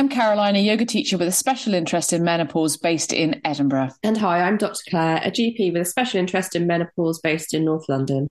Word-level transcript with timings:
I'm 0.00 0.08
Caroline, 0.08 0.56
a 0.56 0.60
yoga 0.60 0.86
teacher 0.86 1.18
with 1.18 1.28
a 1.28 1.32
special 1.32 1.74
interest 1.74 2.14
in 2.14 2.24
menopause 2.24 2.78
based 2.78 3.12
in 3.12 3.38
Edinburgh. 3.44 3.90
And 4.02 4.16
hi, 4.16 4.40
I'm 4.40 4.56
Dr. 4.56 4.80
Claire, 4.88 5.20
a 5.22 5.30
GP 5.30 5.74
with 5.74 5.82
a 5.82 5.84
special 5.84 6.18
interest 6.18 6.56
in 6.56 6.66
menopause 6.66 7.20
based 7.20 7.52
in 7.52 7.66
North 7.66 7.86
London. 7.86 8.30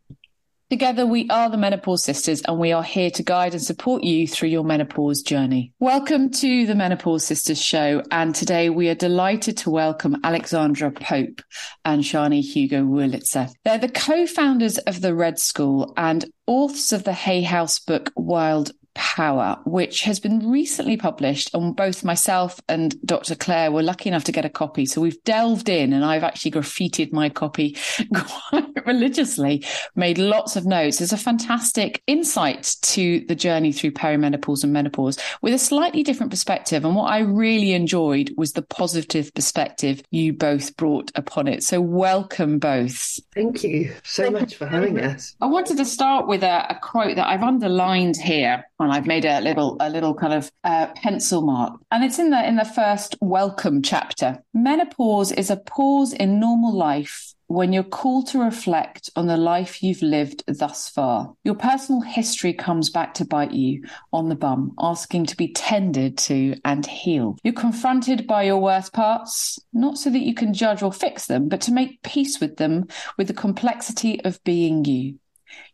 Together, 0.72 1.06
we 1.06 1.30
are 1.30 1.48
the 1.48 1.58
Menopause 1.58 2.04
Sisters, 2.04 2.42
and 2.42 2.60
we 2.60 2.72
are 2.72 2.82
here 2.82 3.12
to 3.12 3.22
guide 3.22 3.54
and 3.54 3.62
support 3.62 4.04
you 4.04 4.28
through 4.28 4.50
your 4.50 4.64
menopause 4.64 5.22
journey. 5.22 5.72
Welcome 5.80 6.32
to 6.32 6.66
the 6.66 6.74
Menopause 6.74 7.26
Sisters 7.26 7.62
show. 7.62 8.02
And 8.10 8.34
today 8.34 8.72
we 8.72 8.90
are 8.90 8.96
delighted 8.96 9.58
to 9.58 9.70
welcome 9.70 10.22
Alexandra 10.24 10.92
Pope 10.92 11.42
and 11.86 12.04
Sjanie 12.04 12.42
Hugo 12.42 12.84
Wurlitzer. 12.84 13.52
They're 13.64 13.78
the 13.78 13.90
co 13.90 14.26
founders 14.26 14.80
of 14.80 15.02
the 15.02 15.14
Red 15.14 15.38
School 15.38 15.94
and 15.98 16.26
authors 16.48 16.94
of 16.94 17.04
the 17.04 17.14
Hay 17.14 17.44
House 17.44 17.78
book 17.78 18.12
Wise 18.16 18.72
Power, 18.94 19.60
which 19.66 20.02
has 20.02 20.20
been 20.20 20.50
recently 20.50 20.98
published. 20.98 21.54
And 21.54 21.76
both 21.76 22.04
myself 22.04 22.60
and 22.68 22.96
Dr. 23.06 23.36
Claire 23.36 23.72
were 23.72 23.84
lucky 23.84 24.10
enough 24.10 24.24
to 24.26 24.32
get 24.32 24.46
a 24.46 24.50
copy. 24.50 24.86
So 24.86 25.02
we've 25.02 25.24
delved 25.24 25.70
in, 25.70 25.94
and 25.94 26.04
I've 26.06 26.24
actually 26.24 26.52
graffitied 26.52 27.12
my 27.12 27.30
copy 27.30 27.78
quite 28.14 28.86
religiously, 28.86 29.66
made 29.96 30.18
lots 30.18 30.56
of 30.56 30.66
notes. 30.66 30.98
There's 30.98 31.14
a 31.14 31.18
fantastic 31.18 32.02
insight 32.08 32.76
to 32.82 33.26
the 33.28 33.36
journey 33.36 33.72
through 33.72 33.92
perimenopause 33.92 34.64
and 34.64 34.74
menopause 34.74 35.18
with 35.42 35.54
a 35.54 35.60
slightly 35.60 36.04
different 36.04 36.32
perspective. 36.32 36.86
And 36.86 36.96
what 36.96 37.12
I 37.12 37.20
really 37.20 37.74
enjoyed 37.74 38.34
was 38.38 38.54
the 38.54 38.62
positive 38.62 39.34
perspective 39.34 40.02
you 40.12 40.34
both 40.34 40.76
brought 40.78 41.12
upon 41.16 41.48
it. 41.48 41.64
So 41.64 41.82
welcome 41.82 42.60
both. 42.60 43.20
Thank 43.34 43.64
you 43.64 43.94
so 44.04 44.30
much 44.30 44.56
for 44.56 44.66
having 44.66 45.00
us. 45.00 45.36
I 45.42 45.46
wanted 45.46 45.78
to 45.78 45.86
start 45.86 46.28
with 46.28 46.44
a, 46.44 46.68
a 46.70 46.80
quote 46.82 47.16
that 47.16 47.28
I've 47.28 47.44
underlined 47.44 48.18
here 48.18 48.66
and 48.80 48.92
I've 48.92 49.08
made 49.08 49.26
a 49.26 49.42
little 49.42 49.78
a 49.80 49.90
little 49.90 50.14
kind 50.14 50.34
of 50.34 50.52
uh, 50.64 50.88
pencil 50.96 51.42
mark, 51.42 51.80
and 51.92 52.04
it's 52.04 52.20
in 52.20 52.30
the 52.30 52.48
in 52.48 52.56
the 52.56 52.66
first 52.66 53.16
welcome 53.22 53.82
chapter. 53.82 54.44
Menopause 54.54 55.32
is 55.32 55.50
a 55.50 55.58
pause 55.58 56.14
in 56.14 56.40
normal 56.40 56.74
life 56.74 57.34
when 57.50 57.74
you're 57.74 57.84
called 57.84 58.28
to 58.28 58.38
reflect 58.40 59.10
on 59.16 59.26
the 59.26 59.36
life 59.36 59.82
you've 59.82 60.04
lived 60.04 60.44
thus 60.48 60.88
far. 60.88 61.34
Your 61.44 61.56
personal 61.56 62.02
history 62.02 62.54
comes 62.54 62.92
back 62.92 63.16
to 63.16 63.26
bite 63.26 63.54
you 63.54 63.84
on 64.14 64.30
the 64.30 64.36
bum, 64.36 64.74
asking 64.80 65.26
to 65.26 65.36
be 65.36 65.52
tended 65.52 66.18
to 66.20 66.56
and 66.64 66.86
healed. 66.86 67.40
You're 67.44 67.54
confronted 67.54 68.28
by 68.28 68.44
your 68.44 68.60
worst 68.60 68.94
parts, 68.94 69.58
not 69.74 69.98
so 69.98 70.12
that 70.12 70.20
you 70.20 70.36
can 70.36 70.54
judge 70.54 70.84
or 70.84 70.94
fix 70.94 71.26
them, 71.26 71.50
but 71.50 71.62
to 71.62 71.72
make 71.72 72.04
peace 72.04 72.40
with 72.40 72.58
them, 72.58 72.86
with 73.18 73.28
the 73.28 73.34
complexity 73.34 74.24
of 74.24 74.44
being 74.44 74.86
you. 74.86 75.18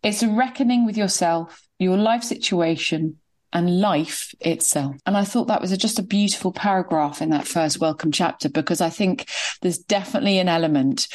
It's 0.02 0.24
a 0.24 0.30
reckoning 0.30 0.86
with 0.86 0.96
yourself, 0.96 1.65
your 1.80 1.98
life 1.98 2.24
situation, 2.24 3.18
and 3.56 3.80
life 3.80 4.36
itself. 4.42 4.98
And 5.06 5.16
I 5.16 5.24
thought 5.24 5.48
that 5.48 5.62
was 5.62 5.72
a, 5.72 5.78
just 5.78 5.98
a 5.98 6.04
beautiful 6.04 6.52
paragraph 6.52 7.22
in 7.22 7.30
that 7.30 7.48
first 7.48 7.80
welcome 7.80 8.12
chapter 8.12 8.50
because 8.50 8.82
I 8.82 8.90
think 8.90 9.30
there's 9.62 9.78
definitely 9.78 10.40
an 10.40 10.50
element 10.50 11.08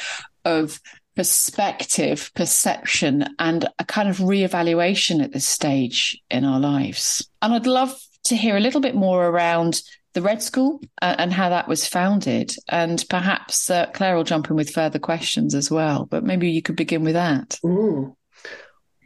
of 0.43 0.81
perspective, 1.15 2.31
perception, 2.33 3.25
and 3.37 3.69
a 3.77 3.85
kind 3.85 4.09
of 4.09 4.17
reevaluation 4.17 5.23
at 5.23 5.33
this 5.33 5.47
stage 5.47 6.19
in 6.31 6.43
our 6.43 6.59
lives. 6.59 7.29
And 7.43 7.53
I'd 7.53 7.67
love 7.67 7.95
to 8.23 8.35
hear 8.35 8.57
a 8.57 8.61
little 8.61 8.81
bit 8.81 8.95
more 8.95 9.27
around 9.27 9.83
the 10.13 10.21
Red 10.23 10.41
School 10.41 10.81
uh, 11.01 11.15
and 11.19 11.31
how 11.31 11.49
that 11.49 11.67
was 11.67 11.85
founded. 11.85 12.55
And 12.67 13.03
perhaps 13.07 13.69
uh, 13.69 13.85
Claire 13.93 14.15
will 14.15 14.23
jump 14.23 14.49
in 14.49 14.55
with 14.55 14.71
further 14.71 14.99
questions 14.99 15.53
as 15.53 15.69
well. 15.69 16.05
But 16.05 16.23
maybe 16.23 16.49
you 16.49 16.63
could 16.63 16.75
begin 16.75 17.03
with 17.03 17.13
that. 17.13 17.59
Mm. 17.63 18.15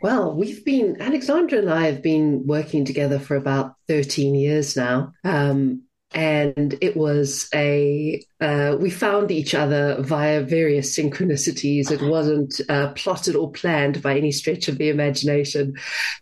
Well, 0.06 0.36
we've 0.36 0.64
been, 0.64 1.02
Alexandra 1.02 1.58
and 1.58 1.68
I 1.72 1.88
have 1.88 2.04
been 2.04 2.46
working 2.46 2.86
together 2.86 3.18
for 3.18 3.36
about 3.36 3.74
13 3.88 4.36
years 4.36 4.78
now. 4.78 5.14
Um, 5.24 5.82
and 6.14 6.76
it 6.80 6.96
was 6.96 7.50
a, 7.56 8.22
uh, 8.40 8.78
we 8.80 8.92
found 8.92 9.32
each 9.32 9.56
other 9.56 10.00
via 10.04 10.44
various 10.44 10.96
synchronicities. 10.96 11.90
It 11.90 12.04
wasn't 12.04 12.62
uh, 12.70 12.90
plotted 12.90 13.36
or 13.36 13.52
planned 13.52 14.04
by 14.04 14.16
any 14.16 14.32
stretch 14.32 14.68
of 14.68 14.78
the 14.78 14.90
imagination, 14.90 15.74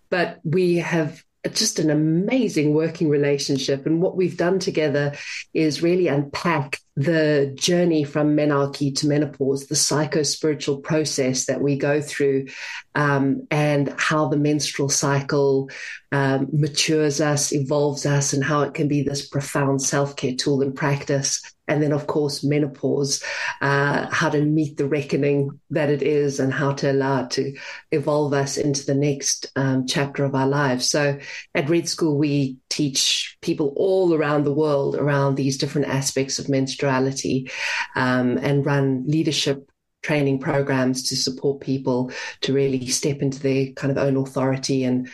but 0.10 0.40
we 0.46 0.78
have 0.78 1.22
just 1.52 1.78
an 1.78 1.90
amazing 1.90 2.74
working 2.74 3.10
relationship. 3.10 3.86
And 3.86 4.02
what 4.02 4.16
we've 4.16 4.38
done 4.38 4.60
together 4.60 5.14
is 5.54 5.84
really 5.84 6.08
unpack 6.08 6.80
the 6.96 7.52
journey 7.56 8.04
from 8.04 8.36
menarche 8.36 8.96
to 8.98 9.08
menopause, 9.08 9.66
the 9.66 9.76
psycho 9.76 10.22
spiritual 10.22 10.78
process 10.78 11.46
that 11.46 11.62
we 11.62 11.78
go 11.78 12.02
through, 12.02 12.46
um, 12.94 13.48
and 13.50 13.94
how 13.98 14.28
the 14.28 14.38
menstrual 14.38 14.90
cycle 14.90 15.70
um, 16.12 16.48
matures 16.54 17.20
us, 17.20 17.52
evolves 17.52 18.06
us, 18.06 18.34
and 18.34 18.44
how 18.44 18.62
it 18.62 18.76
can 18.76 18.88
be 18.88 19.02
this 19.02 19.28
profound 19.28 19.82
self 19.82 20.16
care 20.16 20.36
tool 20.36 20.62
and 20.62 20.76
practice. 20.76 21.42
And 21.68 21.82
then 21.82 21.94
of 21.94 22.08
course 22.08 22.44
menopause 22.44 23.24
uh, 23.62 24.08
how 24.12 24.30
to 24.30 24.42
meet 24.42 24.78
the 24.78 24.86
reckoning 24.86 25.60
that 25.70 25.90
it 25.90 26.04
is 26.04 26.40
and 26.40 26.54
how 26.54 26.74
to 26.74 26.92
allow 26.92 27.24
it 27.24 27.32
to 27.32 27.56
evolve 27.92 28.34
us 28.34 28.58
into 28.58 28.86
the 28.86 28.94
next 28.94 29.48
um, 29.56 29.88
chapter 29.88 30.26
of 30.26 30.36
our 30.36 30.48
lives. 30.48 30.90
So 30.90 31.18
at 31.56 31.70
red 31.70 31.88
school 31.88 32.18
we 32.18 32.58
teach 32.74 33.38
people 33.42 33.72
all 33.76 34.16
around 34.16 34.44
the 34.44 34.54
world 34.54 34.96
around 34.96 35.36
these 35.36 35.58
different 35.58 35.88
aspects 35.88 36.40
of 36.40 36.48
menstruality 36.48 37.52
um, 37.96 38.38
and 38.40 38.66
run 38.66 39.04
leadership 39.06 39.70
training 40.02 40.40
programs 40.40 41.04
to 41.04 41.16
support 41.16 41.62
people 41.62 42.12
to 42.42 42.52
really 42.52 42.88
step 42.88 43.22
into 43.22 43.40
their 43.40 43.68
kind 43.74 43.92
of 43.92 43.98
own 43.98 44.18
authority 44.18 44.84
and 44.84 45.08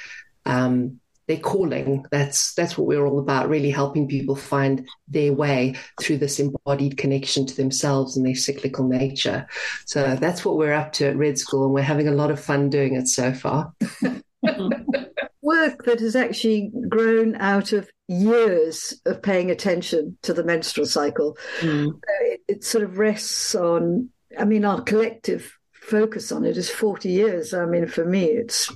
um, 0.45 0.99
their 1.27 1.37
calling. 1.37 2.05
That's 2.11 2.53
that's 2.53 2.77
what 2.77 2.87
we're 2.87 3.05
all 3.05 3.19
about, 3.19 3.49
really 3.49 3.71
helping 3.71 4.07
people 4.07 4.35
find 4.35 4.87
their 5.09 5.33
way 5.33 5.75
through 6.01 6.19
this 6.19 6.39
embodied 6.39 6.97
connection 6.97 7.45
to 7.45 7.55
themselves 7.55 8.15
and 8.15 8.25
their 8.25 8.35
cyclical 8.35 8.87
nature. 8.87 9.47
So 9.85 10.15
that's 10.15 10.45
what 10.45 10.57
we're 10.57 10.73
up 10.73 10.93
to 10.93 11.09
at 11.09 11.17
Red 11.17 11.37
School, 11.37 11.65
and 11.65 11.73
we're 11.73 11.81
having 11.81 12.07
a 12.07 12.13
lot 12.13 12.31
of 12.31 12.39
fun 12.39 12.69
doing 12.69 12.95
it 12.95 13.09
so 13.09 13.33
far. 13.33 13.73
Work 15.49 15.85
that 15.85 15.99
has 15.99 16.15
actually 16.15 16.71
grown 16.89 17.35
out 17.37 17.73
of 17.73 17.89
years 18.07 18.93
of 19.07 19.23
paying 19.23 19.49
attention 19.49 20.15
to 20.21 20.31
the 20.31 20.43
menstrual 20.43 20.85
cycle. 20.85 21.37
Mm. 21.61 21.99
It, 22.21 22.41
it 22.47 22.63
sort 22.63 22.83
of 22.83 22.99
rests 22.99 23.55
on, 23.55 24.09
I 24.38 24.45
mean, 24.45 24.63
our 24.63 24.81
collective 24.81 25.57
focus 25.73 26.31
on 26.31 26.45
it 26.45 26.55
is 26.55 26.69
40 26.69 27.09
years. 27.09 27.55
I 27.55 27.65
mean, 27.65 27.88
for 27.88 28.05
me, 28.05 28.25
it's 28.25 28.71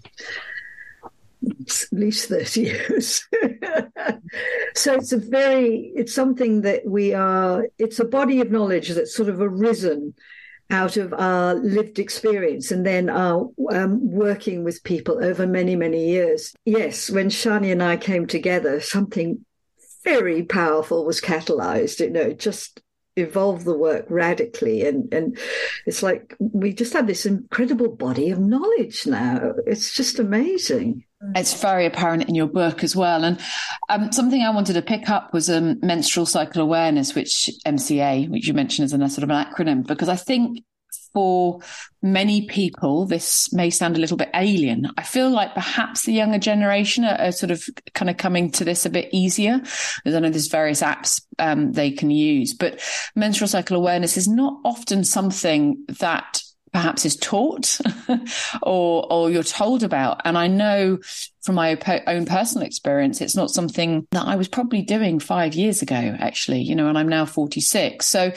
at 1.46 2.00
least 2.00 2.30
30 2.30 2.62
years. 2.62 3.28
so 4.74 4.96
it's 4.96 5.12
a 5.12 5.18
very, 5.18 5.92
it's 5.96 6.16
something 6.16 6.62
that 6.62 6.88
we 6.88 7.14
are, 7.14 7.68
it's 7.78 8.00
a 8.00 8.06
body 8.06 8.42
of 8.42 8.50
knowledge 8.50 8.90
that's 8.90 9.16
sort 9.16 9.30
of 9.30 9.40
arisen 9.40 10.16
out 10.74 10.98
of 10.98 11.14
our 11.14 11.54
lived 11.56 12.00
experience 12.00 12.72
and 12.72 12.86
then 12.86 13.10
our 13.10 13.50
um, 13.72 14.00
working 14.12 14.64
with 14.64 14.84
people 14.84 15.24
over 15.24 15.46
many, 15.48 15.76
many 15.76 16.10
years. 16.10 16.54
Yes, 16.66 17.10
when 17.10 17.30
Sjanie 17.30 17.72
and 17.72 17.84
I 17.84 17.96
came 17.96 18.28
together, 18.28 18.82
something 18.82 19.46
very 20.04 20.44
powerful 20.44 21.06
was 21.06 21.22
catalyzed. 21.22 22.00
You 22.00 22.10
know, 22.10 22.34
just 22.34 22.82
evolved 23.16 23.66
the 23.66 23.78
work 23.78 24.06
radically 24.10 24.84
and 24.86 25.14
and 25.14 25.38
it's 25.86 26.02
like 26.02 26.36
we 26.40 26.74
just 26.74 26.94
have 26.94 27.06
this 27.06 27.28
incredible 27.28 27.96
body 27.96 28.32
of 28.32 28.40
knowledge 28.40 29.06
now 29.06 29.54
it's 29.68 29.94
just 29.94 30.18
amazing 30.18 31.04
it's 31.36 31.60
very 31.60 31.86
apparent 31.86 32.28
in 32.30 32.36
your 32.36 32.48
book 32.48 32.84
as 32.84 32.96
well. 32.96 33.24
And 33.24 33.40
um, 33.90 34.12
something 34.12 34.42
I 34.42 34.50
wanted 34.50 34.74
to 34.74 34.82
pick 34.82 35.10
up 35.10 35.34
was 35.34 35.50
um, 35.50 35.80
menstrual 35.82 36.26
cycle 36.26 36.62
awareness, 36.62 37.16
which 37.16 37.50
MCA, 37.66 38.30
which 38.30 38.48
you 38.48 38.54
mentioned 38.54 38.86
as 38.86 38.94
a 38.94 39.10
sort 39.10 39.24
of 39.24 39.30
an 39.30 39.46
acronym, 39.46 39.86
because 39.86 40.10
I 40.10 40.16
think 40.16 40.64
for 41.14 41.60
many 42.02 42.48
people, 42.48 43.06
this 43.06 43.54
may 43.54 43.70
sound 43.70 43.96
a 43.96 44.00
little 44.00 44.18
bit 44.18 44.32
alien. 44.34 44.90
I 44.98 45.04
feel 45.04 45.30
like 45.30 45.54
perhaps 45.54 46.04
the 46.04 46.12
younger 46.12 46.40
generation 46.40 47.06
are, 47.06 47.16
are 47.20 47.32
sort 47.32 47.52
of 47.52 47.64
kind 47.94 48.10
of 48.10 48.18
coming 48.18 48.50
to 48.52 48.66
this 48.66 48.86
a 48.86 48.90
bit 48.90 49.10
easier. 49.14 49.62
I 50.06 50.10
know 50.10 50.30
there's 50.30 50.48
various 50.48 50.82
apps 50.82 51.22
um, 51.40 51.72
they 51.72 51.92
can 51.92 52.10
use, 52.10 52.54
but 52.54 52.82
menstrual 53.16 53.48
cycle 53.48 53.78
awareness 53.78 54.18
is 54.18 54.28
not 54.28 54.60
often 54.66 55.04
something 55.04 55.86
that 56.00 56.42
perhaps 56.74 57.06
is 57.06 57.16
taught 57.16 57.80
or 58.62 59.12
or 59.12 59.30
you're 59.30 59.44
told 59.44 59.84
about 59.84 60.22
and 60.26 60.38
i 60.38 60.48
know 60.48 60.98
from 61.42 61.56
my 61.56 61.78
own 62.08 62.26
personal 62.26 62.66
experience 62.66 63.22
it's 63.22 63.36
not 63.36 63.52
something 63.52 64.08
that 64.12 64.28
i 64.28 64.36
was 64.36 64.48
probably 64.48 64.82
doing 64.82 65.20
5 65.20 65.54
years 65.54 65.82
ago 65.82 66.16
actually 66.20 66.62
you 66.62 66.76
know 66.76 66.88
and 66.88 66.98
i'm 66.98 67.10
now 67.10 67.26
46 67.26 68.06
so 68.06 68.32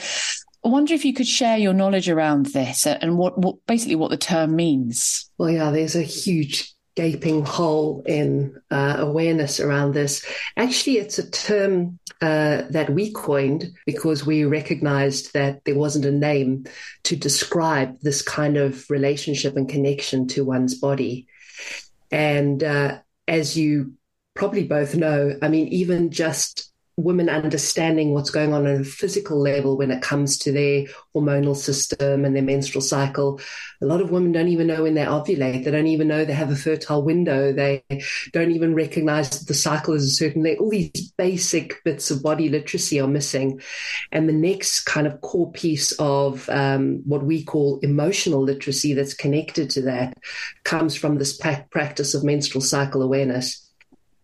I 0.65 0.69
wonder 0.69 0.93
if 0.93 1.05
you 1.05 1.13
could 1.13 1.27
share 1.27 1.57
your 1.57 1.71
knowledge 1.71 2.09
around 2.09 2.47
this 2.47 2.85
and 2.85 3.17
what, 3.17 3.37
what 3.37 3.55
basically 3.67 3.95
what 3.95 4.09
the 4.09 4.17
term 4.17 4.55
means. 4.55 5.29
Well, 5.37 5.49
yeah, 5.49 5.71
there's 5.71 5.95
a 5.95 6.01
huge 6.01 6.73
gaping 6.97 7.45
hole 7.45 8.03
in 8.05 8.59
uh, 8.71 8.95
awareness 8.97 9.59
around 9.59 9.93
this. 9.93 10.25
Actually, 10.57 10.97
it's 10.97 11.19
a 11.19 11.29
term 11.29 11.99
uh, 12.21 12.63
that 12.69 12.89
we 12.89 13.11
coined 13.11 13.65
because 13.85 14.25
we 14.25 14.45
recognized 14.45 15.33
that 15.33 15.63
there 15.65 15.75
wasn't 15.75 16.05
a 16.05 16.11
name 16.11 16.65
to 17.03 17.15
describe 17.15 17.99
this 18.01 18.21
kind 18.21 18.57
of 18.57 18.89
relationship 18.89 19.55
and 19.55 19.69
connection 19.69 20.27
to 20.27 20.43
one's 20.43 20.75
body. 20.75 21.27
And 22.11 22.63
uh, 22.63 22.99
as 23.27 23.57
you 23.57 23.93
probably 24.33 24.63
both 24.63 24.95
know, 24.95 25.37
I 25.41 25.47
mean, 25.49 25.67
even 25.67 26.11
just 26.11 26.71
women 26.97 27.29
understanding 27.29 28.13
what's 28.13 28.31
going 28.31 28.53
on 28.53 28.65
on 28.65 28.81
a 28.81 28.83
physical 28.83 29.39
level 29.39 29.77
when 29.77 29.91
it 29.91 30.01
comes 30.01 30.35
to 30.35 30.51
their 30.51 30.85
hormonal 31.15 31.55
system 31.55 32.25
and 32.25 32.35
their 32.35 32.43
menstrual 32.43 32.81
cycle. 32.81 33.39
A 33.81 33.85
lot 33.85 34.01
of 34.01 34.09
women 34.09 34.31
don't 34.31 34.47
even 34.47 34.65
know 34.65 34.81
when 34.81 34.95
they 34.95 35.05
ovulate. 35.05 35.63
They 35.63 35.69
don't 35.69 35.85
even 35.85 36.07
know 36.07 36.25
they 36.25 36.33
have 36.33 36.49
a 36.49 36.55
fertile 36.55 37.03
window. 37.03 37.53
They 37.53 37.83
don't 38.33 38.49
even 38.49 38.73
recognize 38.73 39.29
that 39.29 39.47
the 39.47 39.53
cycle 39.53 39.93
is 39.93 40.05
a 40.05 40.09
certain 40.09 40.41
way. 40.41 40.57
All 40.57 40.71
these 40.71 41.11
basic 41.17 41.83
bits 41.83 42.09
of 42.09 42.23
body 42.23 42.49
literacy 42.49 42.99
are 42.99 43.07
missing. 43.07 43.61
And 44.11 44.27
the 44.27 44.33
next 44.33 44.85
kind 44.85 45.05
of 45.05 45.21
core 45.21 45.51
piece 45.51 45.91
of 45.99 46.49
um, 46.49 47.03
what 47.05 47.23
we 47.23 47.43
call 47.43 47.79
emotional 47.83 48.41
literacy 48.41 48.93
that's 48.93 49.13
connected 49.13 49.69
to 49.71 49.81
that 49.83 50.17
comes 50.63 50.95
from 50.95 51.19
this 51.19 51.37
practice 51.37 52.15
of 52.15 52.23
menstrual 52.23 52.61
cycle 52.61 53.03
awareness. 53.03 53.66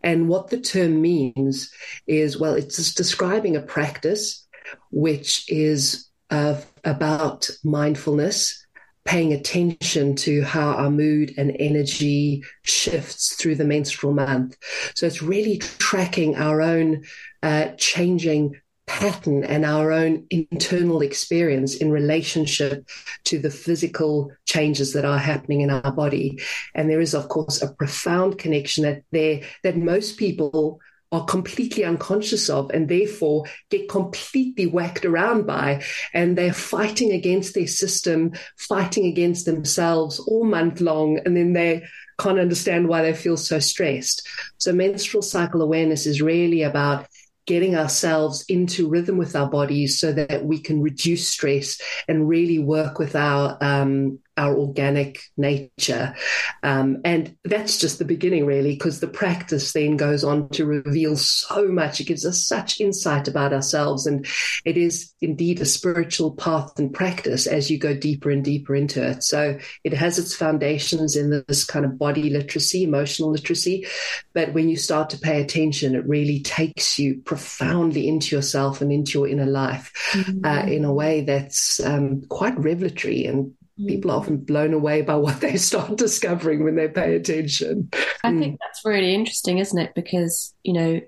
And 0.03 0.27
what 0.27 0.49
the 0.49 0.59
term 0.59 1.01
means 1.01 1.71
is 2.07 2.37
well, 2.37 2.53
it's 2.55 2.93
describing 2.93 3.55
a 3.55 3.61
practice 3.61 4.45
which 4.91 5.49
is 5.49 6.09
about 6.29 7.49
mindfulness, 7.63 8.65
paying 9.05 9.33
attention 9.33 10.15
to 10.15 10.41
how 10.43 10.71
our 10.71 10.89
mood 10.89 11.33
and 11.37 11.55
energy 11.59 12.43
shifts 12.63 13.35
through 13.35 13.55
the 13.55 13.65
menstrual 13.65 14.13
month. 14.13 14.57
So 14.95 15.05
it's 15.05 15.21
really 15.21 15.57
tracking 15.57 16.35
our 16.35 16.61
own 16.61 17.03
uh, 17.43 17.69
changing 17.77 18.59
pattern 18.85 19.43
and 19.43 19.65
our 19.65 19.91
own 19.91 20.25
internal 20.29 21.01
experience 21.01 21.75
in 21.75 21.91
relationship 21.91 22.87
to 23.23 23.39
the 23.39 23.49
physical 23.49 24.31
changes 24.45 24.93
that 24.93 25.05
are 25.05 25.17
happening 25.17 25.61
in 25.61 25.69
our 25.69 25.91
body. 25.91 26.39
And 26.75 26.89
there 26.89 27.01
is, 27.01 27.13
of 27.13 27.29
course, 27.29 27.61
a 27.61 27.71
profound 27.71 28.37
connection 28.37 28.83
that 28.83 29.03
there 29.11 29.41
that 29.63 29.77
most 29.77 30.17
people 30.17 30.79
are 31.13 31.25
completely 31.25 31.85
unconscious 31.85 32.49
of 32.49 32.71
and 32.71 32.89
therefore 32.89 33.45
get 33.69 33.87
completely 33.87 34.65
whacked 34.65 35.05
around 35.05 35.45
by. 35.45 35.83
And 36.11 36.35
they're 36.35 36.51
fighting 36.51 37.11
against 37.11 37.53
their 37.53 37.67
system, 37.67 38.33
fighting 38.57 39.05
against 39.05 39.45
themselves 39.45 40.19
all 40.19 40.43
month 40.43 40.81
long. 40.81 41.19
And 41.23 41.37
then 41.37 41.53
they 41.53 41.83
can't 42.19 42.39
understand 42.39 42.87
why 42.87 43.03
they 43.03 43.13
feel 43.13 43.37
so 43.37 43.59
stressed. 43.59 44.27
So 44.57 44.73
menstrual 44.73 45.21
cycle 45.21 45.61
awareness 45.61 46.07
is 46.07 46.21
really 46.21 46.63
about 46.63 47.05
getting 47.45 47.75
ourselves 47.75 48.45
into 48.47 48.87
rhythm 48.87 49.17
with 49.17 49.35
our 49.35 49.49
bodies 49.49 49.99
so 49.99 50.13
that 50.13 50.45
we 50.45 50.59
can 50.59 50.81
reduce 50.81 51.27
stress 51.27 51.79
and 52.07 52.27
really 52.27 52.59
work 52.59 52.99
with 52.99 53.15
our 53.15 53.57
um, 53.61 54.19
our 54.37 54.55
organic 54.55 55.19
nature. 55.37 56.15
Um, 56.63 56.97
and 57.03 57.35
that's 57.43 57.77
just 57.77 57.99
the 57.99 58.05
beginning, 58.05 58.45
really, 58.45 58.73
because 58.73 58.99
the 58.99 59.07
practice 59.07 59.73
then 59.73 59.97
goes 59.97 60.23
on 60.23 60.49
to 60.49 60.65
reveal 60.65 61.15
so 61.15 61.67
much. 61.67 61.99
It 61.99 62.05
gives 62.05 62.25
us 62.25 62.45
such 62.45 62.79
insight 62.79 63.27
about 63.27 63.53
ourselves. 63.53 64.07
And 64.07 64.25
it 64.65 64.77
is 64.77 65.13
indeed 65.21 65.61
a 65.61 65.65
spiritual 65.65 66.31
path 66.31 66.79
and 66.79 66.93
practice 66.93 67.47
as 67.47 67.69
you 67.69 67.77
go 67.77 67.93
deeper 67.93 68.31
and 68.31 68.43
deeper 68.43 68.75
into 68.75 69.05
it. 69.05 69.23
So 69.23 69.59
it 69.83 69.93
has 69.93 70.17
its 70.17 70.35
foundations 70.35 71.15
in 71.15 71.43
this 71.47 71.63
kind 71.63 71.85
of 71.85 71.97
body 71.97 72.29
literacy, 72.29 72.83
emotional 72.83 73.31
literacy. 73.31 73.85
But 74.33 74.53
when 74.53 74.69
you 74.69 74.77
start 74.77 75.09
to 75.11 75.19
pay 75.19 75.41
attention, 75.41 75.95
it 75.95 76.07
really 76.07 76.41
takes 76.41 76.97
you 76.97 77.21
profoundly 77.25 78.07
into 78.07 78.35
yourself 78.35 78.81
and 78.81 78.91
into 78.91 79.19
your 79.19 79.27
inner 79.27 79.45
life 79.45 79.91
mm-hmm. 80.11 80.45
uh, 80.45 80.65
in 80.65 80.85
a 80.85 80.93
way 80.93 81.21
that's 81.21 81.79
um, 81.79 82.23
quite 82.29 82.57
revelatory 82.57 83.25
and 83.25 83.53
people 83.77 84.11
are 84.11 84.19
often 84.19 84.37
blown 84.37 84.73
away 84.73 85.01
by 85.01 85.15
what 85.15 85.41
they 85.41 85.57
start 85.57 85.97
discovering 85.97 86.63
when 86.63 86.75
they 86.75 86.87
pay 86.87 87.15
attention. 87.15 87.89
I 88.23 88.31
mm. 88.31 88.39
think 88.39 88.59
that's 88.61 88.85
really 88.85 89.13
interesting, 89.13 89.57
isn't 89.57 89.79
it? 89.79 89.93
Because, 89.95 90.53
you 90.63 90.73
know, 90.73 91.01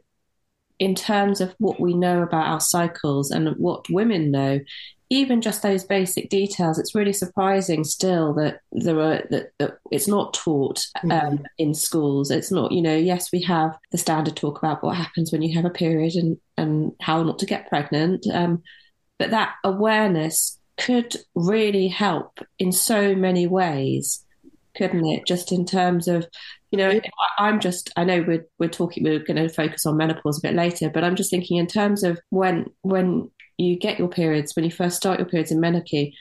in 0.80 0.96
terms 0.96 1.42
of 1.42 1.56
what 1.58 1.80
we 1.80 1.94
know 1.94 2.22
about 2.22 2.48
our 2.48 2.60
cycles 2.60 3.32
and 3.32 3.56
what 3.58 3.86
women 3.90 4.32
know, 4.32 4.60
even 5.10 5.42
just 5.42 5.62
those 5.62 5.84
basic 5.84 6.30
details, 6.30 6.80
it's 6.80 6.96
really 6.96 7.14
surprising 7.14 7.84
still 7.84 8.34
that 8.34 8.60
there 8.72 9.00
are 9.00 9.24
that, 9.30 9.52
that 9.60 9.78
it's 9.92 10.08
not 10.08 10.34
taught 10.34 10.84
um, 11.04 11.10
mm-hmm. 11.10 11.44
in 11.60 11.74
schools. 11.76 12.32
It's 12.32 12.52
not, 12.52 12.72
you 12.72 12.82
know, 12.82 12.96
yes, 12.96 13.32
we 13.32 13.42
have 13.44 13.78
the 13.92 14.00
standard 14.00 14.36
talk 14.36 14.58
about 14.58 14.84
what 14.84 14.98
happens 14.98 15.32
when 15.32 15.44
you 15.44 15.56
have 15.56 15.66
a 15.66 15.70
period 15.70 16.16
and 16.16 16.38
and 16.58 16.94
how 17.00 17.22
not 17.22 17.40
to 17.40 17.46
get 17.46 17.70
pregnant, 17.70 18.26
um, 18.34 18.64
but 19.20 19.30
that 19.30 19.54
awareness 19.64 20.60
could 20.78 21.16
really 21.34 21.88
help 21.88 22.40
in 22.60 22.72
so 22.72 23.16
many 23.16 23.48
ways, 23.48 24.24
couldn't 24.76 25.06
it? 25.06 25.26
Just 25.26 25.52
in 25.52 25.66
terms 25.66 26.08
of, 26.08 26.28
you 26.72 26.78
know, 26.78 27.00
I'm 27.40 27.60
just, 27.60 27.92
I 27.96 28.04
know 28.04 28.24
we're, 28.28 28.46
we're 28.60 28.70
talking, 28.70 29.04
we're 29.04 29.20
going 29.20 29.38
to 29.38 29.50
focus 29.50 29.86
on 29.86 29.98
menopause 29.98 30.40
a 30.40 30.48
bit 30.48 30.56
later, 30.56 30.90
but 30.90 31.04
I'm 31.04 31.16
just 31.16 31.32
thinking 31.32 31.58
in 31.58 31.68
terms 31.68 32.04
of 32.04 32.20
when, 32.30 32.66
when 32.82 33.32
you 33.58 33.78
get 33.78 34.00
your 34.00 34.10
periods, 34.10 34.56
when 34.56 34.66
you 34.66 34.72
first 34.72 34.98
start 34.98 35.20
your 35.20 35.28
periods 35.28 35.52
in 35.52 35.60
menarche, 35.60 36.14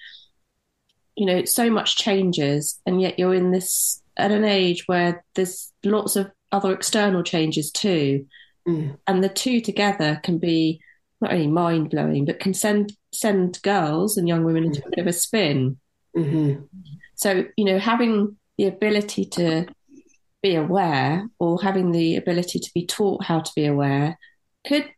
you 1.16 1.26
know, 1.26 1.44
so 1.44 1.70
much 1.70 1.96
changes, 1.96 2.80
and 2.86 3.00
yet 3.00 3.18
you're 3.18 3.34
in 3.34 3.50
this 3.50 4.02
at 4.16 4.30
an 4.30 4.44
age 4.44 4.84
where 4.86 5.24
there's 5.34 5.72
lots 5.84 6.16
of 6.16 6.30
other 6.52 6.72
external 6.72 7.22
changes 7.22 7.70
too. 7.70 8.26
Mm. 8.66 8.98
And 9.06 9.22
the 9.22 9.28
two 9.28 9.60
together 9.60 10.20
can 10.22 10.38
be 10.38 10.80
not 11.24 11.32
only 11.32 11.48
mind 11.48 11.90
blowing, 11.90 12.24
but 12.24 12.38
can 12.38 12.54
send 12.54 12.92
send 13.12 13.60
girls 13.62 14.16
and 14.16 14.28
young 14.28 14.44
women 14.44 14.64
into 14.64 14.84
a 14.84 14.90
bit 14.90 14.98
of 14.98 15.06
a 15.06 15.12
spin. 15.12 15.78
Mm-hmm. 16.16 16.64
So 17.16 17.44
you 17.56 17.64
know, 17.64 17.78
having 17.78 18.36
the 18.58 18.66
ability 18.66 19.24
to 19.26 19.66
be 20.42 20.54
aware, 20.54 21.28
or 21.38 21.60
having 21.60 21.90
the 21.92 22.16
ability 22.16 22.58
to 22.58 22.70
be 22.74 22.86
taught 22.86 23.24
how 23.24 23.40
to 23.40 23.52
be 23.56 23.66
aware, 23.66 24.18
could 24.66 24.88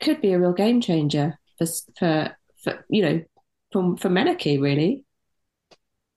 could 0.00 0.20
be 0.20 0.32
a 0.32 0.38
real 0.38 0.52
game 0.52 0.80
changer 0.80 1.38
for 1.58 1.66
for, 1.98 2.36
for 2.62 2.84
you 2.88 3.02
know 3.02 3.22
for 3.72 3.96
for 3.98 4.08
menarche 4.08 4.60
really. 4.60 5.04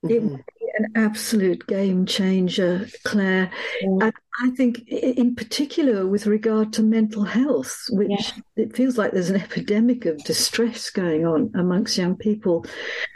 It 0.02 0.22
would 0.22 0.44
be 0.57 0.57
an 0.78 0.92
absolute 0.94 1.66
game 1.66 2.06
changer, 2.06 2.88
Claire. 3.04 3.50
Yeah. 3.82 4.10
I 4.40 4.50
think, 4.50 4.86
in 4.88 5.34
particular, 5.34 6.06
with 6.06 6.26
regard 6.26 6.72
to 6.74 6.82
mental 6.82 7.24
health, 7.24 7.86
which 7.90 8.08
yeah. 8.10 8.64
it 8.64 8.76
feels 8.76 8.96
like 8.96 9.10
there's 9.10 9.30
an 9.30 9.40
epidemic 9.40 10.06
of 10.06 10.22
distress 10.22 10.90
going 10.90 11.26
on 11.26 11.50
amongst 11.54 11.98
young 11.98 12.14
people. 12.14 12.64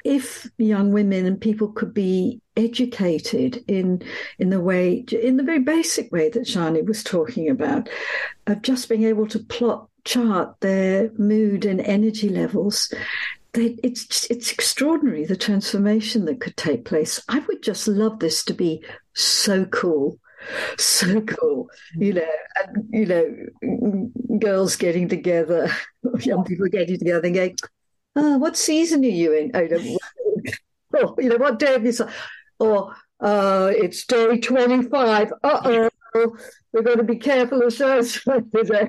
If 0.05 0.51
young 0.59 0.91
women 0.91 1.25
and 1.27 1.41
people 1.41 1.69
could 1.69 1.95
be 1.95 2.41
educated 2.57 3.63
in 3.69 4.03
in 4.41 4.51
the 4.51 4.61
way, 4.61 5.05
in 5.13 5.37
the 5.37 5.45
very 5.45 5.61
basic 5.61 6.11
way 6.11 6.29
that 6.31 6.47
Sjanie 6.47 6.85
was 6.85 7.05
talking 7.05 7.49
about, 7.49 7.89
of 8.49 8.63
just 8.63 8.89
being 8.89 9.05
able 9.05 9.29
to 9.29 9.39
plot 9.39 9.89
chart 10.05 10.57
their 10.61 11.13
mood 11.17 11.65
and 11.65 11.81
energy 11.81 12.29
levels 12.29 12.93
they, 13.55 13.77
it's 13.83 14.31
it's 14.31 14.51
extraordinary 14.51 15.25
the 15.27 15.37
transformation 15.37 16.25
that 16.25 16.41
could 16.41 16.57
take 16.57 16.85
place. 16.85 17.23
I 17.29 17.41
would 17.41 17.63
just 17.63 17.87
love 17.87 18.19
this 18.19 18.45
to 18.45 18.55
be 18.55 18.83
so 19.15 19.67
cool, 19.67 20.19
so 20.79 21.21
cool. 21.21 21.69
You 21.95 22.15
know, 22.15 22.27
and, 22.57 22.89
you 22.91 23.07
know, 23.07 24.39
girls 24.39 24.77
getting 24.77 25.09
together, 25.09 25.71
young 26.21 26.45
people 26.45 26.67
getting 26.69 26.99
together, 26.99 27.27
and 27.27 27.35
going, 27.35 27.57
"Oh, 28.17 28.39
what 28.39 28.57
season 28.57 29.05
are 29.05 29.09
you 29.09 29.35
in?" 29.35 29.51
Oh, 29.55 29.61
you 29.61 29.69
know, 29.69 31.15
you 31.19 31.29
know 31.29 31.37
what 31.37 31.59
day 31.59 31.75
of 31.75 31.83
this? 31.83 32.01
Or 32.59 32.97
uh, 33.21 33.71
it's 33.75 34.07
day 34.07 34.39
twenty-five. 34.41 35.31
Uh 35.45 35.89
oh, 36.15 36.37
we're 36.73 36.83
going 36.83 36.99
to 36.99 37.05
be 37.05 37.17
careful 37.17 37.59
of 37.59 37.65
ourselves 37.65 38.21
today. 38.55 38.89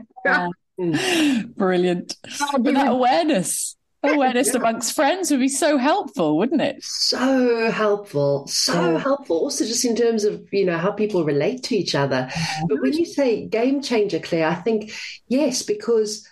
Brilliant. 1.55 2.15
But 2.53 2.63
that 2.63 2.88
awareness 2.88 3.75
awareness 4.03 4.50
yeah. 4.50 4.60
amongst 4.60 4.95
friends 4.95 5.31
would 5.31 5.39
be 5.39 5.48
so 5.48 5.77
helpful, 5.77 6.38
wouldn't 6.38 6.62
it? 6.62 6.83
So 6.83 7.72
helpful, 7.72 8.48
so 8.48 8.93
yeah. 8.93 9.00
helpful. 9.00 9.38
Also, 9.38 9.65
just 9.65 9.86
in 9.86 9.95
terms 9.95 10.24
of 10.24 10.45
you 10.51 10.65
know 10.65 10.77
how 10.77 10.91
people 10.91 11.24
relate 11.24 11.63
to 11.63 11.75
each 11.75 11.95
other. 11.95 12.29
But 12.67 12.81
when 12.81 12.93
you 12.93 13.05
say 13.05 13.45
game 13.48 13.81
changer, 13.81 14.19
Claire, 14.19 14.48
I 14.48 14.55
think 14.55 14.91
yes, 15.27 15.63
because 15.63 16.27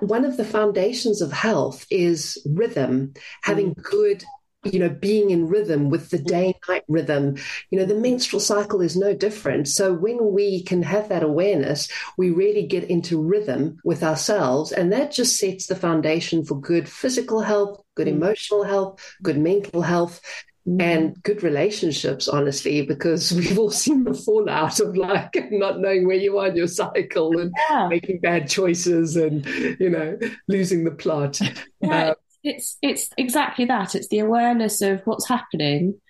one 0.00 0.24
of 0.24 0.36
the 0.36 0.44
foundations 0.44 1.22
of 1.22 1.32
health 1.32 1.86
is 1.90 2.38
rhythm, 2.46 3.14
having 3.42 3.74
mm. 3.74 3.82
good 3.82 4.24
you 4.64 4.78
know, 4.78 4.90
being 4.90 5.30
in 5.30 5.48
rhythm 5.48 5.88
with 5.88 6.10
the 6.10 6.18
day 6.18 6.54
night 6.68 6.84
rhythm. 6.88 7.36
You 7.70 7.78
know, 7.78 7.86
the 7.86 7.94
menstrual 7.94 8.40
cycle 8.40 8.80
is 8.80 8.96
no 8.96 9.14
different. 9.14 9.68
So 9.68 9.92
when 9.92 10.32
we 10.32 10.62
can 10.62 10.82
have 10.82 11.08
that 11.08 11.22
awareness, 11.22 11.88
we 12.18 12.30
really 12.30 12.66
get 12.66 12.84
into 12.84 13.22
rhythm 13.22 13.78
with 13.84 14.02
ourselves. 14.02 14.72
And 14.72 14.92
that 14.92 15.12
just 15.12 15.38
sets 15.38 15.66
the 15.66 15.76
foundation 15.76 16.44
for 16.44 16.60
good 16.60 16.88
physical 16.88 17.40
health, 17.40 17.82
good 17.94 18.06
mm. 18.06 18.12
emotional 18.12 18.64
health, 18.64 19.00
good 19.22 19.38
mental 19.38 19.82
health. 19.82 20.20
Mm. 20.68 20.82
And 20.82 21.22
good 21.22 21.42
relationships, 21.42 22.28
honestly, 22.28 22.82
because 22.82 23.32
we've 23.36 23.58
all 23.58 23.70
seen 23.70 24.04
the 24.04 24.12
fallout 24.12 24.78
of 24.78 24.94
like 24.94 25.34
not 25.50 25.80
knowing 25.80 26.06
where 26.06 26.18
you 26.18 26.38
are 26.38 26.48
in 26.48 26.56
your 26.56 26.68
cycle 26.68 27.38
and 27.38 27.50
yeah. 27.70 27.88
making 27.88 28.20
bad 28.20 28.46
choices 28.46 29.16
and, 29.16 29.46
you 29.80 29.88
know, 29.88 30.18
losing 30.48 30.84
the 30.84 30.90
plot. 30.90 31.40
Yeah. 31.80 32.10
Uh, 32.10 32.14
it's 32.42 32.78
it's 32.82 33.10
exactly 33.16 33.64
that. 33.66 33.94
It's 33.94 34.08
the 34.08 34.20
awareness 34.20 34.80
of 34.82 35.02
what's 35.04 35.28
happening 35.28 36.00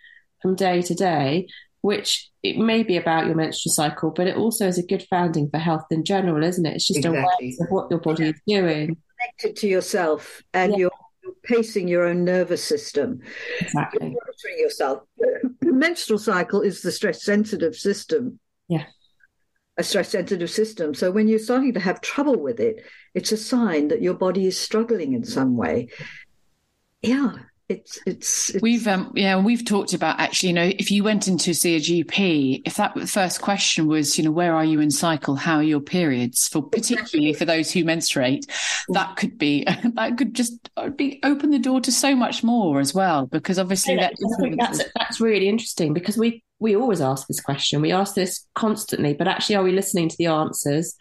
from 0.41 0.55
day 0.55 0.83
to 0.83 0.95
day, 0.95 1.49
which 1.83 2.31
it 2.43 2.57
may 2.57 2.83
be 2.83 2.97
about 2.97 3.27
your 3.27 3.35
menstrual 3.35 3.73
cycle, 3.73 4.11
but 4.11 4.27
it 4.27 4.37
also 4.37 4.67
is 4.67 4.79
a 4.79 4.87
good 4.87 5.05
founding 5.11 5.49
for 5.51 5.59
health 5.59 5.85
in 5.91 6.05
general, 6.05 6.43
isn't 6.43 6.65
it? 6.67 6.75
It's 6.77 6.87
just 6.87 6.99
exactly. 6.99 7.21
awareness 7.21 7.61
of 7.61 7.67
what 7.71 7.91
your 7.91 8.01
body 8.01 8.29
is 8.29 8.41
doing. 8.47 8.97
Connected 9.19 9.61
to 9.61 9.69
yourself 9.69 10.43
and 10.55 10.73
yeah. 10.73 10.79
you're, 10.79 10.91
you're 11.23 11.35
pacing 11.45 11.89
your 11.89 12.07
own 12.07 12.25
nervous 12.25 12.65
system. 12.65 13.21
Exactly. 13.61 13.99
You're 14.01 14.11
monitoring 14.11 14.59
yourself. 14.59 15.03
The 15.19 15.51
menstrual 15.73 16.19
cycle 16.19 16.63
is 16.63 16.81
the 16.81 16.93
stress 16.93 17.23
sensitive 17.23 17.77
system. 17.77 18.39
Yeah. 18.69 18.85
A 19.81 19.83
stress 19.83 20.11
sensitive 20.11 20.51
system. 20.51 20.93
So 20.93 21.11
when 21.11 21.27
you're 21.27 21.39
starting 21.39 21.73
to 21.73 21.81
have 21.81 22.03
trouble 22.03 22.39
with 22.39 22.61
it, 22.61 22.85
it's 23.15 23.33
a 23.33 23.37
sign 23.39 23.89
that 23.89 24.03
your 24.03 24.13
body 24.13 24.47
is 24.47 24.59
struggling 24.59 25.15
in 25.15 25.25
some 25.25 25.57
way. 25.57 25.89
Yeah, 27.01 27.33
it's, 27.71 27.99
it's, 28.05 28.51
it's 28.51 28.63
we've 28.63 28.87
um 28.89 29.13
yeah 29.15 29.41
we've 29.41 29.65
talked 29.65 29.95
about 29.95 30.19
actually 30.19 30.49
you 30.49 30.55
know 30.55 30.73
if 30.79 30.91
you 30.91 31.05
went 31.05 31.29
in 31.29 31.39
to 31.39 31.55
see 31.55 31.77
a 31.77 31.81
gp 31.81 32.63
if 32.67 32.75
that 32.75 33.09
first 33.09 33.41
question 33.41 33.87
was 33.87 34.19
you 34.19 34.25
know 34.25 34.33
where 34.33 34.55
are 34.55 34.65
you 34.65 34.81
in 34.81 34.91
cycle? 34.91 35.37
How 35.37 35.57
are 35.57 35.63
your 35.63 35.81
periods? 35.81 36.49
For 36.49 36.63
particularly 36.63 37.33
for 37.33 37.45
those 37.45 37.71
who 37.71 37.85
menstruate 37.85 38.47
that 38.89 39.17
could 39.17 39.39
be 39.39 39.65
that 39.95 40.19
could 40.19 40.35
just 40.35 40.71
uh, 40.77 40.89
be 40.89 41.21
open 41.23 41.51
the 41.51 41.59
door 41.59 41.81
to 41.83 41.93
so 41.93 42.15
much 42.17 42.43
more 42.43 42.81
as 42.81 42.93
well 42.93 43.27
because 43.27 43.59
obviously 43.59 43.95
yeah, 43.95 44.09
that 44.09 44.57
that's 44.59 44.83
that's 44.97 45.21
really 45.21 45.49
interesting 45.49 45.95
because 45.95 46.17
we 46.17 46.43
we 46.59 46.77
always 46.77 47.01
ask 47.01 47.27
this 47.27 47.41
question. 47.41 47.81
We 47.81 47.93
ask 47.93 48.15
this 48.15 48.47
constantly 48.55 49.15
but 49.15 49.29
actually 49.29 49.57
are 49.57 49.63
we 49.63 49.73
listening 49.73 50.09
to 50.09 50.17
the 50.19 50.27
answers? 50.27 50.97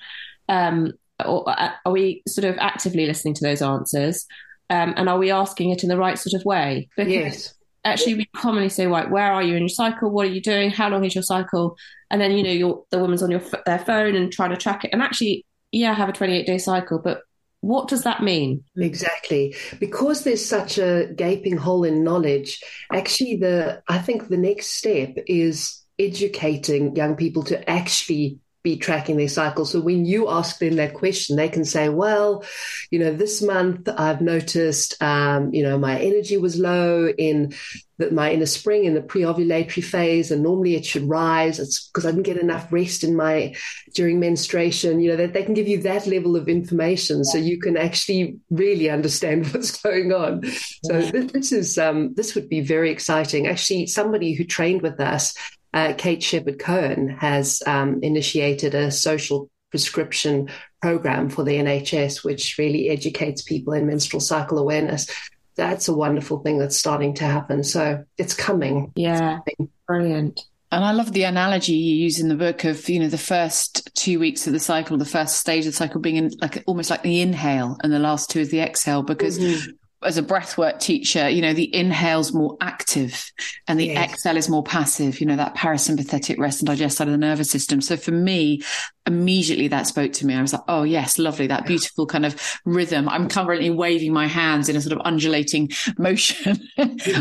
Um 0.48 0.94
or 1.26 1.50
uh, 1.50 1.72
are 1.86 1.92
we 1.92 2.22
sort 2.28 2.46
of 2.46 2.58
actively 2.60 3.06
listening 3.06 3.34
to 3.34 3.44
those 3.44 3.62
answers 3.62 4.26
um, 4.70 4.94
and 4.98 5.10
are 5.10 5.18
we 5.18 5.32
asking 5.32 5.72
it 5.72 5.84
in 5.84 5.90
the 5.90 5.98
right 5.98 6.18
sort 6.18 6.40
of 6.40 6.46
way? 6.46 6.90
Because 6.96 7.14
yes. 7.14 7.54
Actually, 7.86 8.16
we 8.16 8.26
commonly 8.36 8.68
say, 8.68 8.88
right, 8.88 9.10
where 9.10 9.32
are 9.32 9.42
you 9.42 9.56
in 9.56 9.62
your 9.62 9.70
cycle? 9.70 10.12
What 10.12 10.28
are 10.28 10.32
you 10.32 10.42
doing? 10.42 10.70
How 10.70 10.90
long 10.90 11.06
is 11.06 11.16
your 11.16 11.24
cycle? 11.24 11.78
And 12.12 12.20
then, 12.20 12.32
you 12.32 12.44
know, 12.44 12.86
the 12.92 13.00
woman's 13.00 13.24
on 13.24 13.32
your 13.32 13.42
their 13.66 13.80
phone 13.80 14.16
and 14.16 14.32
trying 14.32 14.50
to 14.50 14.58
track 14.58 14.84
it. 14.84 14.90
And 14.92 15.02
actually, 15.02 15.46
yeah, 15.72 15.92
I 15.92 15.94
have 15.94 16.10
a 16.10 16.14
28 16.14 16.46
day 16.46 16.58
cycle, 16.58 17.00
but 17.00 17.22
what 17.62 17.88
does 17.88 18.04
that 18.04 18.24
mean? 18.24 18.64
Exactly. 18.78 19.56
Because 19.80 20.24
there's 20.24 20.46
such 20.46 20.78
a 20.78 21.12
gaping 21.16 21.58
hole 21.58 21.84
in 21.84 22.04
knowledge, 22.04 22.62
actually 22.92 23.38
the 23.38 23.82
I 23.88 24.00
think 24.00 24.28
the 24.28 24.38
next 24.38 24.68
step 24.68 25.16
is 25.28 25.82
educating 25.98 26.96
young 26.96 27.16
people 27.16 27.44
to 27.44 27.70
actually 27.70 28.40
be 28.64 28.78
tracking 28.78 29.18
their 29.18 29.30
cycle. 29.30 29.66
So 29.66 29.80
when 29.80 30.06
you 30.06 30.30
ask 30.30 30.60
them 30.60 30.76
that 30.76 30.94
question, 30.94 31.38
they 31.38 31.50
can 31.50 31.64
say, 31.64 31.90
well, 31.90 32.44
you 32.92 33.00
know, 33.00 33.14
this 33.14 33.42
month 33.42 33.88
I've 33.88 34.22
noticed, 34.22 35.02
um, 35.02 35.54
you 35.54 35.64
know, 35.64 35.78
my 35.78 36.00
energy 36.00 36.38
was 36.38 36.60
low 36.60 37.08
in 37.08 37.54
that 38.00 38.14
my 38.14 38.30
in 38.30 38.40
the 38.40 38.48
spring 38.48 38.86
in 38.86 38.94
the 38.94 39.02
pre-ovulatory 39.02 39.84
phase 39.84 40.32
and 40.32 40.42
normally 40.42 40.76
it 40.76 40.86
should 40.86 41.08
rise. 41.08 41.60
It's 41.60 41.88
because 41.88 42.06
i 42.06 42.12
didn't 42.12 42.24
get 42.24 42.38
enough 42.38 42.72
rest 42.72 43.04
in 43.04 43.16
my 43.16 43.56
during 43.94 44.20
menstruation. 44.20 45.00
You 45.00 45.12
know 45.12 45.18
that 45.18 45.34
they 45.34 45.44
can 45.44 45.54
give 45.54 45.68
you 45.68 45.82
that 45.84 46.08
level 46.08 46.36
of 46.36 46.50
information 46.50 47.24
so 47.24 47.38
you 47.38 47.60
can 47.60 47.78
actually 47.78 48.38
really 48.50 48.90
understand 48.90 49.48
what's 49.54 49.82
going 49.82 50.12
on. 50.14 50.44
So 50.86 51.02
this 51.02 51.52
is 51.52 51.78
um, 51.78 52.14
this 52.16 52.36
would 52.36 52.50
be 52.50 52.62
very 52.62 52.90
exciting. 52.90 53.48
Actually 53.48 53.88
somebody 53.88 54.34
who 54.34 54.44
trained 54.46 54.82
with 54.82 55.00
us 55.00 55.36
uh, 55.74 55.94
Kate 55.98 56.24
Shepherd 56.24 56.60
Cohen 56.60 57.10
has 57.10 57.62
um, 57.66 58.00
initiated 58.02 58.74
a 58.76 58.92
social 58.92 59.50
prescription 59.70 60.50
program 60.82 61.30
for 61.30 61.44
the 61.44 61.58
NHS, 61.58 62.24
which 62.24 62.58
really 62.58 62.90
educates 62.90 63.42
people 63.42 63.74
in 63.74 63.86
menstrual 63.86 64.22
cycle 64.22 64.58
awareness. 64.58 65.08
That's 65.56 65.88
a 65.88 65.94
wonderful 65.94 66.40
thing 66.40 66.58
that's 66.58 66.78
starting 66.78 67.14
to 67.16 67.26
happen. 67.26 67.64
So 67.64 68.04
it's 68.18 68.34
coming. 68.34 68.92
Yeah, 68.96 69.40
it's 69.46 69.58
coming. 69.58 69.72
brilliant. 69.88 70.42
And 70.72 70.86
I 70.86 70.92
love 70.92 71.14
the 71.14 71.24
analogy 71.24 71.74
you 71.74 71.96
use 71.96 72.20
in 72.20 72.30
the 72.30 72.36
book 72.36 72.64
of, 72.64 72.88
you 72.88 73.00
know, 73.00 73.08
the 73.08 73.18
first 73.18 73.90
two 73.96 74.20
weeks 74.20 74.46
of 74.46 74.54
the 74.54 74.60
cycle, 74.60 74.98
the 74.98 75.06
first 75.06 75.38
stage 75.38 75.66
of 75.66 75.74
the 75.74 75.78
cycle 75.78 76.00
being 76.00 76.16
in, 76.16 76.32
like 76.42 76.64
almost 76.68 76.92
like 76.92 77.02
the 77.02 77.22
inhale 77.22 77.78
and 77.84 77.92
the 77.92 78.00
last 78.00 78.30
two 78.30 78.40
is 78.40 78.52
the 78.52 78.62
exhale, 78.62 79.02
because 79.02 79.40
mm-hmm 79.40 79.72
as 80.02 80.18
a 80.18 80.24
breathwork 80.24 80.80
teacher, 80.80 81.28
you 81.30 81.42
know, 81.42 81.54
the 81.54 81.74
inhale's 81.76 82.34
more 82.34 82.56
active 82.62 83.32
and 83.68 83.80
the 83.80 83.88
yes. 83.88 84.12
exhale 84.12 84.38
is 84.38 84.48
more 84.48 84.64
passive, 84.64 85.20
you 85.20 85.26
know, 85.26 85.36
that 85.36 85.56
parasympathetic 85.56 86.38
rest 86.38 86.62
and 86.62 86.68
digest 86.68 86.98
side 86.98 87.08
of 87.08 87.12
the 87.12 87.18
nervous 87.18 87.52
system. 87.52 87.82
So 87.82 87.98
for 87.98 88.12
me, 88.12 88.62
immediately 89.06 89.68
that 89.68 89.88
spoke 89.88 90.14
to 90.14 90.26
me. 90.26 90.36
I 90.36 90.42
was 90.42 90.54
like, 90.54 90.62
oh, 90.70 90.84
yes, 90.84 91.20
lovely. 91.20 91.48
That 91.48 91.66
beautiful 91.66 92.06
kind 92.06 92.26
of 92.26 92.60
rhythm. 92.64 93.10
I'm 93.10 93.28
currently 93.28 93.70
waving 93.70 94.14
my 94.14 94.28
hands 94.28 94.70
in 94.70 94.76
a 94.78 94.82
sort 94.82 94.94
of 94.94 95.02
undulating 95.06 95.70
motion, 95.98 96.70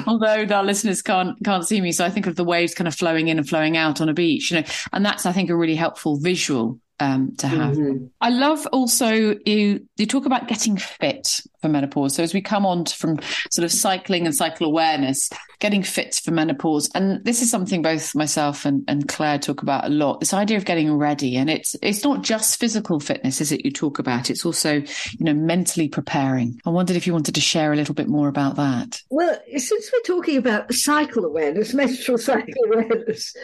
although 0.06 0.44
our 0.44 0.64
listeners 0.64 1.02
can't, 1.02 1.36
can't 1.44 1.66
see 1.66 1.80
me. 1.80 1.90
So 1.90 2.04
I 2.04 2.10
think 2.10 2.26
of 2.26 2.36
the 2.36 2.44
waves 2.44 2.74
kind 2.74 2.86
of 2.86 2.94
flowing 2.94 3.28
in 3.28 3.38
and 3.38 3.48
flowing 3.48 3.76
out 3.76 4.00
on 4.00 4.08
a 4.08 4.14
beach, 4.14 4.52
you 4.52 4.60
know, 4.60 4.66
and 4.92 5.04
that's, 5.04 5.26
I 5.26 5.32
think, 5.32 5.50
a 5.50 5.56
really 5.56 5.76
helpful 5.76 6.18
visual 6.18 6.78
um, 7.00 7.34
to 7.36 7.46
have. 7.46 7.76
Mm-hmm. 7.76 8.06
I 8.20 8.30
love 8.30 8.66
also 8.72 9.36
you 9.46 9.86
you 9.96 10.06
talk 10.06 10.26
about 10.26 10.48
getting 10.48 10.76
fit 10.76 11.40
for 11.60 11.68
menopause. 11.68 12.14
So 12.14 12.22
as 12.22 12.34
we 12.34 12.40
come 12.40 12.64
on 12.64 12.84
to, 12.84 12.94
from 12.94 13.18
sort 13.50 13.64
of 13.64 13.72
cycling 13.72 14.26
and 14.26 14.34
cycle 14.34 14.66
awareness, 14.66 15.30
getting 15.60 15.82
fit 15.82 16.20
for 16.24 16.30
menopause, 16.30 16.90
and 16.94 17.24
this 17.24 17.42
is 17.42 17.50
something 17.50 17.82
both 17.82 18.14
myself 18.14 18.64
and, 18.64 18.84
and 18.88 19.08
Claire 19.08 19.38
talk 19.38 19.62
about 19.62 19.84
a 19.84 19.88
lot. 19.88 20.20
This 20.20 20.34
idea 20.34 20.56
of 20.56 20.64
getting 20.64 20.92
ready, 20.94 21.36
and 21.36 21.50
it's 21.50 21.74
it's 21.82 22.04
not 22.04 22.22
just 22.22 22.58
physical 22.58 23.00
fitness, 23.00 23.40
is 23.40 23.52
it? 23.52 23.64
You 23.64 23.70
talk 23.70 23.98
about 23.98 24.30
it's 24.30 24.46
also 24.46 24.74
you 24.74 24.86
know 25.20 25.34
mentally 25.34 25.88
preparing. 25.88 26.60
I 26.66 26.70
wondered 26.70 26.96
if 26.96 27.06
you 27.06 27.12
wanted 27.12 27.34
to 27.34 27.40
share 27.40 27.72
a 27.72 27.76
little 27.76 27.94
bit 27.94 28.08
more 28.08 28.28
about 28.28 28.56
that. 28.56 29.02
Well, 29.10 29.38
since 29.56 29.90
we're 29.92 30.00
talking 30.00 30.36
about 30.36 30.72
cycle 30.72 31.24
awareness, 31.24 31.74
menstrual 31.78 32.18
cycle 32.18 32.64
awareness, 32.66 33.34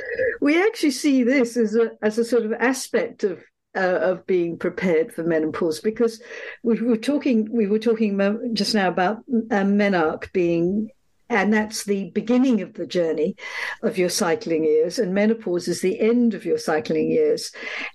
we 0.40 0.62
actually 0.62 0.92
see 0.92 1.23
this 1.23 1.56
as 1.56 1.75
a 1.75 1.90
as 2.02 2.18
a 2.18 2.25
sort 2.25 2.44
of 2.44 2.52
aspect 2.52 3.25
of 3.25 3.42
uh, 3.76 3.99
of 4.02 4.26
being 4.26 4.59
prepared 4.59 5.12
for 5.12 5.23
menopause 5.23 5.81
because 5.81 6.23
we 6.62 6.81
were 6.81 6.97
talking 6.97 7.49
we 7.50 7.66
were 7.66 7.78
talking 7.78 8.19
just 8.54 8.75
now 8.75 8.88
about 8.88 9.19
uh, 9.50 9.64
menarche 9.64 10.33
being 10.33 10.90
and 11.31 11.52
that's 11.52 11.85
the 11.85 12.11
beginning 12.11 12.61
of 12.61 12.75
the 12.75 12.87
journey 12.87 13.35
of 13.83 13.99
your 13.99 14.11
cycling 14.11 14.64
years 14.64 14.99
and 14.99 15.14
menopause 15.14 15.69
is 15.69 15.81
the 15.81 15.99
end 16.00 16.35
of 16.35 16.45
your 16.45 16.59
cycling 16.59 17.11
years 17.11 17.50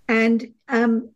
and 0.08 0.48
um, 0.68 1.10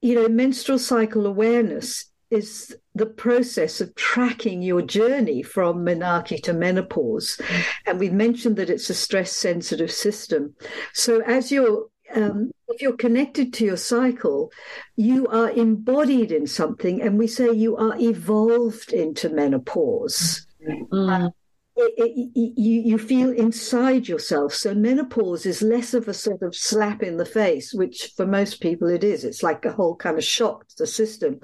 you 0.00 0.14
know 0.14 0.28
menstrual 0.28 0.78
cycle 0.78 1.26
awareness 1.26 2.10
is 2.30 2.76
the 2.94 3.06
process 3.06 3.80
of 3.80 3.94
tracking 3.94 4.62
your 4.62 4.82
journey 4.82 5.42
from 5.42 5.84
menarche 5.84 6.42
to 6.42 6.52
menopause. 6.52 7.40
And 7.86 8.00
we've 8.00 8.12
mentioned 8.12 8.56
that 8.56 8.70
it's 8.70 8.90
a 8.90 8.94
stress 8.94 9.32
sensitive 9.32 9.92
system. 9.92 10.54
So 10.92 11.20
as 11.22 11.52
you're 11.52 11.86
um, 12.14 12.50
if 12.68 12.80
you're 12.80 12.96
connected 12.96 13.52
to 13.54 13.64
your 13.64 13.76
cycle, 13.76 14.52
you 14.96 15.26
are 15.28 15.50
embodied 15.50 16.32
in 16.32 16.46
something, 16.46 17.02
and 17.02 17.18
we 17.18 17.26
say 17.26 17.52
you 17.52 17.76
are 17.76 17.96
evolved 17.98 18.92
into 18.92 19.28
menopause. 19.28 20.46
Mm. 20.66 21.26
Uh, 21.26 21.30
it, 21.78 21.92
it, 21.98 22.52
you, 22.56 22.80
you 22.80 22.98
feel 22.98 23.30
inside 23.30 24.08
yourself. 24.08 24.54
So 24.54 24.74
menopause 24.74 25.44
is 25.44 25.60
less 25.60 25.92
of 25.92 26.08
a 26.08 26.14
sort 26.14 26.42
of 26.42 26.56
slap 26.56 27.02
in 27.02 27.18
the 27.18 27.26
face, 27.26 27.74
which 27.74 28.12
for 28.16 28.26
most 28.26 28.62
people 28.62 28.88
it 28.88 29.04
is. 29.04 29.24
It's 29.24 29.42
like 29.42 29.64
a 29.66 29.72
whole 29.72 29.94
kind 29.94 30.16
of 30.16 30.24
shock 30.24 30.66
to 30.68 30.76
the 30.78 30.86
system 30.86 31.38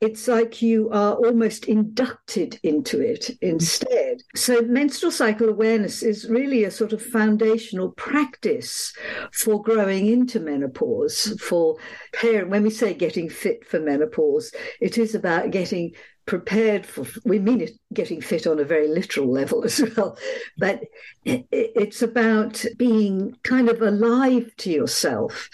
it's 0.00 0.28
like 0.28 0.62
you 0.62 0.90
are 0.90 1.14
almost 1.14 1.66
inducted 1.66 2.58
into 2.62 3.00
it 3.00 3.30
instead. 3.40 4.22
So, 4.34 4.62
menstrual 4.62 5.12
cycle 5.12 5.48
awareness 5.48 6.02
is 6.02 6.28
really 6.28 6.64
a 6.64 6.70
sort 6.70 6.92
of 6.92 7.02
foundational 7.02 7.92
practice 7.92 8.92
for 9.32 9.62
growing 9.62 10.06
into 10.06 10.40
menopause. 10.40 11.38
For 11.40 11.76
parent, 12.12 12.50
when 12.50 12.62
we 12.62 12.70
say 12.70 12.94
getting 12.94 13.28
fit 13.28 13.66
for 13.66 13.80
menopause, 13.80 14.52
it 14.80 14.98
is 14.98 15.14
about 15.14 15.50
getting 15.50 15.92
prepared 16.26 16.84
for 16.84 17.06
we 17.24 17.38
mean 17.38 17.60
it 17.60 17.70
getting 17.92 18.20
fit 18.20 18.48
on 18.48 18.58
a 18.58 18.64
very 18.64 18.88
literal 18.88 19.30
level 19.30 19.64
as 19.64 19.80
well 19.96 20.18
but 20.58 20.82
it's 21.24 22.02
about 22.02 22.64
being 22.76 23.32
kind 23.44 23.68
of 23.68 23.80
alive 23.80 24.50
to 24.56 24.70
yourself 24.70 25.48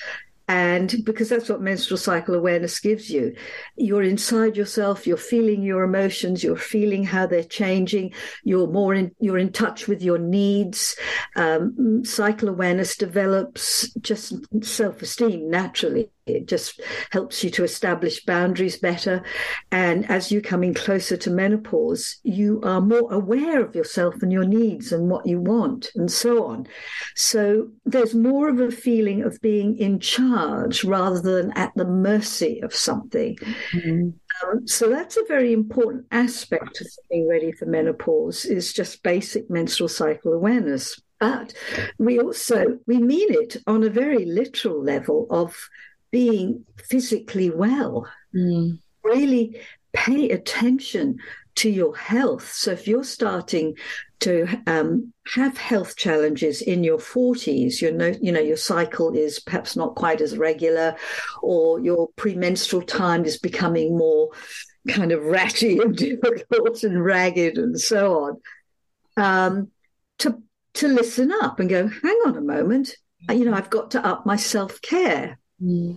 and 0.53 1.03
because 1.07 1.31
that's 1.31 1.49
what 1.49 1.63
menstrual 1.63 1.97
cycle 1.97 2.35
awareness 2.35 2.79
gives 2.79 3.09
you. 3.09 3.35
You're 3.77 4.03
inside 4.03 4.55
yourself, 4.55 5.07
you're 5.07 5.17
feeling 5.17 5.63
your 5.63 5.83
emotions, 5.83 6.45
you're 6.45 6.59
feeling 6.59 7.05
how 7.05 7.27
they're 7.27 7.43
changing, 7.43 8.13
you're 8.45 8.67
more 8.67 8.93
in, 8.93 9.13
you're 9.19 9.39
in 9.39 9.53
touch 9.53 9.89
with 9.89 10.03
your 10.03 10.19
needs. 10.19 10.95
Um, 11.37 12.05
cycle 12.05 12.51
awareness 12.51 12.99
develops 12.99 13.91
just 13.95 14.35
self 14.63 15.01
esteem 15.01 15.49
naturally. 15.49 16.11
It 16.27 16.47
just 16.47 16.81
helps 17.11 17.43
you 17.43 17.51
to 17.51 17.65
establish 17.65 18.25
boundaries 18.25 18.79
better. 18.79 19.23
And 19.71 20.09
as 20.11 20.31
you 20.31 20.41
come 20.41 20.63
in 20.63 20.75
closer 20.75 21.17
to 21.17 21.31
menopause, 21.31 22.19
you 22.23 22.61
are 22.63 22.81
more 22.81 23.13
aware 23.13 23.65
of 23.65 23.75
yourself 23.75 24.15
and 24.23 24.33
your 24.33 24.45
needs 24.45 24.93
and 24.93 25.11
what 25.11 25.27
you 25.27 25.41
want 25.41 25.91
and 25.95 26.11
so 26.11 26.47
on. 26.47 26.67
So 27.17 27.71
there's 27.85 28.15
more 28.15 28.49
of 28.49 28.61
a 28.61 28.71
feeling 28.71 29.23
of 29.23 29.41
being 29.41 29.77
in 29.79 29.99
charge 29.99 30.85
rather 30.85 31.21
than 31.21 31.53
at 31.53 31.73
the 31.75 31.85
mercy 31.85 32.61
of 32.63 32.75
something. 32.75 33.37
Mm-hmm. 33.73 34.11
Um, 34.43 34.67
so 34.67 34.89
that's 34.89 35.17
a 35.17 35.25
very 35.29 35.53
important 35.53 36.07
aspect 36.11 36.81
of 36.81 36.87
being 37.11 37.29
ready 37.29 37.53
for 37.53 37.67
menopause 37.67 38.45
is 38.45 38.73
just 38.73 39.03
basic 39.03 39.51
menstrual 39.51 39.89
cycle 39.89 40.33
awareness. 40.33 41.01
But 41.21 41.55
we 41.99 42.19
also 42.19 42.79
we 42.87 42.99
mean 42.99 43.33
it 43.33 43.57
on 43.67 43.85
a 43.85 43.91
very 43.91 44.25
literal 44.25 44.83
level 44.83 45.29
of 45.31 45.57
being 46.13 46.65
physically 46.77 47.51
well. 47.51 48.07
Mm. 48.35 48.79
Really 49.03 49.61
pay 49.93 50.31
attention 50.31 51.19
to 51.57 51.69
your 51.69 51.97
health. 51.97 52.53
So 52.53 52.71
if 52.71 52.87
you're 52.87 53.05
starting 53.05 53.75
to 54.21 54.47
um, 54.67 55.13
have 55.35 55.59
health 55.59 55.97
challenges 55.97 56.63
in 56.63 56.85
your 56.85 56.99
40s, 56.99 57.83
you 57.83 57.93
know, 57.93 58.15
you 58.21 58.31
know, 58.31 58.41
your 58.41 58.57
cycle 58.57 59.13
is 59.15 59.41
perhaps 59.41 59.77
not 59.77 59.97
quite 59.97 60.21
as 60.21 60.39
regular, 60.39 60.97
or 61.43 61.81
your 61.81 62.09
premenstrual 62.17 62.83
time 62.83 63.25
is 63.25 63.39
becoming 63.39 63.99
more 63.99 64.31
kind 64.89 65.13
of 65.13 65.25
ratty 65.25 65.79
and 65.81 65.97
difficult 65.97 66.85
and 66.85 67.05
ragged 67.05 67.59
and 67.59 67.79
so 67.81 68.21
on. 68.21 68.41
Um, 69.17 69.71
to 70.19 70.41
to 70.75 70.89
listen 70.89 71.33
up 71.43 71.61
and 71.61 71.69
go, 71.69 71.87
hang 71.87 72.21
on 72.27 72.37
a 72.37 72.41
moment, 72.41 72.97
you 73.29 73.45
know, 73.45 73.53
I've 73.53 73.71
got 73.71 73.91
to 73.93 74.07
up 74.07 74.25
my 74.25 74.37
self 74.37 74.81
care, 74.81 75.39
mm. 75.63 75.97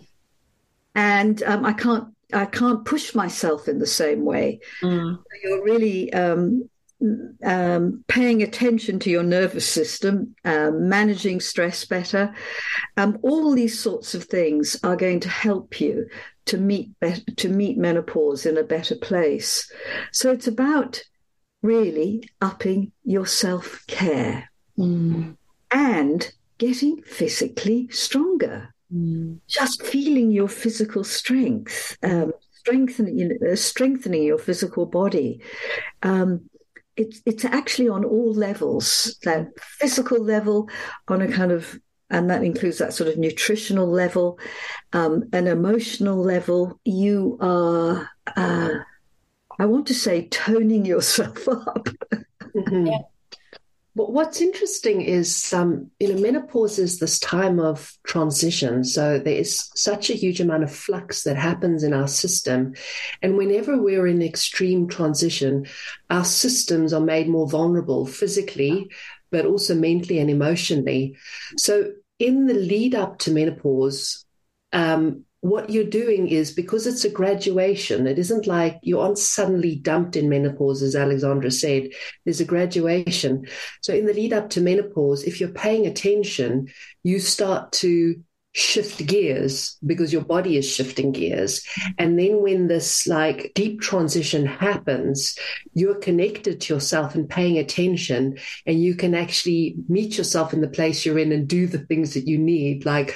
and 0.93 1.43
um, 1.43 1.65
I 1.65 1.73
can't 1.73 2.13
I 2.33 2.45
can't 2.45 2.85
push 2.85 3.15
myself 3.15 3.67
in 3.67 3.79
the 3.79 3.87
same 3.87 4.25
way. 4.25 4.59
Mm. 4.81 5.19
You're 5.43 5.63
really 5.63 6.11
um, 6.13 6.69
um, 7.43 8.03
paying 8.07 8.41
attention 8.41 8.99
to 8.99 9.09
your 9.09 9.23
nervous 9.23 9.67
system, 9.67 10.35
um, 10.43 10.89
managing 10.89 11.39
stress 11.39 11.85
better. 11.85 12.33
Um, 12.97 13.19
all 13.21 13.53
these 13.53 13.79
sorts 13.79 14.15
of 14.15 14.23
things 14.25 14.79
are 14.83 14.95
going 14.95 15.19
to 15.21 15.29
help 15.29 15.79
you 15.79 16.07
to 16.45 16.57
meet 16.57 16.91
be- 16.99 17.23
to 17.37 17.49
meet 17.49 17.77
menopause 17.77 18.45
in 18.45 18.57
a 18.57 18.63
better 18.63 18.95
place. 18.95 19.71
So 20.11 20.31
it's 20.31 20.47
about 20.47 21.03
really 21.61 22.29
upping 22.41 22.91
your 23.03 23.25
self 23.25 23.85
care 23.87 24.49
mm. 24.77 25.35
and 25.71 26.31
getting 26.57 27.01
physically 27.01 27.87
stronger. 27.89 28.73
Mm. 28.93 29.39
Just 29.47 29.83
feeling 29.85 30.31
your 30.31 30.47
physical 30.47 31.03
strength, 31.03 31.97
um, 32.03 32.33
strengthening, 32.51 33.17
you 33.17 33.37
know, 33.39 33.55
strengthening 33.55 34.23
your 34.23 34.37
physical 34.37 34.85
body. 34.85 35.41
Um, 36.03 36.49
it's 36.95 37.21
it's 37.25 37.45
actually 37.45 37.89
on 37.89 38.05
all 38.05 38.33
levels, 38.33 39.17
that 39.23 39.47
physical 39.59 40.23
level, 40.23 40.69
on 41.07 41.21
a 41.21 41.31
kind 41.31 41.51
of 41.51 41.79
and 42.09 42.29
that 42.29 42.43
includes 42.43 42.77
that 42.77 42.93
sort 42.93 43.09
of 43.09 43.17
nutritional 43.17 43.87
level, 43.87 44.39
um, 44.93 45.23
an 45.33 45.47
emotional 45.47 46.17
level. 46.17 46.79
You 46.85 47.37
are, 47.41 48.09
uh, 48.35 48.69
I 49.57 49.65
want 49.65 49.87
to 49.87 49.95
say, 49.95 50.27
toning 50.27 50.85
yourself 50.93 51.47
up. 51.47 51.89
mm-hmm. 52.43 52.87
yeah. 52.87 52.99
But 53.95 54.11
what's 54.11 54.41
interesting 54.41 55.01
is, 55.01 55.53
um, 55.53 55.89
you 55.99 56.13
know, 56.13 56.19
menopause 56.19 56.79
is 56.79 56.99
this 56.99 57.17
time 57.19 57.59
of 57.59 57.93
transition. 58.05 58.83
So 58.83 59.19
there 59.19 59.37
is 59.37 59.69
such 59.75 60.09
a 60.09 60.15
huge 60.15 60.41
amount 60.41 60.63
of 60.63 60.75
flux 60.75 61.23
that 61.23 61.37
happens 61.37 61.83
in 61.83 61.93
our 61.93 62.07
system. 62.07 62.73
And 63.21 63.37
whenever 63.37 63.81
we're 63.81 64.07
in 64.07 64.21
extreme 64.21 64.87
transition, 64.87 65.65
our 66.09 66.25
systems 66.25 66.91
are 66.91 67.01
made 67.01 67.29
more 67.29 67.47
vulnerable 67.47 68.05
physically, 68.05 68.89
but 69.31 69.45
also 69.45 69.75
mentally 69.75 70.19
and 70.19 70.29
emotionally. 70.29 71.15
So 71.57 71.91
in 72.19 72.47
the 72.47 72.53
lead 72.53 72.95
up 72.95 73.19
to 73.19 73.31
menopause, 73.31 74.25
um, 74.73 75.24
what 75.45 75.69
you're 75.69 75.83
doing 75.83 76.27
is 76.27 76.51
because 76.51 76.87
it's 76.87 77.05
a 77.05 77.09
graduation, 77.09 78.07
it 78.07 78.17
isn't 78.17 78.47
like 78.47 78.79
you 78.81 78.99
aren't 78.99 79.19
suddenly 79.19 79.75
dumped 79.75 80.15
in 80.15 80.27
menopause, 80.27 80.81
as 80.81 80.95
Alexandra 80.95 81.51
said. 81.51 81.89
There's 82.23 82.41
a 82.41 82.45
graduation. 82.45 83.45
So, 83.81 83.93
in 83.93 84.07
the 84.07 84.13
lead 84.13 84.33
up 84.33 84.49
to 84.51 84.61
menopause, 84.61 85.23
if 85.23 85.39
you're 85.39 85.49
paying 85.49 85.85
attention, 85.85 86.69
you 87.03 87.19
start 87.19 87.71
to 87.73 88.23
shift 88.53 89.05
gears 89.05 89.77
because 89.85 90.11
your 90.11 90.23
body 90.23 90.57
is 90.57 90.67
shifting 90.67 91.11
gears. 91.11 91.63
And 91.99 92.17
then 92.17 92.41
when 92.41 92.67
this 92.67 93.05
like 93.05 93.51
deep 93.53 93.81
transition 93.81 94.47
happens, 94.47 95.37
you're 95.75 95.99
connected 95.99 96.61
to 96.61 96.73
yourself 96.73 97.13
and 97.13 97.29
paying 97.29 97.59
attention, 97.59 98.39
and 98.65 98.81
you 98.81 98.95
can 98.95 99.13
actually 99.13 99.75
meet 99.87 100.17
yourself 100.17 100.53
in 100.53 100.61
the 100.61 100.69
place 100.69 101.05
you're 101.05 101.19
in 101.19 101.31
and 101.31 101.47
do 101.47 101.67
the 101.67 101.85
things 101.85 102.15
that 102.15 102.27
you 102.27 102.39
need, 102.39 102.83
like 102.83 103.15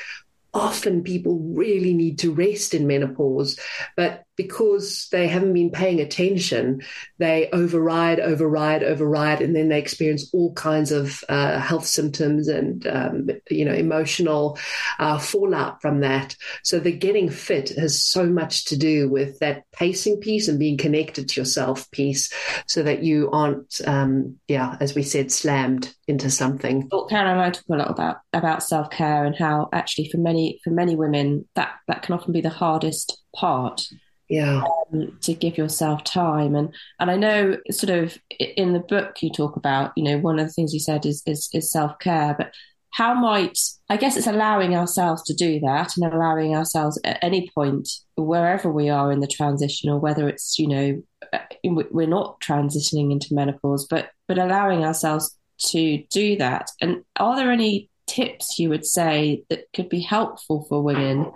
often 0.53 1.03
people 1.03 1.39
really 1.39 1.93
need 1.93 2.19
to 2.19 2.33
rest 2.33 2.73
in 2.73 2.87
menopause, 2.87 3.59
but 3.95 4.23
because 4.39 5.09
they 5.11 5.27
haven't 5.27 5.51
been 5.51 5.69
paying 5.69 5.99
attention, 5.99 6.81
they 7.17 7.49
override, 7.51 8.21
override, 8.21 8.83
override, 8.83 9.41
and 9.41 9.53
then 9.53 9.67
they 9.67 9.77
experience 9.77 10.33
all 10.33 10.53
kinds 10.53 10.93
of 10.93 11.25
uh, 11.27 11.59
health 11.59 11.85
symptoms 11.85 12.47
and 12.47 12.87
um, 12.87 13.27
you 13.49 13.65
know 13.65 13.73
emotional 13.73 14.57
uh, 14.97 15.19
fallout 15.19 15.81
from 15.81 15.99
that. 15.99 16.37
So 16.63 16.79
the 16.79 16.93
getting 16.93 17.29
fit 17.29 17.77
has 17.77 18.01
so 18.01 18.27
much 18.27 18.63
to 18.67 18.77
do 18.77 19.09
with 19.09 19.39
that 19.39 19.69
pacing 19.73 20.21
piece 20.21 20.47
and 20.47 20.57
being 20.57 20.77
connected 20.77 21.27
to 21.27 21.41
yourself 21.41 21.91
piece, 21.91 22.31
so 22.65 22.81
that 22.83 23.03
you 23.03 23.29
aren't, 23.31 23.81
um, 23.85 24.37
yeah, 24.47 24.77
as 24.79 24.95
we 24.95 25.03
said, 25.03 25.33
slammed 25.33 25.93
into 26.07 26.29
something. 26.29 26.87
Well, 26.89 27.07
Karen 27.07 27.27
and 27.27 27.41
I 27.41 27.49
talk 27.49 27.65
a 27.69 27.75
lot 27.75 27.91
about 27.91 28.19
about 28.31 28.63
self 28.63 28.89
care 28.89 29.25
and 29.25 29.35
how 29.35 29.67
actually 29.73 30.07
for 30.07 30.17
many 30.17 30.61
for 30.63 30.69
many 30.69 30.95
women 30.95 31.45
that 31.55 31.73
that 31.89 32.03
can 32.03 32.15
often 32.15 32.31
be 32.31 32.39
the 32.39 32.49
hardest 32.49 33.17
part 33.35 33.81
yeah. 34.29 34.63
um, 34.93 35.17
to 35.21 35.33
give 35.33 35.57
yourself 35.57 36.03
time. 36.03 36.55
And 36.55 36.73
and 36.99 37.11
i 37.11 37.15
know 37.15 37.57
sort 37.71 37.89
of 37.89 38.17
in 38.39 38.73
the 38.73 38.79
book 38.79 39.21
you 39.21 39.31
talk 39.31 39.55
about 39.55 39.91
you 39.95 40.03
know 40.03 40.17
one 40.17 40.39
of 40.39 40.47
the 40.47 40.53
things 40.53 40.73
you 40.73 40.79
said 40.79 41.05
is 41.05 41.23
is, 41.25 41.49
is 41.53 41.71
self-care 41.71 42.35
but 42.37 42.53
how 42.91 43.13
might 43.13 43.57
i 43.89 43.97
guess 43.97 44.17
it's 44.17 44.27
allowing 44.27 44.75
ourselves 44.75 45.21
to 45.23 45.33
do 45.33 45.59
that 45.59 45.95
and 45.95 46.11
allowing 46.11 46.55
ourselves 46.55 46.99
at 47.03 47.19
any 47.21 47.49
point 47.53 47.87
wherever 48.15 48.71
we 48.71 48.89
are 48.89 49.11
in 49.11 49.19
the 49.19 49.27
transition 49.27 49.89
or 49.89 49.99
whether 49.99 50.27
it's 50.27 50.57
you 50.57 50.67
know 50.67 51.01
uh, 51.33 51.39
we're 51.63 52.07
not 52.07 52.39
transitioning 52.41 53.11
into 53.11 53.33
menopause 53.33 53.85
but 53.87 54.09
but 54.27 54.37
allowing 54.39 54.83
ourselves 54.83 55.37
to 55.59 56.03
do 56.09 56.37
that. 56.37 56.71
And 56.81 57.03
are 57.17 57.35
there 57.35 57.51
any 57.51 57.89
tips 58.07 58.57
you 58.57 58.69
would 58.69 58.85
say 58.85 59.43
that 59.49 59.65
could 59.73 59.89
be 59.89 60.01
helpful 60.01 60.65
for 60.67 60.81
women 60.81 61.31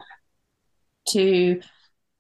to 1.10 1.62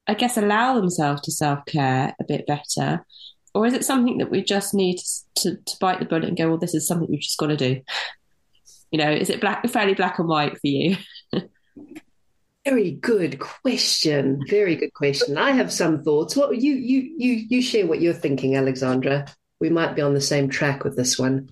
I 0.07 0.13
guess, 0.15 0.37
allow 0.37 0.75
themselves 0.75 1.21
to 1.21 1.31
self 1.31 1.65
care 1.65 2.15
a 2.19 2.23
bit 2.23 2.45
better? 2.45 3.05
Or 3.53 3.67
is 3.67 3.73
it 3.73 3.85
something 3.85 4.17
that 4.17 4.31
we 4.31 4.43
just 4.43 4.73
need 4.73 4.99
to, 5.35 5.57
to, 5.57 5.77
bite 5.79 5.99
the 5.99 6.05
bullet 6.05 6.25
and 6.25 6.37
go, 6.37 6.49
well, 6.49 6.57
this 6.57 6.73
is 6.73 6.87
something 6.87 7.07
we've 7.09 7.21
just 7.21 7.37
got 7.37 7.47
to 7.47 7.57
do? 7.57 7.81
You 8.91 8.99
know, 8.99 9.11
is 9.11 9.29
it 9.29 9.41
black, 9.41 9.67
fairly 9.69 9.93
black 9.93 10.19
and 10.19 10.27
white 10.27 10.53
for 10.53 10.67
you? 10.67 10.97
Very 12.65 12.91
good 12.91 13.39
question. 13.39 14.39
Very 14.47 14.75
good 14.75 14.93
question. 14.93 15.37
I 15.37 15.51
have 15.51 15.71
some 15.71 16.01
thoughts. 16.01 16.35
What 16.35 16.55
you 16.61 16.75
you 16.75 17.13
you 17.17 17.33
you 17.49 17.61
share 17.61 17.85
what 17.85 17.99
you're 17.99 18.13
thinking, 18.13 18.55
Alexandra. 18.55 19.27
We 19.59 19.69
might 19.69 19.95
be 19.95 20.01
on 20.01 20.13
the 20.13 20.21
same 20.21 20.49
track 20.49 20.85
with 20.85 20.95
this 20.95 21.19
one. 21.19 21.49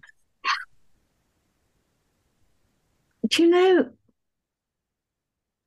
Do 3.27 3.43
you 3.43 3.49
know? 3.49 3.89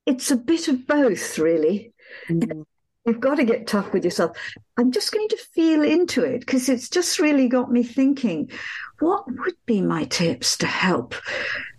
It's 0.07 0.31
a 0.31 0.37
bit 0.37 0.69
of 0.69 0.87
both, 0.87 1.39
really. 1.39 1.93
Mm. 2.29 2.65
You've 3.07 3.21
got 3.21 3.37
to 3.37 3.45
get 3.45 3.67
tough 3.67 3.93
with 3.93 4.05
yourself. 4.05 4.37
I'm 4.79 4.91
just 4.91 5.13
going 5.13 5.29
to 5.29 5.37
feel 5.37 5.83
into 5.83 6.25
it 6.25 6.41
because 6.41 6.69
it's 6.69 6.89
just 6.89 7.19
really 7.19 7.49
got 7.49 7.71
me 7.71 7.83
thinking 7.83 8.51
what 8.99 9.25
would 9.27 9.57
be 9.67 9.81
my 9.83 10.05
tips 10.05 10.57
to 10.59 10.67
help 10.67 11.15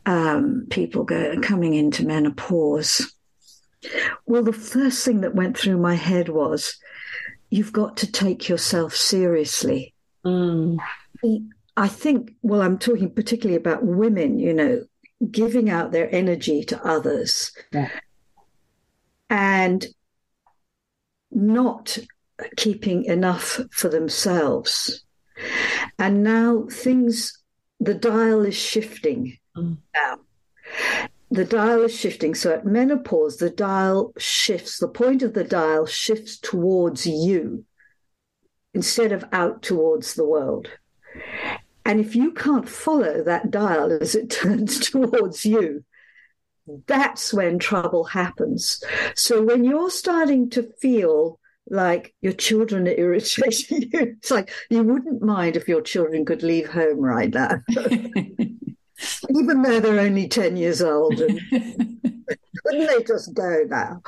um, 0.06 0.68
people 0.70 1.04
go, 1.04 1.40
coming 1.42 1.74
into 1.74 2.06
menopause? 2.06 3.14
Well, 4.26 4.44
the 4.44 4.54
first 4.54 5.06
thing 5.06 5.22
that 5.22 5.36
went 5.36 5.58
through 5.58 5.78
my 5.78 5.96
head 5.96 6.30
was 6.30 6.78
you've 7.50 7.74
got 7.74 7.98
to 7.98 8.12
take 8.12 8.50
yourself 8.50 8.96
seriously. 8.96 9.94
Mm. 10.26 10.78
I 11.78 11.88
think, 11.88 12.34
well, 12.42 12.62
I'm 12.62 12.78
talking 12.78 13.12
particularly 13.12 13.58
about 13.58 13.84
women, 13.84 14.40
you 14.40 14.54
know, 14.54 14.86
giving 15.30 15.70
out 15.70 15.92
their 15.92 16.14
energy 16.14 16.64
to 16.66 16.86
others. 16.86 17.52
Yeah. 17.72 17.90
And 19.30 19.86
not 21.36 21.98
keeping 22.56 23.06
enough 23.06 23.60
for 23.71 23.89
themselves. 23.89 25.04
And 26.00 26.24
now 26.24 26.65
things, 26.71 27.38
the 27.80 27.93
dial 27.93 28.45
is 28.45 28.56
shifting 28.56 29.38
mm. 29.56 29.78
now. 29.93 30.17
The 31.32 31.45
dial 31.45 31.84
is 31.84 31.98
shifting. 31.98 32.34
So 32.36 32.54
at 32.54 32.65
menopause, 32.65 33.38
the 33.38 33.50
dial 33.50 34.13
shifts, 34.17 34.80
the 34.80 34.88
point 34.88 35.21
of 35.21 35.34
the 35.34 35.43
dial 35.43 35.86
shifts 35.86 36.38
towards 36.39 37.06
you 37.06 37.65
instead 38.74 39.12
of 39.12 39.26
out 39.32 39.62
towards 39.62 40.13
the 40.13 40.26
world. 40.26 40.69
And 41.86 42.00
if 42.00 42.15
you 42.15 42.32
can't 42.32 42.67
follow 42.67 43.24
that 43.24 43.52
dial 43.52 43.91
as 43.91 44.15
it 44.15 44.30
turns 44.30 44.80
towards 44.80 45.45
you, 45.45 45.84
that's 46.88 47.34
when 47.34 47.60
trouble 47.60 48.04
happens. 48.04 48.84
So 49.15 49.41
when 49.43 49.63
you're 49.63 49.91
starting 49.91 50.49
to 50.51 50.63
feel 50.82 51.39
like 51.69 52.13
your 52.21 52.34
children 52.34 52.88
are 52.88 52.91
irritating 52.91 53.89
you, 53.93 53.99
it's 54.21 54.32
like 54.32 54.51
you 54.69 54.84
wouldn't 54.84 55.21
mind 55.21 55.56
if 55.56 55.67
your 55.67 55.82
children 55.82 56.25
could 56.25 56.43
leave 56.43 56.69
home 56.69 56.99
right 56.99 57.34
now. 57.34 57.62
even 59.30 59.62
though 59.62 59.80
they're 59.80 59.99
only 59.99 60.28
10 60.28 60.58
years 60.58 60.82
old. 60.82 61.19
And, 61.19 61.39
wouldn't 62.65 62.89
they 62.89 63.04
just 63.04 63.34
go 63.34 63.63
now? 63.67 64.01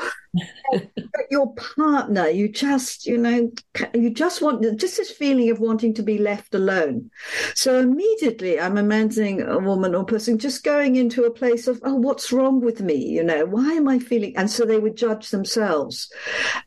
Your 1.30 1.54
partner, 1.56 2.28
you 2.28 2.50
just, 2.50 3.06
you 3.06 3.18
know, 3.18 3.52
you 3.94 4.10
just 4.10 4.42
want 4.42 4.62
just 4.80 4.98
this 4.98 5.12
feeling 5.12 5.50
of 5.50 5.60
wanting 5.60 5.94
to 5.96 6.04
be 6.04 6.18
left 6.18 6.56
alone. 6.56 7.10
So 7.56 7.80
immediately 7.80 8.60
I'm 8.60 8.78
imagining 8.78 9.42
a 9.42 9.60
woman 9.60 9.96
or 9.96 10.04
person 10.04 10.38
just 10.38 10.64
going 10.64 10.96
into 10.96 11.24
a 11.24 11.32
place 11.32 11.68
of, 11.68 11.80
oh, 11.84 11.96
what's 11.96 12.32
wrong 12.32 12.62
with 12.62 12.82
me? 12.82 12.96
You 12.96 13.24
know, 13.24 13.46
why 13.46 13.74
am 13.74 13.88
I 13.88 14.00
feeling? 14.00 14.36
And 14.38 14.50
so 14.50 14.66
they 14.66 14.80
would 14.80 14.98
judge 14.98 15.30
themselves. 15.30 16.12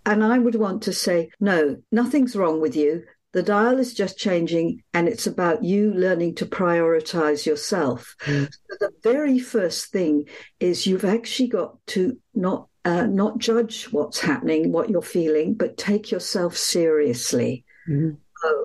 And 0.06 0.24
I 0.24 0.38
would 0.38 0.54
want 0.54 0.82
to 0.82 0.92
say, 0.92 1.30
no, 1.40 1.76
nothing's 1.90 2.36
wrong 2.36 2.60
with 2.60 2.76
you. 2.76 3.04
The 3.32 3.42
dial 3.44 3.78
is 3.78 3.94
just 3.94 4.18
changing, 4.18 4.82
and 4.92 5.06
it's 5.06 5.28
about 5.28 5.62
you 5.62 5.94
learning 5.94 6.34
to 6.36 6.46
prioritize 6.46 7.46
yourself. 7.46 8.16
Mm. 8.24 8.48
So 8.50 8.76
the 8.80 8.90
very 9.04 9.38
first 9.38 9.92
thing 9.92 10.24
is 10.58 10.84
you've 10.84 11.04
actually 11.04 11.48
got 11.48 11.76
to 11.88 12.18
not 12.34 12.66
uh, 12.84 13.06
not 13.06 13.38
judge 13.38 13.84
what's 13.92 14.20
happening, 14.20 14.72
what 14.72 14.90
you're 14.90 15.02
feeling, 15.02 15.54
but 15.54 15.76
take 15.76 16.10
yourself 16.10 16.56
seriously. 16.56 17.64
Mm. 17.88 18.16
Oh, 18.42 18.64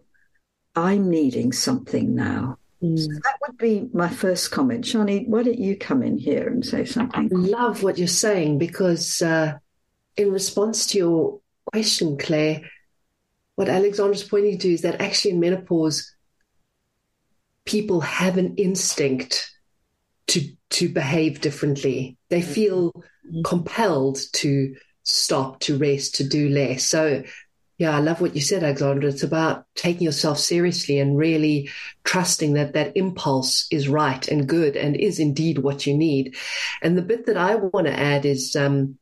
I'm 0.76 1.10
needing 1.10 1.52
something 1.52 2.16
now. 2.16 2.58
Mm. 2.82 3.00
So 3.00 3.08
that 3.08 3.38
would 3.46 3.58
be 3.58 3.90
my 3.94 4.10
first 4.10 4.52
comment. 4.52 4.86
Sjanie, 4.86 5.28
why 5.28 5.44
don't 5.44 5.60
you 5.60 5.78
come 5.78 6.04
in 6.04 6.18
here 6.18 6.48
and 6.48 6.66
say 6.66 6.86
something? 6.86 7.30
I 7.34 7.38
love 7.38 7.84
what 7.84 7.98
you're 7.98 8.08
saying 8.08 8.58
because, 8.58 9.22
uh, 9.22 9.58
in 10.18 10.32
response 10.32 10.88
to 10.88 10.98
your 10.98 11.40
question, 11.66 12.18
Claire, 12.18 12.62
what 13.56 13.70
Alexandra's 13.70 14.24
pointing 14.24 14.58
to 14.60 14.74
is 14.74 14.82
that 14.82 15.02
actually 15.02 15.32
in 15.32 15.40
menopause, 15.40 16.16
people 17.66 18.02
have 18.02 18.38
an 18.38 18.56
instinct 18.56 19.52
to 20.28 20.42
to 20.72 20.90
behave 20.90 21.42
differently. 21.42 22.18
They 22.30 22.42
mm-hmm. 22.42 22.52
feel. 22.52 23.04
Compelled 23.44 24.20
to 24.34 24.76
stop, 25.04 25.60
to 25.62 25.78
rest, 25.78 26.16
to 26.16 26.28
do 26.28 26.50
less. 26.50 26.88
So 26.88 27.24
yeah, 27.78 27.96
I 27.96 28.00
love 28.00 28.22
what 28.22 28.36
you 28.36 28.42
said, 28.42 28.64
Alexandra. 28.64 29.10
It's 29.10 29.24
about 29.24 29.66
taking 29.76 30.04
yourself 30.04 30.40
seriously 30.40 30.98
and 30.98 31.18
really 31.18 31.70
trusting 32.06 32.54
that 32.54 32.74
that 32.74 32.96
impulse 32.96 33.68
is 33.70 33.90
right 33.90 34.26
and 34.30 34.48
good 34.48 34.78
and 34.78 34.96
is 34.96 35.20
indeed 35.20 35.58
what 35.60 35.86
you 35.86 35.98
need. 35.98 36.38
And 36.82 36.98
the 36.98 37.02
bit 37.02 37.26
that 37.26 37.36
I 37.36 37.56
want 37.56 37.88
to 37.88 38.00
add 38.00 38.26
is 38.26 38.56
um, 38.56 38.98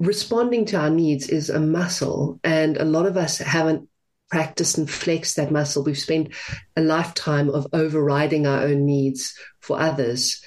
responding 0.00 0.64
to 0.66 0.76
our 0.76 0.90
needs 0.90 1.28
is 1.28 1.50
a 1.50 1.60
muscle, 1.60 2.40
and 2.42 2.76
a 2.76 2.84
lot 2.84 3.06
of 3.06 3.16
us 3.16 3.38
haven't 3.38 3.88
practiced 4.32 4.78
and 4.78 4.90
flex 4.90 5.34
that 5.34 5.52
muscle. 5.52 5.84
We've 5.84 5.98
spent 5.98 6.30
a 6.74 6.80
lifetime 6.80 7.50
of 7.50 7.66
overriding 7.74 8.46
our 8.46 8.62
own 8.62 8.86
needs 8.86 9.38
for 9.60 9.78
others. 9.78 10.42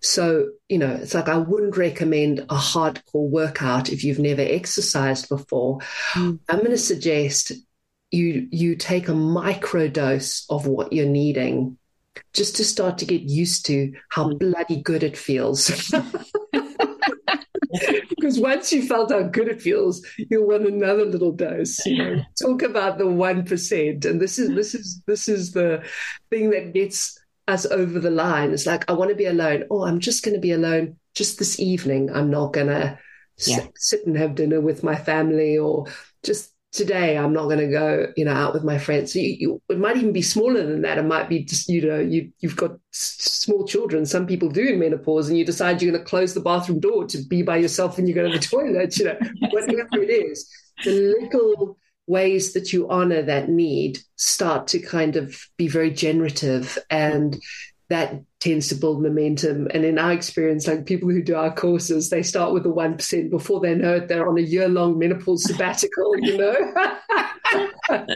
So, 0.00 0.48
you 0.70 0.78
know, 0.78 0.98
it's 1.02 1.12
like 1.12 1.28
I 1.28 1.36
wouldn't 1.36 1.76
recommend 1.76 2.40
a 2.40 2.56
hardcore 2.56 3.28
workout 3.28 3.92
if 3.92 4.04
you've 4.04 4.18
never 4.18 4.40
exercised 4.40 5.28
before. 5.28 5.80
Mm. 6.14 6.40
I'm 6.48 6.58
going 6.60 6.70
to 6.70 6.78
suggest 6.78 7.52
you 8.10 8.48
you 8.50 8.74
take 8.74 9.08
a 9.08 9.14
micro 9.14 9.88
dose 9.88 10.46
of 10.48 10.66
what 10.66 10.94
you're 10.94 11.06
needing 11.06 11.76
just 12.32 12.56
to 12.56 12.64
start 12.64 12.98
to 12.98 13.04
get 13.04 13.20
used 13.20 13.66
to 13.66 13.92
how 14.08 14.30
mm. 14.30 14.38
bloody 14.38 14.80
good 14.80 15.02
it 15.02 15.18
feels. 15.18 15.94
because 18.08 18.38
once 18.38 18.72
you 18.72 18.86
felt 18.86 19.10
how 19.10 19.22
good 19.22 19.48
it 19.48 19.60
feels, 19.60 20.04
you'll 20.16 20.48
want 20.48 20.66
another 20.66 21.04
little 21.04 21.32
dose. 21.32 21.84
You 21.86 21.98
know, 21.98 22.22
talk 22.40 22.62
about 22.62 22.98
the 22.98 23.06
one 23.06 23.44
percent, 23.44 24.04
and 24.04 24.20
this 24.20 24.38
is 24.38 24.54
this 24.54 24.74
is 24.74 25.02
this 25.06 25.28
is 25.28 25.52
the 25.52 25.84
thing 26.30 26.50
that 26.50 26.74
gets 26.74 27.18
us 27.48 27.66
over 27.66 28.00
the 28.00 28.10
line. 28.10 28.52
It's 28.52 28.66
like 28.66 28.88
I 28.90 28.94
want 28.94 29.10
to 29.10 29.16
be 29.16 29.26
alone. 29.26 29.64
Oh, 29.70 29.84
I'm 29.84 30.00
just 30.00 30.24
going 30.24 30.34
to 30.34 30.40
be 30.40 30.52
alone 30.52 30.96
just 31.14 31.38
this 31.38 31.60
evening. 31.60 32.10
I'm 32.12 32.30
not 32.30 32.52
going 32.52 32.68
to 32.68 32.98
yeah. 33.46 33.56
sit, 33.56 33.72
sit 33.76 34.06
and 34.06 34.16
have 34.16 34.34
dinner 34.34 34.60
with 34.60 34.82
my 34.82 34.96
family, 34.96 35.58
or 35.58 35.86
just 36.24 36.52
today 36.76 37.16
I'm 37.16 37.32
not 37.32 37.44
going 37.44 37.58
to 37.58 37.68
go, 37.68 38.12
you 38.16 38.24
know, 38.24 38.32
out 38.32 38.54
with 38.54 38.62
my 38.62 38.78
friends. 38.78 39.12
So 39.12 39.18
you, 39.18 39.36
you, 39.38 39.62
it 39.68 39.78
might 39.78 39.96
even 39.96 40.12
be 40.12 40.22
smaller 40.22 40.64
than 40.64 40.82
that. 40.82 40.98
It 40.98 41.04
might 41.04 41.28
be 41.28 41.44
just, 41.44 41.68
you 41.68 41.86
know, 41.86 41.98
you, 41.98 42.30
you've 42.40 42.56
got 42.56 42.72
s- 42.92 43.16
small 43.18 43.66
children. 43.66 44.04
Some 44.04 44.26
people 44.26 44.48
do 44.48 44.66
in 44.66 44.78
menopause 44.78 45.28
and 45.28 45.38
you 45.38 45.44
decide 45.44 45.80
you're 45.80 45.92
going 45.92 46.04
to 46.04 46.08
close 46.08 46.34
the 46.34 46.40
bathroom 46.40 46.80
door 46.80 47.06
to 47.06 47.18
be 47.28 47.42
by 47.42 47.56
yourself 47.56 47.96
when 47.96 48.06
you 48.06 48.14
go 48.14 48.30
to 48.30 48.38
the 48.38 48.44
toilet, 48.46 48.98
you 48.98 49.06
know, 49.06 49.18
whatever 49.50 50.02
it 50.02 50.10
is. 50.10 50.48
The 50.84 51.14
little 51.20 51.78
ways 52.06 52.52
that 52.52 52.72
you 52.72 52.88
honor 52.88 53.22
that 53.22 53.48
need 53.48 53.98
start 54.16 54.68
to 54.68 54.78
kind 54.78 55.16
of 55.16 55.40
be 55.56 55.68
very 55.68 55.90
generative 55.90 56.78
and 56.90 57.36
that 57.88 58.22
tends 58.40 58.68
to 58.68 58.74
build 58.74 59.02
momentum. 59.02 59.68
And 59.72 59.84
in 59.84 59.98
our 59.98 60.12
experience, 60.12 60.66
like 60.66 60.86
people 60.86 61.08
who 61.08 61.22
do 61.22 61.36
our 61.36 61.52
courses, 61.52 62.10
they 62.10 62.22
start 62.22 62.52
with 62.52 62.64
the 62.64 62.72
1%. 62.72 63.30
Before 63.30 63.60
they 63.60 63.74
know 63.74 63.96
it, 63.96 64.08
they're 64.08 64.28
on 64.28 64.38
a 64.38 64.42
year 64.42 64.68
long 64.68 64.98
menopause 64.98 65.44
sabbatical, 65.44 66.18
you 66.18 66.38
know? 66.38 66.56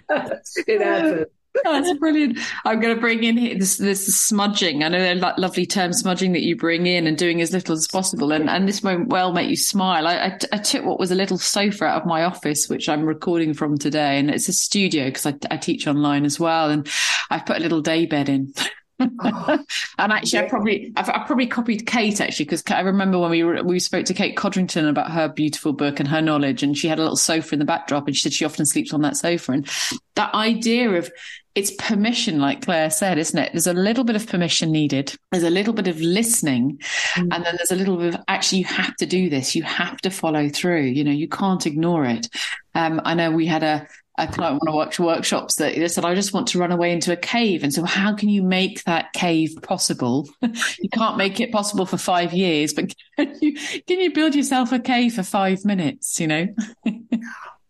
it 0.66 0.80
happens. 0.80 1.26
Oh, 1.66 1.72
that's 1.72 1.98
brilliant. 1.98 2.38
I'm 2.64 2.80
going 2.80 2.94
to 2.94 3.00
bring 3.00 3.24
in 3.24 3.58
this, 3.58 3.76
this 3.76 4.06
snudging. 4.06 4.84
I 4.84 4.88
know 4.88 5.18
that 5.18 5.38
lovely 5.38 5.66
term 5.66 5.92
snudging 5.92 6.32
that 6.32 6.42
you 6.42 6.56
bring 6.56 6.86
in 6.86 7.06
and 7.06 7.18
doing 7.18 7.40
as 7.40 7.52
little 7.52 7.74
as 7.74 7.88
possible. 7.88 8.32
And, 8.32 8.48
and 8.48 8.68
this 8.68 8.82
won't 8.82 9.08
well 9.08 9.32
make 9.32 9.50
you 9.50 9.56
smile. 9.56 10.06
I, 10.06 10.14
I, 10.14 10.38
I 10.52 10.58
took 10.58 10.84
what 10.84 11.00
was 11.00 11.10
a 11.10 11.16
little 11.16 11.38
sofa 11.38 11.86
out 11.86 12.02
of 12.02 12.06
my 12.06 12.24
office, 12.24 12.68
which 12.68 12.88
I'm 12.88 13.04
recording 13.04 13.52
from 13.52 13.78
today. 13.78 14.18
And 14.18 14.30
it's 14.30 14.48
a 14.48 14.52
studio 14.52 15.06
because 15.06 15.26
I, 15.26 15.34
I 15.50 15.56
teach 15.56 15.88
online 15.88 16.24
as 16.24 16.38
well. 16.38 16.70
And 16.70 16.88
I've 17.30 17.46
put 17.46 17.56
a 17.56 17.60
little 17.60 17.80
day 17.80 18.06
bed 18.06 18.28
in. 18.28 18.54
and 19.98 20.12
actually, 20.12 20.38
I 20.38 20.48
probably 20.48 20.92
I've, 20.96 21.08
I 21.08 21.24
probably 21.26 21.46
copied 21.46 21.86
Kate 21.86 22.20
actually 22.20 22.44
because 22.44 22.62
I 22.68 22.80
remember 22.80 23.18
when 23.18 23.30
we 23.30 23.42
were, 23.42 23.62
we 23.62 23.80
spoke 23.80 24.04
to 24.06 24.14
Kate 24.14 24.36
Codrington 24.36 24.86
about 24.86 25.10
her 25.10 25.28
beautiful 25.28 25.72
book 25.72 26.00
and 26.00 26.08
her 26.08 26.20
knowledge, 26.20 26.62
and 26.62 26.76
she 26.76 26.88
had 26.88 26.98
a 26.98 27.02
little 27.02 27.16
sofa 27.16 27.54
in 27.54 27.58
the 27.58 27.64
backdrop, 27.64 28.06
and 28.06 28.14
she 28.14 28.22
said 28.22 28.32
she 28.32 28.44
often 28.44 28.66
sleeps 28.66 28.92
on 28.92 29.02
that 29.02 29.16
sofa. 29.16 29.52
And 29.52 29.68
that 30.16 30.34
idea 30.34 30.90
of 30.90 31.10
it's 31.54 31.72
permission, 31.72 32.38
like 32.38 32.62
Claire 32.62 32.90
said, 32.90 33.18
isn't 33.18 33.38
it? 33.38 33.52
There's 33.52 33.66
a 33.66 33.72
little 33.72 34.04
bit 34.04 34.16
of 34.16 34.26
permission 34.26 34.70
needed. 34.70 35.14
There's 35.32 35.44
a 35.44 35.50
little 35.50 35.72
bit 35.72 35.88
of 35.88 36.00
listening, 36.00 36.78
mm. 37.14 37.28
and 37.32 37.44
then 37.44 37.56
there's 37.56 37.72
a 37.72 37.76
little 37.76 37.96
bit 37.96 38.14
of 38.14 38.20
actually 38.28 38.58
you 38.60 38.64
have 38.66 38.94
to 38.96 39.06
do 39.06 39.28
this. 39.28 39.56
You 39.56 39.62
have 39.64 39.96
to 40.02 40.10
follow 40.10 40.48
through. 40.48 40.82
You 40.82 41.04
know, 41.04 41.10
you 41.10 41.28
can't 41.28 41.66
ignore 41.66 42.04
it. 42.04 42.28
Um, 42.74 43.00
I 43.04 43.14
know 43.14 43.30
we 43.30 43.46
had 43.46 43.62
a 43.62 43.86
a 44.28 44.32
client 44.32 44.54
want 44.54 44.68
to 44.68 44.72
watch 44.72 45.00
workshops 45.00 45.56
that 45.56 45.74
they 45.74 45.88
said, 45.88 46.04
I 46.04 46.14
just 46.14 46.32
want 46.32 46.48
to 46.48 46.58
run 46.58 46.72
away 46.72 46.92
into 46.92 47.12
a 47.12 47.16
cave. 47.16 47.62
And 47.62 47.72
so 47.72 47.84
how 47.84 48.14
can 48.14 48.28
you 48.28 48.42
make 48.42 48.84
that 48.84 49.12
cave 49.12 49.58
possible? 49.62 50.28
you 50.42 50.88
can't 50.92 51.16
make 51.16 51.40
it 51.40 51.52
possible 51.52 51.86
for 51.86 51.96
five 51.96 52.32
years, 52.32 52.72
but 52.72 52.94
can 53.16 53.36
you, 53.40 53.54
can 53.86 54.00
you 54.00 54.12
build 54.12 54.34
yourself 54.34 54.72
a 54.72 54.78
cave 54.78 55.14
for 55.14 55.22
five 55.22 55.64
minutes, 55.64 56.20
you 56.20 56.26
know? 56.26 56.48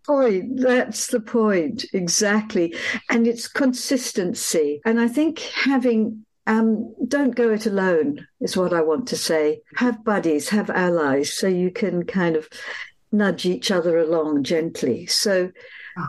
point. 0.06 0.60
That's 0.60 1.08
the 1.08 1.20
point. 1.20 1.84
Exactly. 1.92 2.74
And 3.08 3.26
it's 3.26 3.46
consistency. 3.46 4.80
And 4.84 5.00
I 5.00 5.08
think 5.08 5.38
having 5.38 6.24
um, 6.46 6.94
don't 7.06 7.36
go 7.36 7.50
it 7.50 7.66
alone 7.66 8.26
is 8.40 8.56
what 8.56 8.72
I 8.72 8.82
want 8.82 9.06
to 9.08 9.16
say. 9.16 9.60
Have 9.76 10.04
buddies, 10.04 10.48
have 10.48 10.68
allies, 10.70 11.32
so 11.32 11.46
you 11.46 11.70
can 11.70 12.04
kind 12.04 12.34
of 12.34 12.48
nudge 13.12 13.46
each 13.46 13.70
other 13.70 13.98
along 13.98 14.42
gently. 14.42 15.06
So 15.06 15.52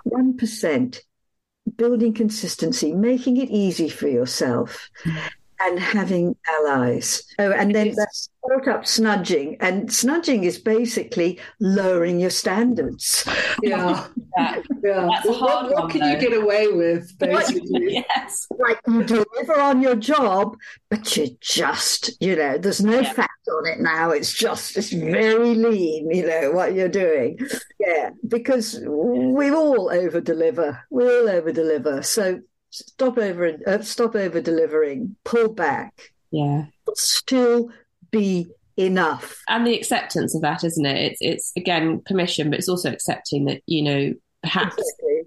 1%, 0.05 0.99
building 1.77 2.13
consistency, 2.13 2.93
making 2.93 3.37
it 3.37 3.49
easy 3.49 3.89
for 3.89 4.07
yourself. 4.07 4.89
Mm. 5.03 5.29
And 5.63 5.79
having 5.79 6.35
allies. 6.47 7.23
Oh, 7.39 7.51
and 7.51 7.75
then 7.75 7.93
that's 7.95 8.29
brought 8.43 8.67
up 8.67 8.83
snudging, 8.83 9.57
and 9.59 9.89
snudging 9.89 10.43
is 10.43 10.57
basically 10.57 11.39
lowering 11.59 12.19
your 12.19 12.29
standards. 12.29 13.23
Yeah, 13.61 14.07
yeah. 14.37 14.61
yeah. 14.83 15.07
what, 15.25 15.71
what 15.71 15.91
can 15.91 16.01
though. 16.01 16.11
you 16.11 16.19
get 16.19 16.33
away 16.33 16.67
with, 16.67 17.15
basically? 17.19 18.05
yes, 18.15 18.47
like 18.57 18.79
you 18.87 19.03
deliver 19.03 19.59
on 19.59 19.81
your 19.81 19.95
job, 19.95 20.57
but 20.89 21.15
you 21.15 21.37
just, 21.41 22.11
you 22.21 22.35
know, 22.35 22.57
there's 22.57 22.81
no 22.81 23.01
yeah. 23.01 23.13
fat 23.13 23.29
on 23.49 23.67
it 23.67 23.79
now. 23.79 24.11
It's 24.11 24.33
just, 24.33 24.77
it's 24.77 24.91
very 24.91 25.55
lean. 25.55 26.09
You 26.11 26.25
know 26.27 26.51
what 26.51 26.73
you're 26.73 26.89
doing. 26.89 27.37
Yeah, 27.79 28.11
because 28.27 28.79
we 28.83 29.51
all 29.51 29.91
over 29.91 30.21
deliver. 30.21 30.83
We 30.89 31.03
all 31.03 31.29
over 31.29 31.51
deliver. 31.51 32.01
So 32.01 32.41
stop 32.71 33.17
over 33.17 33.57
uh, 33.67 33.81
stop 33.81 34.15
over 34.15 34.41
delivering 34.41 35.15
pull 35.23 35.49
back. 35.49 36.13
Yeah. 36.31 36.65
But 36.85 36.97
still 36.97 37.69
be 38.09 38.47
enough. 38.77 39.39
And 39.47 39.67
the 39.67 39.75
acceptance 39.75 40.33
of 40.33 40.41
that 40.41 40.63
isn't 40.63 40.85
it? 40.85 41.11
It's 41.11 41.21
it's 41.21 41.51
again 41.55 42.01
permission 42.05 42.49
but 42.49 42.59
it's 42.59 42.69
also 42.69 42.91
accepting 42.91 43.45
that 43.45 43.61
you 43.67 43.83
know 43.83 44.13
perhaps 44.41 44.75
exactly. 44.77 45.21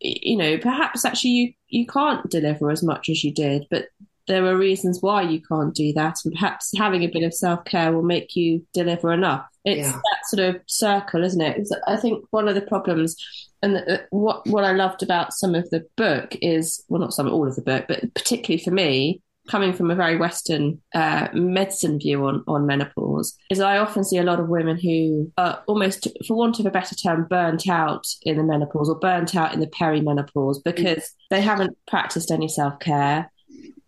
you 0.00 0.36
know 0.36 0.58
perhaps 0.58 1.04
actually 1.04 1.30
you 1.30 1.52
you 1.68 1.86
can't 1.86 2.28
deliver 2.30 2.70
as 2.70 2.82
much 2.82 3.08
as 3.08 3.24
you 3.24 3.32
did 3.32 3.66
but 3.70 3.86
there 4.26 4.44
are 4.46 4.56
reasons 4.56 4.98
why 5.00 5.22
you 5.22 5.40
can't 5.40 5.74
do 5.74 5.92
that 5.94 6.16
and 6.24 6.34
perhaps 6.34 6.72
having 6.76 7.02
a 7.02 7.08
bit 7.08 7.24
of 7.24 7.34
self-care 7.34 7.92
will 7.92 8.02
make 8.02 8.36
you 8.36 8.64
deliver 8.72 9.12
enough. 9.12 9.46
It's 9.64 9.88
yeah. 9.88 9.92
that 9.92 10.26
sort 10.26 10.54
of 10.54 10.62
circle 10.66 11.24
isn't 11.24 11.40
it? 11.40 11.68
I 11.86 11.96
think 11.96 12.24
one 12.30 12.48
of 12.48 12.54
the 12.54 12.62
problems 12.62 13.16
and 13.62 13.76
the, 13.76 14.06
what 14.10 14.46
what 14.46 14.64
I 14.64 14.72
loved 14.72 15.02
about 15.02 15.32
some 15.32 15.54
of 15.54 15.68
the 15.70 15.86
book 15.96 16.36
is 16.40 16.82
well, 16.88 17.00
not 17.00 17.12
some 17.12 17.28
all 17.28 17.46
of 17.46 17.56
the 17.56 17.62
book, 17.62 17.86
but 17.88 18.14
particularly 18.14 18.62
for 18.62 18.70
me, 18.70 19.22
coming 19.48 19.72
from 19.72 19.90
a 19.90 19.94
very 19.94 20.16
Western 20.16 20.80
uh, 20.94 21.28
medicine 21.32 21.98
view 21.98 22.24
on, 22.26 22.44
on 22.46 22.66
menopause, 22.66 23.36
is 23.50 23.60
I 23.60 23.78
often 23.78 24.04
see 24.04 24.18
a 24.18 24.22
lot 24.22 24.40
of 24.40 24.48
women 24.48 24.78
who 24.78 25.30
are 25.36 25.62
almost, 25.66 26.06
for 26.26 26.36
want 26.36 26.60
of 26.60 26.66
a 26.66 26.70
better 26.70 26.94
term, 26.94 27.26
burnt 27.28 27.68
out 27.68 28.06
in 28.22 28.36
the 28.36 28.44
menopause 28.44 28.88
or 28.88 28.98
burnt 28.98 29.34
out 29.34 29.52
in 29.52 29.60
the 29.60 29.66
perimenopause 29.66 30.58
because 30.64 31.14
they 31.30 31.40
haven't 31.40 31.76
practiced 31.86 32.30
any 32.30 32.48
self 32.48 32.78
care 32.78 33.30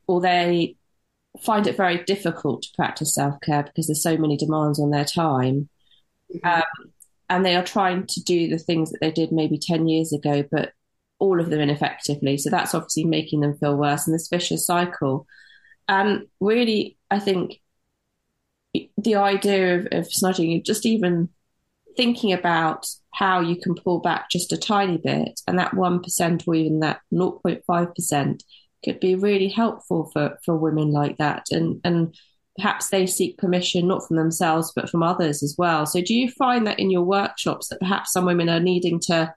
or 0.06 0.20
they 0.20 0.76
find 1.40 1.66
it 1.66 1.76
very 1.76 2.04
difficult 2.04 2.62
to 2.62 2.68
practice 2.74 3.14
self 3.14 3.40
care 3.40 3.62
because 3.62 3.86
there's 3.86 4.02
so 4.02 4.16
many 4.16 4.36
demands 4.36 4.78
on 4.78 4.90
their 4.90 5.04
time. 5.04 5.68
Mm-hmm. 6.34 6.46
Um, 6.46 6.92
and 7.28 7.46
they 7.46 7.56
are 7.56 7.64
trying 7.64 8.06
to 8.08 8.22
do 8.22 8.48
the 8.48 8.58
things 8.58 8.90
that 8.90 9.00
they 9.00 9.10
did 9.10 9.32
maybe 9.32 9.58
10 9.58 9.88
years 9.88 10.12
ago, 10.12 10.44
but 10.50 10.72
all 11.18 11.40
of 11.40 11.48
them 11.48 11.60
ineffectively. 11.60 12.36
So 12.36 12.50
that's 12.50 12.74
obviously 12.74 13.04
making 13.04 13.40
them 13.40 13.56
feel 13.56 13.76
worse 13.76 14.06
and 14.06 14.14
this 14.14 14.28
vicious 14.28 14.66
cycle. 14.66 15.26
And 15.88 16.26
really, 16.40 16.98
I 17.10 17.20
think 17.20 17.60
the 18.98 19.14
idea 19.14 19.78
of, 19.78 19.86
of 19.92 20.08
snudging, 20.08 20.62
just 20.64 20.84
even 20.84 21.30
thinking 21.96 22.32
about 22.32 22.86
how 23.14 23.40
you 23.40 23.56
can 23.56 23.74
pull 23.74 24.00
back 24.00 24.30
just 24.30 24.52
a 24.52 24.56
tiny 24.56 24.98
bit, 24.98 25.40
and 25.46 25.58
that 25.58 25.72
1% 25.72 26.48
or 26.48 26.54
even 26.54 26.80
that 26.80 27.00
0.5% 27.12 28.42
could 28.84 29.00
be 29.00 29.14
really 29.14 29.48
helpful 29.48 30.10
for, 30.12 30.38
for 30.44 30.56
women 30.56 30.92
like 30.92 31.18
that. 31.18 31.46
And, 31.50 31.80
and 31.84 32.14
perhaps 32.56 32.88
they 32.88 33.06
seek 33.06 33.38
permission 33.38 33.88
not 33.88 34.06
from 34.06 34.16
themselves, 34.16 34.72
but 34.74 34.90
from 34.90 35.02
others 35.02 35.42
as 35.42 35.54
well. 35.56 35.86
So, 35.86 36.00
do 36.00 36.14
you 36.14 36.30
find 36.30 36.66
that 36.66 36.78
in 36.78 36.90
your 36.90 37.02
workshops 37.02 37.68
that 37.68 37.80
perhaps 37.80 38.12
some 38.12 38.24
women 38.24 38.48
are 38.48 38.60
needing 38.60 39.00
to 39.00 39.34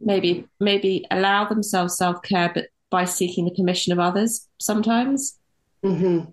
maybe 0.00 0.46
maybe 0.58 1.06
allow 1.10 1.44
themselves 1.44 1.96
self 1.96 2.22
care, 2.22 2.50
but 2.54 2.66
by 2.90 3.04
seeking 3.04 3.44
the 3.44 3.52
permission 3.52 3.92
of 3.92 3.98
others 3.98 4.48
sometimes. 4.58 5.38
Mm-hmm. 5.84 6.30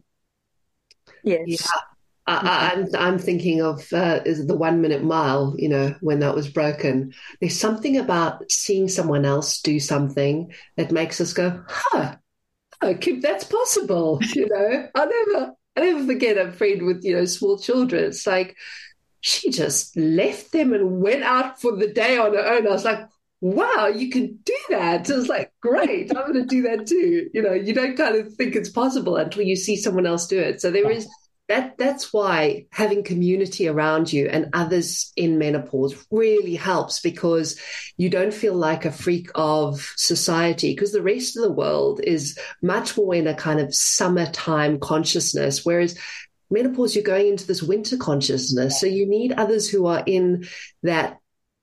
Yes. 1.23 1.43
Yeah. 1.45 1.81
I, 2.27 2.73
am 2.73 2.85
I'm, 2.93 2.95
I'm 2.95 3.19
thinking 3.19 3.61
of 3.61 3.91
uh, 3.93 4.19
the 4.19 4.55
one 4.57 4.81
minute 4.81 5.03
mile, 5.03 5.55
you 5.57 5.69
know, 5.69 5.95
when 6.01 6.19
that 6.19 6.35
was 6.35 6.49
broken. 6.49 7.13
There's 7.39 7.59
something 7.59 7.97
about 7.97 8.51
seeing 8.51 8.89
someone 8.89 9.25
else 9.25 9.61
do 9.61 9.79
something 9.79 10.53
that 10.75 10.91
makes 10.91 11.21
us 11.21 11.33
go, 11.33 11.63
huh, 11.67 12.15
oh, 12.81 12.97
that's 13.21 13.45
possible. 13.45 14.19
You 14.35 14.47
know, 14.49 14.89
I'll 14.93 15.09
never, 15.09 15.53
i 15.77 15.81
never 15.81 16.05
forget 16.05 16.37
a 16.37 16.51
friend 16.51 16.85
with, 16.85 17.03
you 17.03 17.15
know, 17.15 17.25
small 17.25 17.57
children. 17.57 18.03
It's 18.03 18.27
like, 18.27 18.57
she 19.21 19.49
just 19.49 19.95
left 19.95 20.51
them 20.51 20.73
and 20.73 21.01
went 21.01 21.23
out 21.23 21.61
for 21.61 21.75
the 21.75 21.87
day 21.87 22.17
on 22.17 22.33
her 22.33 22.45
own. 22.45 22.67
I 22.67 22.71
was 22.71 22.85
like, 22.85 23.07
wow, 23.39 23.87
you 23.87 24.09
can 24.09 24.39
do 24.43 24.57
that. 24.69 25.07
So 25.07 25.19
it's 25.19 25.29
like, 25.29 25.53
great, 25.61 26.15
I'm 26.15 26.31
going 26.31 26.33
to 26.33 26.45
do 26.45 26.63
that 26.63 26.87
too. 26.87 27.29
You 27.33 27.41
know, 27.41 27.53
you 27.53 27.73
don't 27.73 27.95
kind 27.95 28.15
of 28.15 28.33
think 28.33 28.55
it's 28.55 28.69
possible 28.69 29.15
until 29.15 29.43
you 29.43 29.55
see 29.55 29.77
someone 29.77 30.05
else 30.05 30.27
do 30.27 30.39
it. 30.39 30.61
So 30.61 30.71
there 30.71 30.89
is 30.89 31.07
that. 31.47 31.77
That's 31.77 32.11
why 32.11 32.65
having 32.71 33.03
community 33.03 33.67
around 33.67 34.11
you 34.11 34.27
and 34.27 34.49
others 34.53 35.11
in 35.15 35.37
menopause 35.37 36.05
really 36.11 36.55
helps 36.55 36.99
because 36.99 37.59
you 37.97 38.09
don't 38.09 38.33
feel 38.33 38.55
like 38.55 38.85
a 38.85 38.91
freak 38.91 39.29
of 39.35 39.93
society 39.95 40.73
because 40.73 40.91
the 40.91 41.01
rest 41.01 41.37
of 41.37 41.43
the 41.43 41.51
world 41.51 42.01
is 42.03 42.37
much 42.61 42.97
more 42.97 43.15
in 43.15 43.27
a 43.27 43.35
kind 43.35 43.59
of 43.59 43.73
summertime 43.73 44.79
consciousness, 44.79 45.65
whereas 45.65 45.97
menopause 46.49 46.95
you're 46.95 47.03
going 47.03 47.27
into 47.27 47.45
this 47.45 47.61
winter 47.61 47.97
consciousness 47.97 48.79
so 48.79 48.87
you 48.87 49.05
need 49.05 49.33
others 49.33 49.69
who 49.69 49.85
are 49.85 50.01
in 50.05 50.45
that 50.81 51.17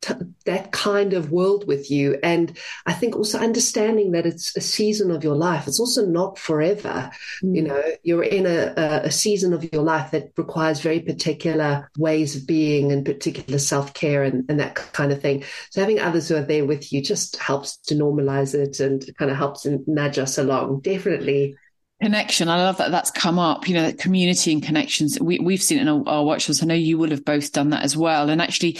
t- 0.05 0.14
that 0.45 0.71
kind 0.71 1.14
of 1.14 1.33
world 1.33 1.67
with 1.67 1.90
you. 1.90 2.19
And 2.23 2.57
I 2.85 2.93
think 2.93 3.17
also 3.17 3.38
understanding 3.38 4.12
that 4.12 4.27
it's 4.27 4.55
a 4.57 4.61
season 4.61 5.11
of 5.11 5.25
your 5.25 5.35
life. 5.35 5.67
It's 5.67 5.81
also 5.81 6.05
not 6.05 6.38
forever. 6.38 7.11
Mm. 7.43 7.57
You 7.57 7.62
know, 7.62 7.83
you're 8.03 8.23
in 8.23 8.47
a, 8.47 8.75
a 9.05 9.11
season 9.11 9.55
of 9.55 9.73
your 9.73 9.83
life 9.83 10.11
that 10.11 10.33
requires 10.37 10.81
very 10.81 11.01
particular 11.01 11.90
ways 11.97 12.37
of 12.37 12.47
being 12.47 12.93
and 12.93 13.05
particular 13.05 13.59
self 13.59 13.95
care 13.95 14.23
and, 14.23 14.45
and 14.51 14.61
that 14.61 14.75
kind 14.75 15.12
of 15.12 15.23
thing. 15.23 15.45
So 15.71 15.81
having 15.81 16.01
others 16.01 16.29
who 16.29 16.37
are 16.37 16.43
there 16.43 16.67
with 16.67 16.93
you 16.93 17.03
just 17.03 17.37
helps 17.37 17.79
to 17.79 17.95
normalize 17.95 18.55
it 18.55 18.81
and 18.81 19.05
kind 19.17 19.31
of 19.31 19.37
helps 19.37 19.67
nudge 19.87 20.19
us 20.19 20.37
along. 20.37 20.81
Definitely 20.81 21.57
Connection. 22.02 22.48
I 22.48 22.57
love 22.57 22.78
that 22.78 22.90
that's 22.90 23.11
come 23.11 23.38
up, 23.38 23.68
you 23.68 23.74
know, 23.74 23.83
that 23.83 23.98
community 23.98 24.52
and 24.52 24.62
connections. 24.62 25.18
We, 25.20 25.38
we've 25.38 25.62
seen 25.62 25.78
it 25.78 25.83
in 25.83 25.88
our, 25.88 26.02
our 26.07 26.24
watches. 26.24 26.62
I 26.62 26.66
know 26.66 26.74
you 26.74 26.98
will 26.98 27.11
have 27.11 27.24
both 27.24 27.52
done 27.52 27.70
that 27.70 27.85
as 27.85 27.96
well. 27.96 28.28
And 28.28 28.42
actually, 28.42 28.78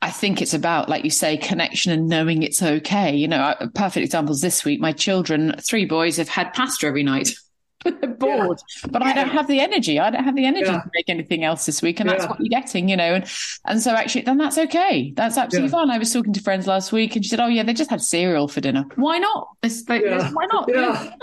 I 0.00 0.10
think 0.10 0.40
it's 0.40 0.54
about, 0.54 0.88
like 0.88 1.04
you 1.04 1.10
say, 1.10 1.36
connection 1.36 1.92
and 1.92 2.08
knowing 2.08 2.42
it's 2.42 2.62
okay. 2.62 3.14
You 3.14 3.28
know, 3.28 3.54
perfect 3.74 4.04
examples 4.04 4.40
this 4.40 4.64
week. 4.64 4.80
My 4.80 4.92
children, 4.92 5.54
three 5.60 5.84
boys, 5.84 6.16
have 6.16 6.28
had 6.28 6.54
pasta 6.54 6.86
every 6.86 7.02
night. 7.02 7.30
bored, 8.18 8.60
yeah. 8.84 8.90
but 8.90 9.02
yeah. 9.02 9.08
I 9.08 9.14
don't 9.14 9.30
have 9.30 9.46
the 9.46 9.60
energy. 9.60 9.98
I 9.98 10.10
don't 10.10 10.24
have 10.24 10.36
the 10.36 10.44
energy 10.44 10.66
yeah. 10.70 10.80
to 10.80 10.90
make 10.94 11.08
anything 11.08 11.44
else 11.44 11.66
this 11.66 11.82
week, 11.82 12.00
and 12.00 12.08
that's 12.08 12.26
what 12.26 12.40
you're 12.40 12.48
getting, 12.48 12.88
you 12.88 12.96
know. 12.96 13.14
And 13.14 13.24
and 13.66 13.80
so 13.82 13.92
actually, 13.92 14.22
then 14.22 14.38
that's 14.38 14.58
okay. 14.58 15.12
That's 15.16 15.36
absolutely 15.36 15.70
fine. 15.70 15.90
I 15.90 15.98
was 15.98 16.12
talking 16.12 16.32
to 16.32 16.40
friends 16.40 16.66
last 16.66 16.92
week, 16.92 17.16
and 17.16 17.24
she 17.24 17.28
said, 17.28 17.40
"Oh 17.40 17.48
yeah, 17.48 17.62
they 17.62 17.74
just 17.74 17.90
had 17.90 18.02
cereal 18.02 18.48
for 18.48 18.60
dinner. 18.60 18.84
Why 18.96 19.18
not? 19.18 19.48
This, 19.62 19.84
they, 19.84 20.00
why 20.00 20.46
not? 20.52 20.68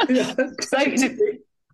Yeah. 0.09 0.35
so 0.61 0.79
you 0.79 0.97
know, 0.97 1.15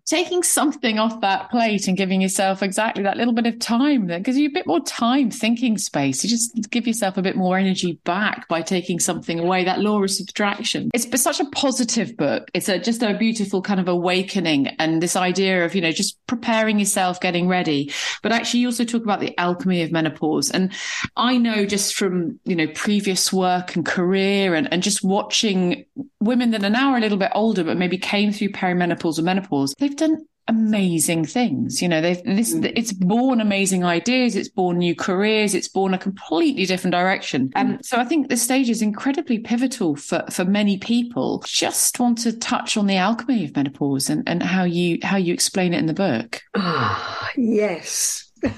taking 0.06 0.42
something 0.42 0.98
off 0.98 1.20
that 1.20 1.50
plate 1.50 1.88
and 1.88 1.96
giving 1.96 2.20
yourself 2.20 2.62
exactly 2.62 3.02
that 3.02 3.16
little 3.16 3.32
bit 3.32 3.46
of 3.46 3.58
time 3.58 4.06
that 4.06 4.22
gives 4.22 4.38
you 4.38 4.48
a 4.48 4.52
bit 4.52 4.66
more 4.66 4.80
time 4.80 5.30
thinking 5.30 5.76
space. 5.76 6.22
You 6.22 6.30
just 6.30 6.70
give 6.70 6.86
yourself 6.86 7.16
a 7.16 7.22
bit 7.22 7.36
more 7.36 7.58
energy 7.58 7.98
back 8.04 8.46
by 8.48 8.62
taking 8.62 9.00
something 9.00 9.40
away 9.40 9.64
that 9.64 9.80
law 9.80 10.02
of 10.02 10.10
subtraction. 10.10 10.90
It's, 10.94 11.06
such 11.26 11.40
a 11.40 11.46
positive 11.46 12.16
book. 12.16 12.48
It's 12.54 12.68
a, 12.68 12.78
just 12.78 13.02
a 13.02 13.16
beautiful 13.16 13.60
kind 13.60 13.80
of 13.80 13.88
awakening 13.88 14.68
and 14.78 15.02
this 15.02 15.16
idea 15.16 15.64
of 15.64 15.74
you 15.74 15.80
know 15.80 15.90
just 15.90 16.24
preparing 16.28 16.78
yourself 16.78 17.20
getting 17.20 17.48
ready. 17.48 17.90
But 18.22 18.30
actually 18.30 18.60
you 18.60 18.68
also 18.68 18.84
talk 18.84 19.02
about 19.02 19.18
the 19.18 19.36
alchemy 19.40 19.82
of 19.82 19.90
menopause. 19.90 20.50
And 20.50 20.72
i 21.16 21.36
know 21.36 21.64
just 21.64 21.94
from 21.94 22.38
you 22.44 22.54
know 22.54 22.66
previous 22.74 23.32
work 23.32 23.74
and 23.74 23.84
career 23.84 24.54
and, 24.54 24.72
and 24.72 24.82
just 24.82 25.02
watching 25.02 25.84
women 26.20 26.50
that 26.50 26.64
are 26.64 26.70
now 26.70 26.96
a 26.96 27.00
little 27.00 27.18
bit 27.18 27.30
older 27.34 27.64
but 27.64 27.76
maybe 27.76 27.98
came 27.98 28.32
through 28.32 28.48
perimenopause 28.50 29.18
or 29.18 29.22
menopause 29.22 29.74
they've 29.78 29.95
they've 29.96 30.08
done 30.08 30.26
amazing 30.48 31.24
things. 31.24 31.82
You 31.82 31.88
know, 31.88 32.00
they've 32.00 32.22
this 32.24 32.54
mm. 32.54 32.72
it's 32.76 32.92
born 32.92 33.40
amazing 33.40 33.84
ideas, 33.84 34.36
it's 34.36 34.48
born 34.48 34.78
new 34.78 34.94
careers, 34.94 35.54
it's 35.54 35.68
born 35.68 35.94
a 35.94 35.98
completely 35.98 36.66
different 36.66 36.92
direction. 36.92 37.50
And 37.54 37.78
mm. 37.78 37.84
so 37.84 37.98
I 37.98 38.04
think 38.04 38.28
this 38.28 38.42
stage 38.42 38.70
is 38.70 38.82
incredibly 38.82 39.38
pivotal 39.38 39.96
for 39.96 40.24
for 40.30 40.44
many 40.44 40.78
people. 40.78 41.42
Just 41.46 41.98
want 41.98 42.18
to 42.18 42.32
touch 42.32 42.76
on 42.76 42.86
the 42.86 42.96
alchemy 42.96 43.44
of 43.44 43.56
menopause 43.56 44.08
and, 44.08 44.28
and 44.28 44.42
how 44.42 44.64
you 44.64 44.98
how 45.02 45.16
you 45.16 45.34
explain 45.34 45.74
it 45.74 45.78
in 45.78 45.86
the 45.86 45.94
book. 45.94 46.42
Ah, 46.54 47.30
yes. 47.36 48.22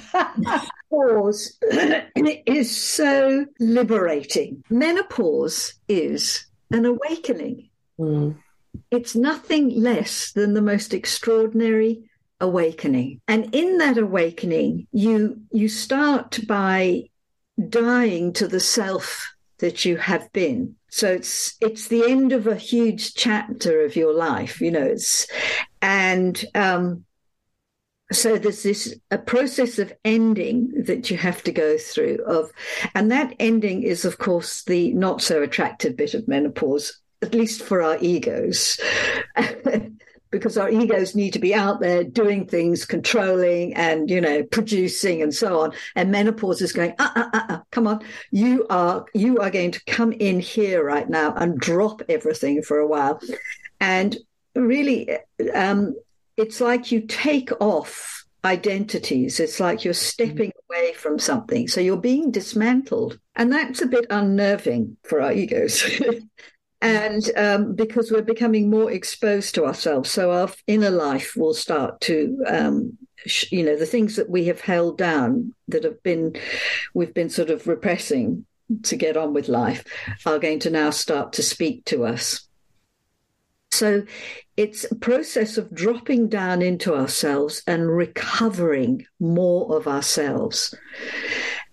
Pause 0.90 1.58
is 2.46 2.76
so 2.76 3.46
liberating. 3.60 4.62
Menopause 4.70 5.74
is 5.88 6.46
an 6.70 6.84
awakening. 6.84 7.68
Mm 7.98 8.36
it's 8.90 9.14
nothing 9.14 9.70
less 9.70 10.32
than 10.32 10.54
the 10.54 10.62
most 10.62 10.94
extraordinary 10.94 12.08
awakening. 12.40 13.20
And 13.28 13.54
in 13.54 13.78
that 13.78 13.98
awakening, 13.98 14.86
you 14.92 15.40
you 15.50 15.68
start 15.68 16.38
by 16.46 17.04
dying 17.68 18.32
to 18.34 18.46
the 18.46 18.60
self 18.60 19.34
that 19.58 19.84
you 19.84 19.96
have 19.96 20.32
been. 20.32 20.76
So 20.90 21.12
it's 21.12 21.56
it's 21.60 21.88
the 21.88 22.04
end 22.04 22.32
of 22.32 22.46
a 22.46 22.56
huge 22.56 23.14
chapter 23.14 23.84
of 23.84 23.96
your 23.96 24.14
life, 24.14 24.60
you 24.60 24.70
know. 24.70 24.84
It's 24.84 25.26
and 25.82 26.42
um, 26.54 27.04
so 28.10 28.38
there's 28.38 28.62
this 28.62 28.94
a 29.10 29.18
process 29.18 29.78
of 29.78 29.92
ending 30.04 30.84
that 30.86 31.10
you 31.10 31.16
have 31.18 31.42
to 31.44 31.52
go 31.52 31.76
through 31.76 32.24
of, 32.26 32.50
and 32.94 33.10
that 33.10 33.34
ending 33.38 33.82
is 33.82 34.04
of 34.04 34.18
course 34.18 34.64
the 34.64 34.92
not 34.94 35.20
so 35.20 35.42
attractive 35.42 35.96
bit 35.96 36.14
of 36.14 36.28
menopause 36.28 37.00
at 37.22 37.34
least 37.34 37.62
for 37.62 37.82
our 37.82 37.98
egos. 38.00 38.80
because 40.30 40.58
our 40.58 40.70
egos 40.70 41.14
need 41.14 41.32
to 41.32 41.38
be 41.38 41.54
out 41.54 41.80
there 41.80 42.04
doing 42.04 42.46
things, 42.46 42.84
controlling 42.84 43.74
and, 43.74 44.10
you 44.10 44.20
know, 44.20 44.42
producing 44.42 45.22
and 45.22 45.34
so 45.34 45.60
on. 45.60 45.72
And 45.94 46.10
menopause 46.10 46.60
is 46.60 46.72
going, 46.72 46.94
uh, 46.98 47.10
uh, 47.16 47.30
uh, 47.32 47.58
come 47.70 47.86
on. 47.86 48.04
You 48.30 48.66
are, 48.68 49.06
you 49.14 49.38
are 49.38 49.50
going 49.50 49.70
to 49.72 49.84
come 49.86 50.12
in 50.12 50.40
here 50.40 50.84
right 50.84 51.08
now 51.08 51.32
and 51.34 51.58
drop 51.58 52.02
everything 52.08 52.62
for 52.62 52.78
a 52.78 52.86
while. 52.86 53.20
And 53.80 54.16
really, 54.54 55.08
um, 55.54 55.94
it's 56.36 56.60
like 56.60 56.92
you 56.92 57.00
take 57.00 57.50
off 57.60 58.24
identities. 58.44 59.40
It's 59.40 59.60
like 59.60 59.84
you're 59.84 59.94
stepping 59.94 60.50
mm-hmm. 60.50 60.72
away 60.72 60.92
from 60.92 61.18
something. 61.18 61.68
So 61.68 61.80
you're 61.80 61.96
being 61.96 62.30
dismantled. 62.30 63.18
And 63.34 63.52
that's 63.52 63.80
a 63.80 63.86
bit 63.86 64.06
unnerving 64.10 64.98
for 65.04 65.22
our 65.22 65.32
egos. 65.32 65.84
and 66.80 67.30
um, 67.36 67.74
because 67.74 68.10
we're 68.10 68.22
becoming 68.22 68.70
more 68.70 68.90
exposed 68.90 69.54
to 69.54 69.64
ourselves 69.64 70.10
so 70.10 70.30
our 70.30 70.48
inner 70.66 70.90
life 70.90 71.34
will 71.36 71.54
start 71.54 72.00
to 72.00 72.42
um, 72.46 72.96
sh- 73.26 73.50
you 73.50 73.64
know 73.64 73.76
the 73.76 73.86
things 73.86 74.16
that 74.16 74.30
we 74.30 74.44
have 74.44 74.60
held 74.60 74.96
down 74.96 75.52
that 75.66 75.84
have 75.84 76.02
been 76.02 76.34
we've 76.94 77.14
been 77.14 77.30
sort 77.30 77.50
of 77.50 77.66
repressing 77.66 78.44
to 78.82 78.96
get 78.96 79.16
on 79.16 79.32
with 79.32 79.48
life 79.48 79.84
are 80.26 80.38
going 80.38 80.58
to 80.60 80.70
now 80.70 80.90
start 80.90 81.32
to 81.32 81.42
speak 81.42 81.84
to 81.86 82.04
us 82.04 82.48
So 83.70 84.04
it's 84.56 84.84
a 84.90 84.94
process 84.94 85.58
of 85.58 85.72
dropping 85.74 86.28
down 86.28 86.62
into 86.62 86.94
ourselves 86.94 87.62
and 87.66 87.94
recovering 87.94 89.06
more 89.20 89.76
of 89.76 89.86
ourselves. 89.86 90.74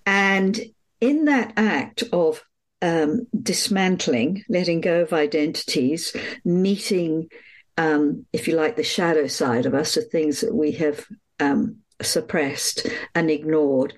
And 0.05 0.59
in 1.01 1.25
that 1.25 1.53
act 1.57 2.03
of 2.11 2.43
um, 2.85 3.25
dismantling, 3.41 4.43
letting 4.47 4.79
go 4.79 5.01
of 5.01 5.11
identities, 5.11 6.15
meeting, 6.45 7.29
um, 7.77 8.27
if 8.31 8.47
you 8.47 8.55
like, 8.55 8.75
the 8.75 8.83
shadow 8.83 9.25
side 9.25 9.65
of 9.65 9.73
us, 9.73 9.95
the 9.95 10.01
things 10.01 10.41
that 10.41 10.53
we 10.53 10.73
have 10.73 11.03
um, 11.39 11.77
suppressed 12.03 12.85
and 13.15 13.31
ignored. 13.31 13.95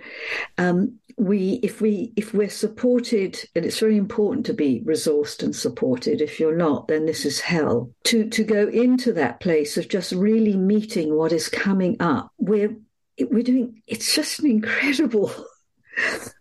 Um, 0.57 0.99
we, 1.17 1.59
if 1.63 1.81
we, 1.81 2.13
if 2.15 2.33
we're 2.33 2.47
supported, 2.47 3.37
and 3.55 3.65
it's 3.65 3.79
very 3.79 3.97
important 3.97 4.45
to 4.45 4.53
be 4.53 4.81
resourced 4.85 5.43
and 5.43 5.53
supported. 5.53 6.21
If 6.21 6.39
you're 6.39 6.55
not, 6.55 6.87
then 6.87 7.05
this 7.05 7.25
is 7.25 7.41
hell. 7.41 7.91
To 8.05 8.29
to 8.29 8.43
go 8.43 8.67
into 8.67 9.11
that 9.13 9.41
place 9.41 9.75
of 9.77 9.89
just 9.89 10.13
really 10.13 10.55
meeting 10.55 11.13
what 11.13 11.33
is 11.33 11.49
coming 11.49 11.97
up. 11.99 12.31
We're 12.37 12.77
we're 13.19 13.43
doing. 13.43 13.81
It's 13.85 14.15
just 14.15 14.39
an 14.39 14.49
incredible 14.49 15.33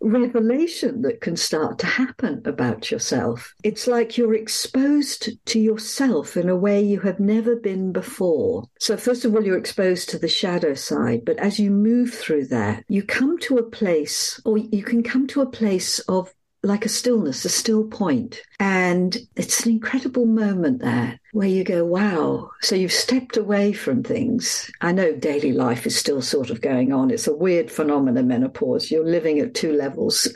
revelation 0.00 1.02
that 1.02 1.20
can 1.20 1.36
start 1.36 1.78
to 1.80 1.86
happen 1.86 2.42
about 2.44 2.90
yourself. 2.90 3.54
It's 3.62 3.86
like 3.86 4.16
you're 4.16 4.34
exposed 4.34 5.30
to 5.46 5.58
yourself 5.58 6.36
in 6.36 6.48
a 6.48 6.56
way 6.56 6.82
you 6.82 7.00
have 7.00 7.20
never 7.20 7.56
been 7.56 7.92
before. 7.92 8.64
So, 8.78 8.96
first 8.96 9.24
of 9.24 9.34
all, 9.34 9.44
you're 9.44 9.58
exposed 9.58 10.08
to 10.10 10.18
the 10.18 10.28
shadow 10.28 10.74
side, 10.74 11.24
but 11.24 11.38
as 11.38 11.58
you 11.58 11.70
move 11.70 12.12
through 12.12 12.46
that, 12.46 12.84
you 12.88 13.02
come 13.02 13.38
to 13.40 13.58
a 13.58 13.70
place, 13.70 14.40
or 14.44 14.58
you 14.58 14.82
can 14.82 15.02
come 15.02 15.26
to 15.28 15.42
a 15.42 15.50
place 15.50 15.98
of 16.00 16.32
like 16.62 16.84
a 16.84 16.88
stillness, 16.88 17.44
a 17.44 17.48
still 17.48 17.84
point. 17.84 18.42
And 18.58 19.16
it's 19.36 19.64
an 19.66 19.72
incredible 19.72 20.26
moment 20.26 20.80
there 20.80 21.20
where 21.32 21.48
you 21.48 21.64
go, 21.64 21.84
wow. 21.84 22.50
So 22.62 22.74
you've 22.74 22.92
stepped 22.92 23.36
away 23.36 23.72
from 23.72 24.02
things. 24.02 24.70
I 24.80 24.92
know 24.92 25.14
daily 25.14 25.52
life 25.52 25.86
is 25.86 25.96
still 25.96 26.22
sort 26.22 26.48
of 26.50 26.62
going 26.62 26.92
on. 26.92 27.10
It's 27.10 27.26
a 27.26 27.34
weird 27.34 27.70
phenomenon, 27.70 28.26
menopause. 28.26 28.90
You're 28.90 29.04
living 29.04 29.38
at 29.40 29.54
two 29.54 29.72
levels. 29.72 30.28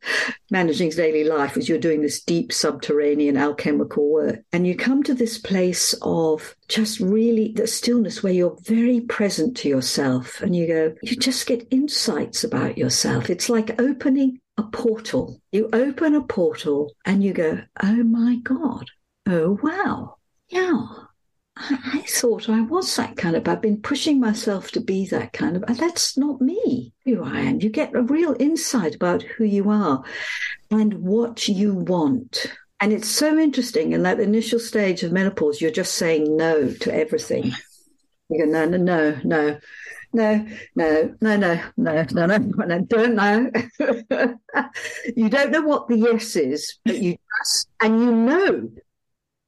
Managing 0.50 0.90
daily 0.90 1.24
life 1.24 1.56
as 1.56 1.68
you're 1.68 1.78
doing 1.78 2.02
this 2.02 2.22
deep 2.22 2.52
subterranean 2.52 3.36
alchemical 3.36 4.10
work. 4.10 4.42
And 4.52 4.66
you 4.66 4.76
come 4.76 5.02
to 5.02 5.14
this 5.14 5.38
place 5.38 5.94
of 6.02 6.54
just 6.68 7.00
really 7.00 7.52
the 7.52 7.66
stillness 7.66 8.22
where 8.22 8.32
you're 8.32 8.56
very 8.62 9.00
present 9.00 9.56
to 9.58 9.68
yourself 9.68 10.40
and 10.40 10.56
you 10.56 10.66
go, 10.66 10.94
you 11.02 11.16
just 11.16 11.46
get 11.46 11.66
insights 11.70 12.44
about 12.44 12.78
yourself. 12.78 13.28
It's 13.28 13.50
like 13.50 13.78
opening 13.80 14.40
a 14.56 14.62
portal. 14.64 15.40
You 15.52 15.68
open 15.72 16.14
a 16.14 16.22
portal 16.22 16.94
and 17.04 17.22
you 17.22 17.32
go, 17.32 17.60
oh 17.82 18.02
my 18.04 18.36
God, 18.36 18.90
oh 19.26 19.58
wow, 19.62 20.16
yeah. 20.48 20.86
I, 21.58 21.78
I 21.94 22.02
thought 22.02 22.48
I 22.48 22.60
was 22.60 22.94
that 22.96 23.16
kind 23.16 23.34
of. 23.34 23.48
I've 23.48 23.62
been 23.62 23.80
pushing 23.80 24.20
myself 24.20 24.70
to 24.72 24.80
be 24.80 25.06
that 25.06 25.32
kind 25.32 25.56
of. 25.56 25.64
And 25.66 25.78
that's 25.78 26.18
not 26.18 26.40
me. 26.40 26.92
Who 27.04 27.24
I 27.24 27.40
am. 27.40 27.60
You 27.60 27.70
get 27.70 27.94
a 27.94 28.02
real 28.02 28.36
insight 28.38 28.94
about 28.94 29.22
who 29.22 29.44
you 29.44 29.70
are 29.70 30.04
and 30.70 30.94
what 30.94 31.48
you 31.48 31.74
want. 31.74 32.46
And 32.78 32.92
it's 32.92 33.08
so 33.08 33.38
interesting. 33.38 33.92
In 33.92 34.02
that 34.02 34.20
initial 34.20 34.58
stage 34.58 35.02
of 35.02 35.12
menopause, 35.12 35.62
you're 35.62 35.70
just 35.70 35.94
saying 35.94 36.36
no 36.36 36.72
to 36.74 36.94
everything. 36.94 37.52
You 38.28 38.44
go, 38.44 38.50
no, 38.50 38.66
no, 38.66 38.76
no, 38.76 39.18
no 39.24 39.58
no, 40.12 40.46
no, 40.74 41.14
no, 41.20 41.36
no, 41.36 41.62
no, 41.76 42.04
no, 42.12 42.26
no, 42.26 42.38
no, 42.38 42.80
don't 42.80 43.14
know. 43.14 43.50
you 45.16 45.28
don't 45.28 45.50
know 45.50 45.62
what 45.62 45.88
the 45.88 45.98
yes 45.98 46.36
is, 46.36 46.78
but 46.84 46.98
you 46.98 47.16
just, 47.38 47.68
and 47.82 48.00
you 48.00 48.12
know. 48.12 48.70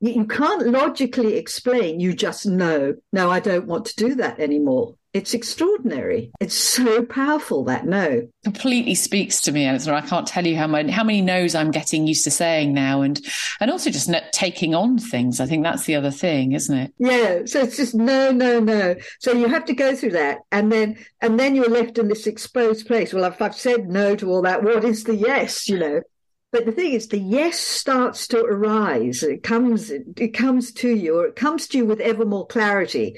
You, 0.01 0.13
you 0.13 0.27
can't 0.27 0.69
logically 0.69 1.35
explain, 1.35 1.99
you 1.99 2.13
just 2.13 2.47
know, 2.47 2.95
no, 3.13 3.31
I 3.33 3.41
don't 3.41 3.67
want 3.67 3.87
to 3.87 3.97
do 3.97 4.15
that 4.17 4.39
anymore. 4.39 4.95
It's 5.15 5.33
extraordinary. 5.33 6.31
It's 6.39 6.55
so 6.55 7.03
powerful 7.05 7.65
that 7.65 7.87
no. 7.87 8.29
Completely 8.45 8.95
speaks 8.95 9.41
to 9.43 9.53
me, 9.53 9.65
and 9.65 9.89
I 9.89 10.03
can't 10.03 10.27
tell 10.27 10.47
you 10.47 10.57
how 10.57 10.67
many 10.67 10.93
how 10.93 11.03
many 11.03 11.23
no's 11.23 11.55
I'm 11.55 11.71
getting 11.71 12.07
used 12.07 12.25
to 12.25 12.31
saying 12.31 12.75
now, 12.75 13.01
and 13.01 13.19
and 13.61 13.71
also 13.71 13.91
just 13.91 14.11
taking 14.33 14.75
on 14.75 14.99
things. 14.99 15.41
I 15.41 15.47
think 15.47 15.65
that's 15.65 15.85
the 15.85 15.97
other 15.97 16.11
thing, 16.11 16.53
isn't 16.53 16.77
it? 16.77 16.93
Yeah. 16.99 17.47
So 17.47 17.63
it's 17.63 17.77
just 17.77 17.95
no, 17.95 18.33
no, 18.33 18.61
no. 18.61 18.97
So 19.21 19.33
you 19.33 19.49
have 19.49 19.65
to 19.67 19.75
go 19.75 19.97
through 19.97 20.13
that, 20.13 20.39
and 20.53 20.71
then 20.71 20.99
and 21.23 21.41
then 21.41 21.55
you're 21.55 21.71
left 21.71 21.99
in 21.99 22.09
this 22.09 22.27
exposed 22.27 22.87
place. 22.87 23.15
Well, 23.15 23.25
if 23.25 23.41
I've 23.41 23.55
said 23.55 23.89
no 23.89 24.15
to 24.17 24.31
all 24.31 24.43
that, 24.43 24.63
what 24.63 24.85
is 24.85 25.05
the 25.05 25.17
yes? 25.17 25.69
You 25.69 25.79
know. 25.79 26.03
But 26.51 26.65
the 26.65 26.73
thing 26.73 26.93
is, 26.93 27.09
the 27.09 27.19
yes 27.19 27.59
starts 27.59 28.27
to 28.29 28.43
arise. 28.43 29.23
It 29.23 29.43
comes, 29.43 29.91
it 29.91 30.33
comes 30.33 30.73
to 30.75 30.89
you, 30.89 31.19
or 31.19 31.27
it 31.27 31.37
comes 31.37 31.69
to 31.69 31.79
you 31.79 31.85
with 31.85 32.01
ever 32.01 32.25
more 32.25 32.47
clarity. 32.47 33.17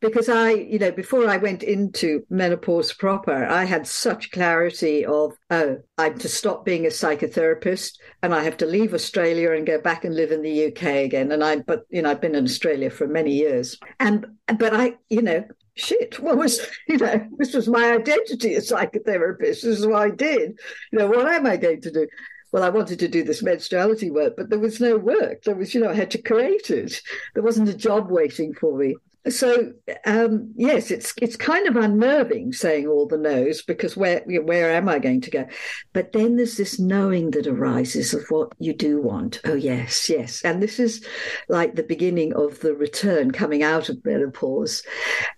Because 0.00 0.28
I, 0.28 0.50
you 0.50 0.78
know, 0.78 0.92
before 0.92 1.26
I 1.26 1.38
went 1.38 1.62
into 1.62 2.26
menopause 2.28 2.92
proper, 2.92 3.46
I 3.46 3.64
had 3.64 3.86
such 3.86 4.30
clarity 4.30 5.06
of, 5.06 5.32
oh, 5.50 5.78
I'm 5.96 6.18
to 6.18 6.28
stop 6.28 6.66
being 6.66 6.84
a 6.84 6.90
psychotherapist, 6.90 7.92
and 8.22 8.34
I 8.34 8.42
have 8.42 8.58
to 8.58 8.66
leave 8.66 8.92
Australia 8.92 9.52
and 9.52 9.66
go 9.66 9.80
back 9.80 10.04
and 10.04 10.14
live 10.14 10.30
in 10.30 10.42
the 10.42 10.66
UK 10.66 10.82
again. 10.82 11.32
And 11.32 11.42
I, 11.42 11.56
but 11.56 11.84
you 11.88 12.02
know, 12.02 12.10
I've 12.10 12.20
been 12.20 12.34
in 12.34 12.44
Australia 12.44 12.90
for 12.90 13.06
many 13.06 13.32
years, 13.32 13.78
and 14.00 14.26
but 14.58 14.74
I, 14.74 14.96
you 15.08 15.22
know, 15.22 15.46
shit, 15.76 16.20
what 16.20 16.36
was, 16.36 16.60
you 16.88 16.98
know, 16.98 17.26
this 17.38 17.54
was 17.54 17.68
my 17.68 17.92
identity 17.92 18.54
as 18.54 18.70
psychotherapist. 18.70 19.62
This 19.62 19.64
is 19.64 19.86
what 19.86 20.02
I 20.02 20.10
did. 20.10 20.58
You 20.92 20.98
know, 20.98 21.08
what 21.08 21.26
am 21.26 21.46
I 21.46 21.56
going 21.56 21.80
to 21.80 21.90
do? 21.90 22.06
Well, 22.52 22.62
I 22.62 22.68
wanted 22.68 22.98
to 23.00 23.08
do 23.08 23.22
this 23.22 23.42
menstruality 23.42 24.10
work, 24.10 24.34
but 24.36 24.50
there 24.50 24.58
was 24.58 24.80
no 24.80 24.96
work. 24.96 25.42
There 25.42 25.54
was, 25.54 25.74
you 25.74 25.80
know, 25.80 25.90
I 25.90 25.94
had 25.94 26.10
to 26.12 26.22
create 26.22 26.70
it. 26.70 27.00
There 27.34 27.42
wasn't 27.42 27.68
a 27.68 27.74
job 27.74 28.10
waiting 28.10 28.54
for 28.54 28.76
me. 28.76 28.94
So 29.28 29.72
um, 30.04 30.52
yes, 30.56 30.92
it's 30.92 31.12
it's 31.20 31.36
kind 31.36 31.66
of 31.66 31.76
unnerving 31.76 32.52
saying 32.52 32.86
all 32.86 33.06
the 33.06 33.18
no's 33.18 33.62
because 33.62 33.96
where 33.96 34.22
where 34.24 34.70
am 34.70 34.88
I 34.88 35.00
going 35.00 35.20
to 35.22 35.30
go? 35.30 35.46
But 35.92 36.12
then 36.12 36.36
there's 36.36 36.56
this 36.56 36.78
knowing 36.78 37.32
that 37.32 37.48
arises 37.48 38.14
of 38.14 38.24
what 38.28 38.52
you 38.58 38.72
do 38.72 39.00
want. 39.00 39.40
Oh 39.44 39.54
yes, 39.54 40.08
yes, 40.08 40.42
and 40.42 40.62
this 40.62 40.78
is 40.78 41.04
like 41.48 41.74
the 41.74 41.82
beginning 41.82 42.34
of 42.34 42.60
the 42.60 42.74
return 42.74 43.32
coming 43.32 43.64
out 43.64 43.88
of 43.88 44.04
menopause, 44.04 44.84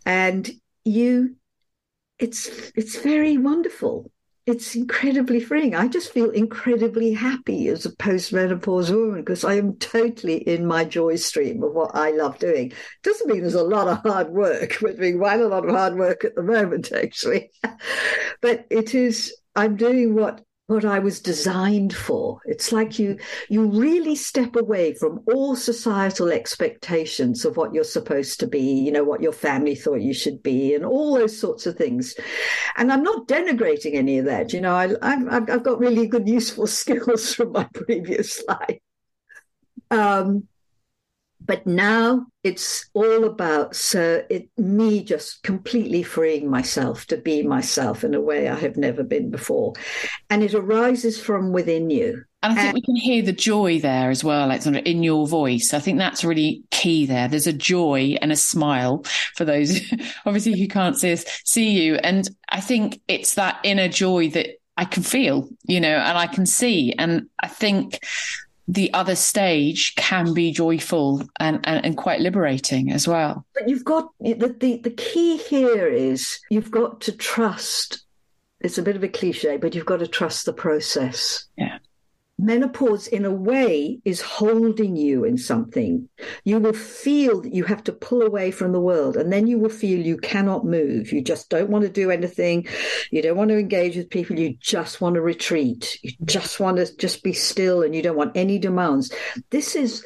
and 0.05 0.51
you, 0.85 1.37
it's 2.19 2.71
it's 2.75 3.01
very 3.01 3.39
wonderful 3.39 4.11
it's 4.49 4.75
incredibly 4.75 5.41
freeing. 5.41 5.75
I 5.75 5.89
just 5.89 6.11
feel 6.11 6.31
incredibly 6.31 7.13
happy 7.13 7.69
as 7.69 7.85
a 7.85 7.91
postmenopausal 7.91 8.97
woman 8.97 9.21
because 9.21 9.45
I 9.45 9.57
am 9.57 9.75
totally 9.75 10.37
in 10.37 10.65
my 10.65 10.87
joy 10.87 11.17
stream 11.17 11.63
of 11.63 11.75
what 11.75 11.91
I 11.95 12.13
love 12.13 12.39
doing. 12.39 12.73
Doesn't 13.03 13.29
mean 13.29 13.43
there's 13.43 13.53
a 13.53 13.63
lot 13.63 13.89
of 13.89 13.99
hard 13.99 14.31
work, 14.31 14.79
but 14.81 14.99
being 14.99 15.19
quite 15.19 15.41
a 15.41 15.49
lot 15.49 15.69
of 15.69 15.75
hard 15.75 15.97
work 15.97 16.25
at 16.25 16.35
the 16.35 16.43
moment, 16.43 16.93
actually. 16.93 17.51
but 18.41 18.67
it 18.71 18.95
is, 18.95 19.37
I'm 19.55 19.77
doing 19.77 20.15
what 20.15 20.43
what 20.69 20.85
I 20.85 20.99
was 20.99 21.21
designed 21.21 21.95
for. 21.95 22.41
It's 22.45 22.73
like 22.73 22.99
you 22.99 23.19
you 23.49 23.65
really 23.65 24.15
step 24.15 24.55
away 24.55 24.93
from 24.93 25.21
all 25.33 25.57
societal 25.57 26.29
expectations 26.29 27.47
of 27.47 27.57
what 27.57 27.73
you're 27.73 27.85
supposed 27.85 28.39
to 28.41 28.47
be, 28.47 28.61
you 28.61 28.93
know, 28.93 29.03
what 29.03 29.23
your 29.23 29.33
family 29.33 29.75
thought 29.75 30.03
you 30.03 30.13
should 30.13 30.43
be, 30.43 30.75
and 30.75 30.85
all 30.85 31.15
those 31.15 31.39
sorts 31.39 31.67
of 31.67 31.77
things. 31.77 32.15
And 32.77 32.93
I'm 32.93 33.03
not 33.03 33.27
denigrating 33.27 33.95
any 33.95 34.19
of 34.19 34.27
that. 34.27 34.53
You 34.53 34.61
know, 34.61 34.75
I, 34.75 34.95
I've 35.01 35.51
I've 35.51 35.63
got 35.63 35.81
really 35.81 36.07
good, 36.07 36.29
useful 36.29 36.67
skills 36.81 37.35
from 37.35 37.53
my 37.53 37.65
previous 37.73 38.45
life. 38.47 38.79
Um, 39.91 40.49
but 41.49 41.67
now 41.67 42.27
it's 42.45 42.89
all 42.93 43.25
about 43.25 43.75
so 43.75 44.23
it 44.29 44.51
me 44.59 45.03
just 45.03 45.43
completely 45.43 46.03
freeing 46.03 46.49
myself 46.49 47.07
to 47.07 47.17
be 47.17 47.43
myself 47.43 48.05
in 48.05 48.15
a 48.15 48.21
way 48.21 48.49
I 48.49 48.55
have 48.55 48.77
never 48.77 49.03
been 49.03 49.31
before. 49.31 49.73
And 50.29 50.43
it 50.43 50.53
arises 50.53 51.19
from 51.19 51.53
within 51.53 51.89
you. 51.89 52.23
And 52.43 52.53
I 52.53 52.55
think 52.55 52.67
and, 52.67 52.75
we 52.75 52.83
can 52.83 52.97
hear 52.97 53.23
the 53.23 53.33
joy 53.33 53.81
there 53.81 54.11
as 54.11 54.23
well, 54.23 54.43
Alexandra, 54.43 54.83
in 54.83 55.03
your 55.03 55.27
voice. 55.27 55.73
I 55.73 55.81
think 55.81 55.99
that's 55.99 56.23
really 56.23 56.63
key 56.71 57.07
there. 57.07 57.29
There's 57.29 57.47
a 57.47 57.53
joy 57.53 58.17
and 58.21 58.31
a 58.31 58.37
smile 58.37 59.05
for 59.35 59.47
those 59.47 59.81
obviously 60.27 60.57
who 60.61 60.69
can't 60.69 60.99
see 60.99 61.13
us, 61.13 61.25
see 61.47 61.71
you. 61.71 61.95
And 61.97 62.29
I 62.51 62.61
think 62.61 63.01
it's 63.09 63.35
that 63.35 63.59
inner 63.65 63.89
joy 63.89 64.29
that 64.31 64.51
I 64.77 64.85
can 64.85 65.03
feel, 65.03 65.49
you 65.65 65.81
know, 65.81 65.97
and 65.97 66.19
I 66.19 66.27
can 66.27 66.45
see. 66.45 66.95
And 66.99 67.29
I 67.43 67.49
think 67.49 68.01
the 68.69 68.93
other 68.93 69.17
stage 69.17 69.95
can 69.97 70.35
be 70.35 70.53
joyful 70.53 71.27
and, 71.41 71.61
and, 71.65 71.85
and, 71.85 71.97
quite 71.97 72.21
liberating 72.21 72.93
as 72.93 73.09
well. 73.09 73.47
But 73.55 73.67
you've 73.67 73.85
got 73.85 74.11
the, 74.21 74.35
the, 74.35 74.77
the 74.77 74.91
key 74.91 75.39
here 75.39 75.89
is 75.89 76.39
you've 76.51 76.71
got 76.71 77.01
to 77.03 77.13
trust. 77.13 78.05
It's 78.61 78.77
a 78.77 78.83
bit 78.83 78.95
of 78.95 79.03
a 79.03 79.09
cliche, 79.09 79.57
but 79.57 79.75
you've 79.75 79.87
got 79.87 80.01
to 80.01 80.07
trust 80.07 80.45
the 80.45 80.53
process. 80.53 81.47
Yeah 81.57 81.79
menopause 82.39 83.09
in 83.09 83.25
a 83.25 83.31
way 83.31 83.99
is 84.05 84.21
holding 84.21 84.97
you 84.97 85.25
in 85.25 85.37
something 85.37 86.09
you 86.45 86.59
will 86.59 86.73
feel 86.73 87.41
that 87.41 87.53
you 87.53 87.65
have 87.65 87.83
to 87.83 87.93
pull 87.93 88.23
away 88.23 88.51
from 88.51 88.73
the 88.73 88.81
world 88.81 89.17
and 89.17 89.33
then 89.33 89.47
you 89.47 89.59
will 89.59 89.69
feel 89.69 89.99
you 89.99 90.17
cannot 90.17 90.65
move 90.65 91.11
you 91.11 91.21
just 91.21 91.51
don't 91.51 91.69
want 91.69 91.83
to 91.83 91.91
do 91.91 92.11
anything 92.11 92.65
you 93.11 93.21
don't 93.21 93.37
want 93.37 93.51
to 93.51 93.59
engage 93.59 93.97
with 93.97 94.09
people 94.09 94.39
you 94.39 94.57
just 94.61 95.01
want 95.01 95.17
to 95.17 95.21
retreat 95.21 95.99
you 96.03 96.13
just 96.25 96.61
want 96.61 96.77
to 96.77 96.97
just 96.97 97.25
be 97.25 97.33
still 97.33 97.83
and 97.83 97.95
you 97.95 98.03
don't 98.03 98.17
want 98.17 98.37
any 98.37 98.59
demands 98.59 99.13
this 99.51 99.75
is 99.75 100.05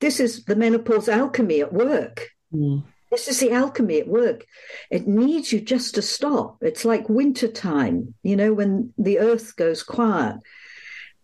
this 0.00 0.20
is 0.20 0.44
the 0.44 0.56
menopause 0.56 1.08
alchemy 1.08 1.60
at 1.60 1.72
work. 1.72 2.28
Mm. 2.54 2.84
This 3.10 3.26
is 3.28 3.40
the 3.40 3.52
alchemy 3.52 4.00
at 4.00 4.08
work. 4.08 4.44
It 4.90 5.08
needs 5.08 5.52
you 5.52 5.60
just 5.60 5.94
to 5.94 6.02
stop. 6.02 6.58
It's 6.60 6.84
like 6.84 7.08
winter 7.08 7.48
time, 7.48 8.14
you 8.22 8.36
know, 8.36 8.52
when 8.52 8.92
the 8.98 9.18
earth 9.18 9.56
goes 9.56 9.82
quiet. 9.82 10.36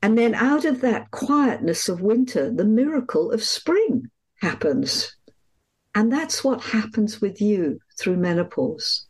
And 0.05 0.19
then 0.19 0.35
out 0.35 0.67
of 0.67 0.83
that 0.83 1.11
quietness 1.13 1.89
of 1.89 2.03
winter, 2.03 2.51
the 2.51 2.67
miracle 2.67 3.33
of 3.33 3.43
spring 3.43 4.11
happens. 4.43 5.17
And 5.95 6.13
that's 6.13 6.45
what 6.45 6.61
happens 6.61 7.23
with 7.23 7.41
you 7.41 7.81
through 7.99 8.19
menopause. 8.19 9.07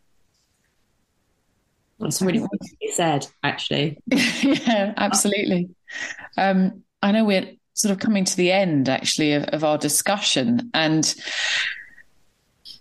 That's 1.98 2.22
really 2.22 2.46
you 2.80 2.92
said, 2.92 3.26
actually. 3.42 3.98
yeah, 4.06 4.94
absolutely. 4.96 5.70
Um, 6.36 6.84
I 7.02 7.10
know 7.10 7.24
we're 7.24 7.50
sort 7.72 7.90
of 7.90 7.98
coming 7.98 8.24
to 8.26 8.36
the 8.36 8.52
end, 8.52 8.88
actually, 8.88 9.32
of, 9.32 9.42
of 9.46 9.64
our 9.64 9.78
discussion. 9.78 10.70
And 10.74 11.12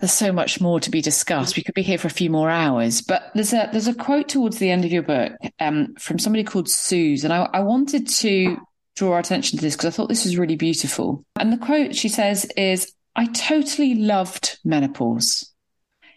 there's 0.03 0.11
so 0.11 0.33
much 0.33 0.59
more 0.59 0.81
to 0.81 0.91
be 0.91 1.01
discussed. 1.01 1.55
We 1.55 1.63
could 1.63 1.75
be 1.75 1.81
here 1.81 1.97
for 1.97 2.09
a 2.09 2.11
few 2.11 2.29
more 2.29 2.49
hours, 2.49 3.01
but 3.01 3.31
there's 3.35 3.53
a 3.53 3.69
there's 3.71 3.87
a 3.87 3.93
quote 3.93 4.27
towards 4.27 4.57
the 4.57 4.69
end 4.69 4.83
of 4.83 4.91
your 4.91 5.01
book 5.01 5.31
um, 5.61 5.95
from 5.97 6.19
somebody 6.19 6.43
called 6.43 6.67
Suze, 6.67 7.23
and 7.23 7.31
I, 7.31 7.47
I 7.53 7.61
wanted 7.61 8.09
to 8.09 8.57
draw 8.97 9.13
our 9.13 9.19
attention 9.19 9.57
to 9.57 9.63
this 9.63 9.77
because 9.77 9.85
I 9.85 9.95
thought 9.95 10.09
this 10.09 10.25
was 10.25 10.37
really 10.37 10.57
beautiful. 10.57 11.23
And 11.37 11.53
the 11.53 11.57
quote 11.57 11.95
she 11.95 12.09
says 12.09 12.43
is, 12.57 12.93
"I 13.15 13.27
totally 13.27 13.95
loved 13.95 14.59
menopause." 14.65 15.49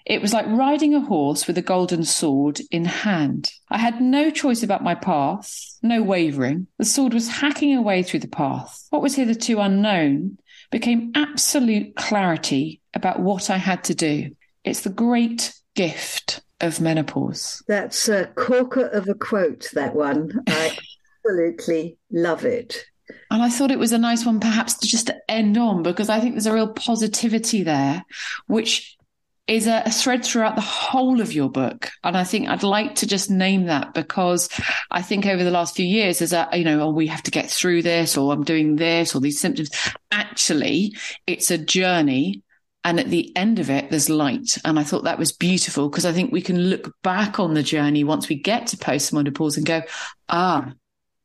It 0.05 0.21
was 0.21 0.33
like 0.33 0.47
riding 0.49 0.93
a 0.97 1.01
horse 1.01 1.47
with 1.47 1.57
a 1.57 1.63
golden 1.63 2.03
sword 2.03 2.61
in 2.73 2.87
hand. 2.87 3.53
I 3.71 3.79
had 3.79 4.01
no 4.01 4.33
choice 4.33 4.65
about 4.65 4.83
my 4.83 4.97
path, 4.97 5.79
no 5.81 6.03
wavering. 6.03 6.67
The 6.79 6.85
sword 6.85 7.15
was 7.15 7.29
hacking 7.29 7.77
away 7.77 8.03
through 8.03 8.21
the 8.21 8.27
path. 8.27 8.85
What 8.91 9.03
was 9.03 9.15
hitherto 9.15 9.61
unknown 9.61 10.39
became 10.73 11.13
absolute 11.15 11.95
clarity 11.95 12.81
about 12.97 13.21
what 13.21 13.51
I 13.51 13.59
had 13.59 13.85
to 13.85 13.95
do. 13.95 14.35
It's 14.65 14.81
the 14.81 14.91
great 14.91 15.53
gift 15.77 16.41
of 16.61 16.81
menopause. 16.81 17.63
That's 17.69 18.09
a 18.09 18.27
corker 18.35 18.87
of 18.87 19.09
a 19.09 19.15
quote, 19.15 19.69
that 19.75 19.95
one. 19.95 20.43
I 20.49 20.77
absolutely 21.25 21.99
love 22.11 22.45
it. 22.45 22.85
And 23.31 23.43
I 23.43 23.51
thought 23.51 23.71
it 23.71 23.79
was 23.79 23.93
a 23.93 23.99
nice 23.99 24.27
one, 24.27 24.41
perhaps, 24.41 24.75
to 24.79 24.89
just 24.89 25.11
end 25.29 25.57
on, 25.59 25.83
because 25.83 26.09
I 26.09 26.19
think 26.19 26.35
there's 26.35 26.47
a 26.47 26.55
real 26.55 26.73
positivity 26.73 27.63
there, 27.63 28.05
which 28.47 28.97
is 29.47 29.69
a, 29.69 29.83
a, 29.87 29.91
thread 29.91 30.25
throughout 30.25 30.57
the 30.57 30.61
whole 30.61 31.21
of 31.21 31.33
your 31.33 31.49
book. 31.49 31.91
And 32.03 32.17
I 32.17 32.25
think 32.25 32.49
I'd 32.49 32.65
like 32.65 32.97
to 32.97 33.07
just 33.07 33.31
name 33.31 33.67
that 33.67 33.95
because 33.95 34.49
I 34.91 35.03
think 35.03 35.25
over 35.25 35.45
the 35.45 35.53
last 35.53 35.77
few 35.77 35.87
years, 35.87 36.19
there's 36.19 36.33
a, 36.33 36.49
you 36.53 36.65
know, 36.65 36.81
oh, 36.81 36.91
we 36.91 37.07
have 37.07 37.23
to 37.25 37.31
get 37.31 37.49
through 37.49 37.83
this, 37.83 38.17
or 38.17 38.33
I'm 38.33 38.43
doing 38.43 38.75
this, 38.75 39.15
or 39.15 39.21
these 39.21 39.41
symptoms. 39.41 39.71
Actually, 40.11 40.97
it's 41.27 41.51
a 41.53 41.59
journey. 41.59 42.43
And 42.87 43.01
at 43.01 43.11
the 43.11 43.37
end 43.37 43.59
of 43.59 43.69
it, 43.69 43.91
there's 43.91 44.09
light. 44.09 44.59
And 44.65 44.79
I 44.79 44.85
thought 44.85 45.03
that 45.05 45.19
was 45.19 45.33
beautiful 45.33 45.89
because 45.89 46.07
I 46.07 46.13
think 46.13 46.31
we 46.31 46.41
can 46.41 46.57
look 46.57 46.95
back 47.03 47.41
on 47.41 47.55
the 47.55 47.63
journey 47.65 48.05
once 48.05 48.29
we 48.29 48.37
get 48.37 48.69
to 48.69 48.77
postmenopause 48.77 49.57
and 49.57 49.67
go, 49.67 49.83
ah, 50.29 50.73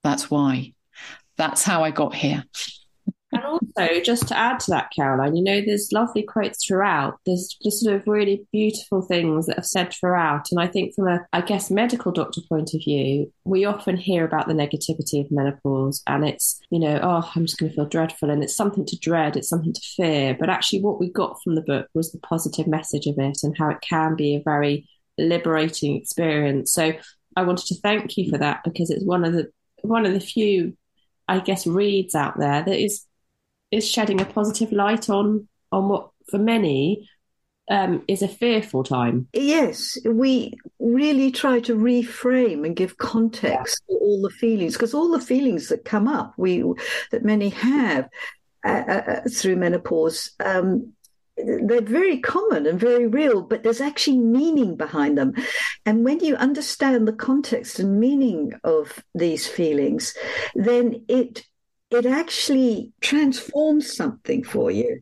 that's 0.04 0.32
why. 0.32 0.74
That's 1.38 1.64
how 1.64 1.84
I 1.84 1.92
got 1.92 2.16
here. 2.16 2.46
And 3.34 3.44
also, 3.44 4.02
just 4.02 4.28
to 4.28 4.38
add 4.38 4.60
to 4.62 4.72
that, 4.72 4.92
Caroline, 4.94 5.36
you 5.36 5.44
know, 5.44 5.62
there's 5.62 5.92
lovely 5.94 6.24
quotes 6.24 6.66
throughout. 6.66 7.18
There's 7.26 7.58
just 7.64 7.82
sort 7.82 7.96
of 7.96 8.04
really 8.06 8.46
beautiful 8.52 9.02
things 9.02 9.46
that 9.46 9.58
are 9.58 9.64
said 9.64 9.94
throughout. 9.94 10.48
And 10.52 10.60
I 10.60 10.68
think, 10.68 10.94
from 10.96 11.08
a, 11.08 11.26
I 11.32 11.42
guess, 11.42 11.72
medical 11.72 12.12
doctor 12.12 12.42
point 12.50 12.74
of 12.74 12.82
view, 12.84 13.32
we 13.46 13.64
often 13.64 13.96
hear 13.96 14.26
about 14.26 14.48
the 14.48 14.54
negativity 14.54 15.24
of 15.24 15.32
menopause 15.32 16.04
and 16.08 16.28
it's, 16.28 16.60
you 16.72 16.80
know, 16.80 17.00
oh, 17.02 17.32
I'm 17.36 17.46
just 17.46 17.58
going 17.58 17.70
to 17.70 17.76
feel 17.76 17.86
dreadful. 17.86 18.30
And 18.30 18.44
it's 18.44 18.56
something 18.56 18.86
to 18.86 19.00
dread, 19.00 19.38
it's 19.38 19.50
something 19.50 19.74
to 19.74 19.82
fear. 19.96 20.36
But 20.38 20.50
actually, 20.50 20.82
what 20.82 21.00
we 21.00 21.10
got 21.10 21.42
from 21.42 21.56
the 21.56 21.62
book 21.62 21.88
was 21.94 22.12
the 22.12 22.20
positive 22.20 22.68
message 22.68 23.08
of 23.08 23.16
it 23.18 23.38
and 23.44 23.58
how 23.58 23.70
it 23.70 23.82
can 23.82 24.16
be 24.16 24.36
a 24.36 24.44
very 24.44 24.90
liberating 25.18 25.96
experience. 25.96 26.74
So 26.74 26.94
I 27.36 27.44
wanted 27.44 27.68
to 27.68 27.80
thank 27.80 28.18
you 28.18 28.30
for 28.30 28.38
that 28.38 28.62
because 28.64 28.90
it's 28.90 29.06
one 29.06 29.24
of 29.24 29.34
the 29.34 29.50
one 29.84 30.06
of 30.06 30.14
the 30.14 30.20
few 30.20 30.76
I 31.28 31.40
guess 31.40 31.66
reads 31.66 32.14
out 32.14 32.38
there 32.38 32.64
that 32.64 32.80
is 32.80 33.06
is 33.72 33.90
shedding 33.90 34.22
a 34.22 34.26
positive 34.26 34.72
light 34.72 35.10
on 35.10 35.48
on 35.72 35.88
what 35.90 36.10
for 36.30 36.38
many 36.38 37.10
um, 37.70 38.04
is 38.08 38.22
a 38.22 38.28
fearful 38.28 38.84
time. 38.84 39.28
Yes, 39.34 39.98
we 40.06 40.54
really 40.80 41.32
try 41.32 41.60
to 41.62 41.76
reframe 41.76 42.66
and 42.66 42.76
give 42.76 42.98
context 42.98 43.82
yeah. 43.88 43.96
to 43.96 44.00
all 44.00 44.22
the 44.22 44.30
feelings 44.30 44.74
because 44.74 44.94
all 44.94 45.10
the 45.12 45.22
feelings 45.22 45.70
that 45.70 45.86
come 45.86 46.08
up, 46.08 46.34
we 46.38 46.64
that 47.12 47.24
many 47.24 47.50
have 47.50 48.10
uh, 48.66 48.84
uh, 48.88 49.04
uh, 49.08 49.22
through 49.30 49.56
menopause. 49.56 50.32
Um, 50.44 50.94
they're 51.38 51.82
very 51.82 52.20
common 52.20 52.68
and 52.68 52.80
very 52.80 53.08
real, 53.08 53.42
but 53.42 53.64
there's 53.64 53.82
actually 53.82 54.18
meaning 54.18 54.76
behind 54.76 55.18
them. 55.18 55.34
And 55.86 56.04
when 56.04 56.20
you 56.20 56.36
understand 56.36 57.08
the 57.08 57.14
context 57.14 57.80
and 57.80 58.00
meaning 58.00 58.52
of 58.64 59.04
these 59.16 59.48
feelings, 59.48 60.14
then 60.54 61.06
it 61.08 61.44
it 61.92 62.06
actually 62.06 62.92
transforms 63.02 63.96
something 63.96 64.44
for 64.44 64.72
you. 64.72 65.02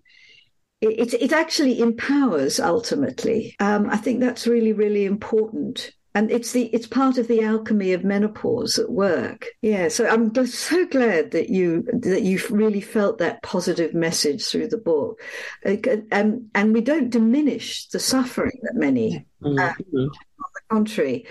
It, 0.81 1.13
it, 1.13 1.21
it 1.21 1.33
actually 1.33 1.79
empowers 1.79 2.59
ultimately. 2.59 3.55
Um, 3.59 3.89
I 3.89 3.97
think 3.97 4.19
that's 4.19 4.47
really, 4.47 4.73
really 4.73 5.05
important. 5.05 5.91
And 6.15 6.31
it's 6.31 6.53
the 6.53 6.65
it's 6.73 6.87
part 6.87 7.19
of 7.19 7.27
the 7.27 7.43
alchemy 7.43 7.93
of 7.93 8.03
menopause 8.03 8.79
at 8.79 8.89
work. 8.89 9.45
Yeah, 9.61 9.89
so 9.89 10.07
I'm 10.07 10.33
so 10.47 10.87
glad 10.87 11.31
that 11.31 11.49
you 11.49 11.83
that 11.93 12.23
you 12.23 12.41
really 12.49 12.81
felt 12.81 13.19
that 13.19 13.43
positive 13.43 13.93
message 13.93 14.43
through 14.43 14.69
the 14.69 14.77
book, 14.79 15.21
and 15.63 16.49
and 16.55 16.73
we 16.73 16.81
don't 16.81 17.11
diminish 17.11 17.87
the 17.89 17.99
suffering 17.99 18.59
that 18.63 18.75
many 18.75 19.23
mm-hmm 19.41 20.07
contrary. 20.69 21.25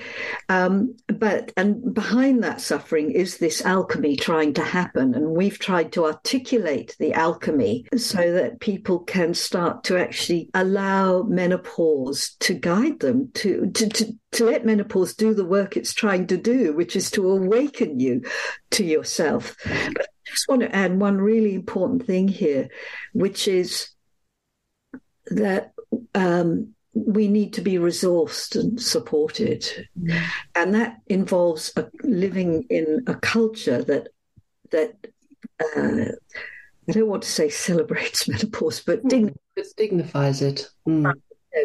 Um, 0.48 0.96
but 1.06 1.52
and 1.56 1.94
behind 1.94 2.42
that 2.42 2.60
suffering 2.60 3.10
is 3.10 3.38
this 3.38 3.64
alchemy 3.64 4.16
trying 4.16 4.54
to 4.54 4.62
happen, 4.62 5.14
and 5.14 5.30
we've 5.30 5.58
tried 5.58 5.92
to 5.92 6.04
articulate 6.06 6.96
the 6.98 7.12
alchemy 7.14 7.86
so 7.96 8.32
that 8.32 8.60
people 8.60 9.00
can 9.00 9.34
start 9.34 9.84
to 9.84 9.98
actually 9.98 10.50
allow 10.54 11.22
menopause 11.22 12.36
to 12.40 12.54
guide 12.54 13.00
them 13.00 13.30
to 13.34 13.70
to. 13.72 13.88
to 13.88 14.18
to 14.30 14.44
let 14.44 14.66
menopause 14.66 15.14
do 15.14 15.32
the 15.32 15.44
work 15.44 15.74
it's 15.74 15.94
trying 15.94 16.26
to 16.26 16.36
do, 16.36 16.74
which 16.74 16.94
is 16.94 17.10
to 17.10 17.30
awaken 17.30 17.98
you 17.98 18.22
to 18.70 18.84
yourself. 18.84 19.56
But 19.64 20.06
I 20.06 20.30
just 20.30 20.46
want 20.48 20.60
to 20.60 20.76
add 20.76 21.00
one 21.00 21.16
really 21.16 21.54
important 21.54 22.06
thing 22.06 22.28
here, 22.28 22.68
which 23.14 23.48
is 23.48 23.88
that 25.28 25.72
um, 26.14 26.74
we 27.06 27.28
need 27.28 27.52
to 27.54 27.60
be 27.60 27.74
resourced 27.74 28.58
and 28.58 28.80
supported. 28.80 29.64
Mm. 30.00 30.22
And 30.54 30.74
that 30.74 30.98
involves 31.06 31.72
a, 31.76 31.88
living 32.02 32.64
in 32.70 33.04
a 33.06 33.14
culture 33.14 33.82
that 33.84 34.08
that 34.70 34.94
uh, 35.60 36.12
I 36.88 36.92
don't 36.92 37.08
want 37.08 37.22
to 37.22 37.30
say 37.30 37.48
celebrates 37.48 38.28
menopause, 38.28 38.80
but 38.80 39.02
mm. 39.04 39.10
dign- 39.10 39.36
it 39.56 39.66
dignifies 39.76 40.42
it. 40.42 40.68
Mm. 40.86 41.12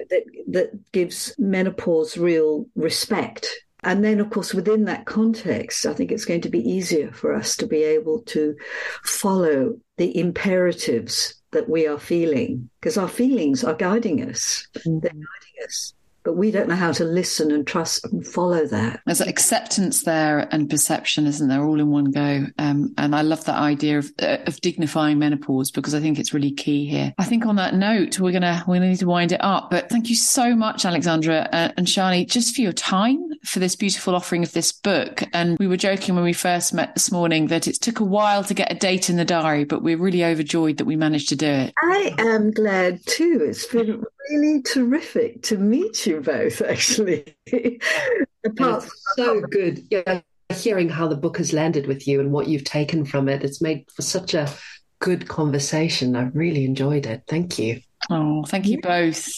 That 0.10 0.24
that 0.48 0.92
gives 0.92 1.36
menopause 1.38 2.18
real 2.18 2.66
respect. 2.76 3.48
And 3.84 4.04
then, 4.04 4.22
of 4.22 4.30
course, 4.30 4.54
within 4.54 4.86
that 4.86 5.06
context, 5.06 5.86
I 5.86 5.94
think 5.94 6.12
it's 6.12 6.24
going 6.24 6.42
to 6.42 6.50
be 6.50 6.60
easier 6.60 7.12
for 7.12 7.34
us 7.34 7.58
to 7.58 7.68
be 7.68 7.84
able 7.84 8.22
to 8.28 8.56
follow 9.04 9.76
the 9.98 10.18
imperatives 10.18 11.36
that 11.54 11.70
we 11.70 11.88
are 11.88 12.00
feeling 12.00 12.70
because 12.80 12.98
our 12.98 13.08
feelings 13.08 13.64
are 13.64 13.74
guiding 13.74 14.30
us. 14.30 14.68
Mm-hmm. 14.78 15.00
They're 15.00 15.12
guiding 15.12 15.66
us 15.66 15.94
but 16.24 16.38
we 16.38 16.52
don't 16.52 16.70
know 16.70 16.76
how 16.76 16.92
to 16.94 17.04
listen 17.04 17.52
and 17.52 17.66
trust 17.68 18.06
and 18.06 18.26
follow 18.26 18.66
that. 18.68 19.02
There's 19.06 19.22
acceptance 19.22 20.04
there 20.04 20.48
and 20.52 20.70
perception, 20.70 21.28
isn't 21.28 21.48
there, 21.48 21.64
all 21.64 21.80
in 21.80 21.90
one 21.90 22.12
go? 22.12 22.46
Um, 22.58 22.94
and 22.98 23.16
I 23.16 23.22
love 23.22 23.46
that 23.46 23.60
idea 23.60 24.00
of, 24.00 24.12
uh, 24.22 24.38
of 24.48 24.60
dignifying 24.62 25.20
menopause 25.20 25.72
because 25.72 25.94
I 25.94 26.00
think 26.00 26.20
it's 26.20 26.34
really 26.34 26.52
key 26.52 26.86
here. 26.86 27.14
I 27.18 27.26
think 27.26 27.46
on 27.46 27.56
that 27.58 27.76
note, 27.76 28.20
we're 28.20 28.32
gonna 28.32 28.64
we 28.68 28.80
need 28.80 29.00
to 29.00 29.08
wind 29.08 29.32
it 29.32 29.44
up. 29.44 29.70
But 29.70 29.90
thank 29.90 30.10
you 30.10 30.16
so 30.16 30.56
much, 30.56 30.86
Alexandra 30.86 31.50
uh, 31.52 31.72
and 31.78 31.88
Sjanie, 31.88 32.30
just 32.30 32.56
for 32.56 32.62
your 32.62 32.74
time 32.74 33.20
for 33.44 33.60
this 33.60 33.76
beautiful 33.76 34.16
offering 34.16 34.44
of 34.44 34.54
this 34.54 34.72
book. 34.72 35.24
And 35.34 35.58
we 35.60 35.68
were 35.68 35.78
joking 35.78 36.16
when 36.16 36.24
we 36.24 36.34
first 36.34 36.74
met 36.74 36.94
this 36.94 37.12
morning 37.12 37.48
that 37.48 37.68
it 37.68 37.76
took 37.82 38.00
a 38.00 38.06
while 38.06 38.44
to 38.44 38.54
get 38.54 38.72
a 38.72 38.76
date 38.76 39.10
in 39.10 39.18
the 39.18 39.26
diary, 39.26 39.66
but 39.66 39.84
we're 39.84 39.98
really 39.98 40.24
overjoyed 40.24 40.78
that 40.78 40.86
we 40.86 40.96
managed 40.96 41.30
to 41.30 41.36
do 41.36 41.48
it. 41.48 41.74
I 41.82 42.16
am 42.20 42.52
glad 42.52 43.06
too. 43.06 43.46
It's 43.48 43.66
been 43.68 44.04
really 44.30 44.62
terrific 44.62 45.42
to 45.44 45.58
meet 45.58 46.06
you 46.06 46.13
both, 46.22 46.62
actually. 46.68 47.36
Apart 48.46 48.90
so 49.16 49.42
good. 49.42 49.86
Yeah, 49.90 50.22
hearing 50.54 50.90
how 50.90 51.08
the 51.08 51.16
book 51.16 51.38
has 51.38 51.54
landed 51.54 51.88
with 51.88 52.08
you 52.08 52.20
and 52.20 52.32
what 52.32 52.48
you've 52.48 52.64
taken 52.64 53.06
from 53.06 53.30
it, 53.30 53.44
it's 53.44 53.62
made 53.62 53.86
for 53.92 54.02
such 54.02 54.34
a 54.34 54.52
good 55.00 55.28
conversation. 55.28 56.16
I've 56.16 56.36
really 56.36 56.66
enjoyed 56.66 57.06
it. 57.06 57.24
Thank 57.28 57.60
you. 57.60 57.82
Oh, 58.10 58.44
thank 58.46 58.68
you 58.68 58.80
both. 58.82 59.30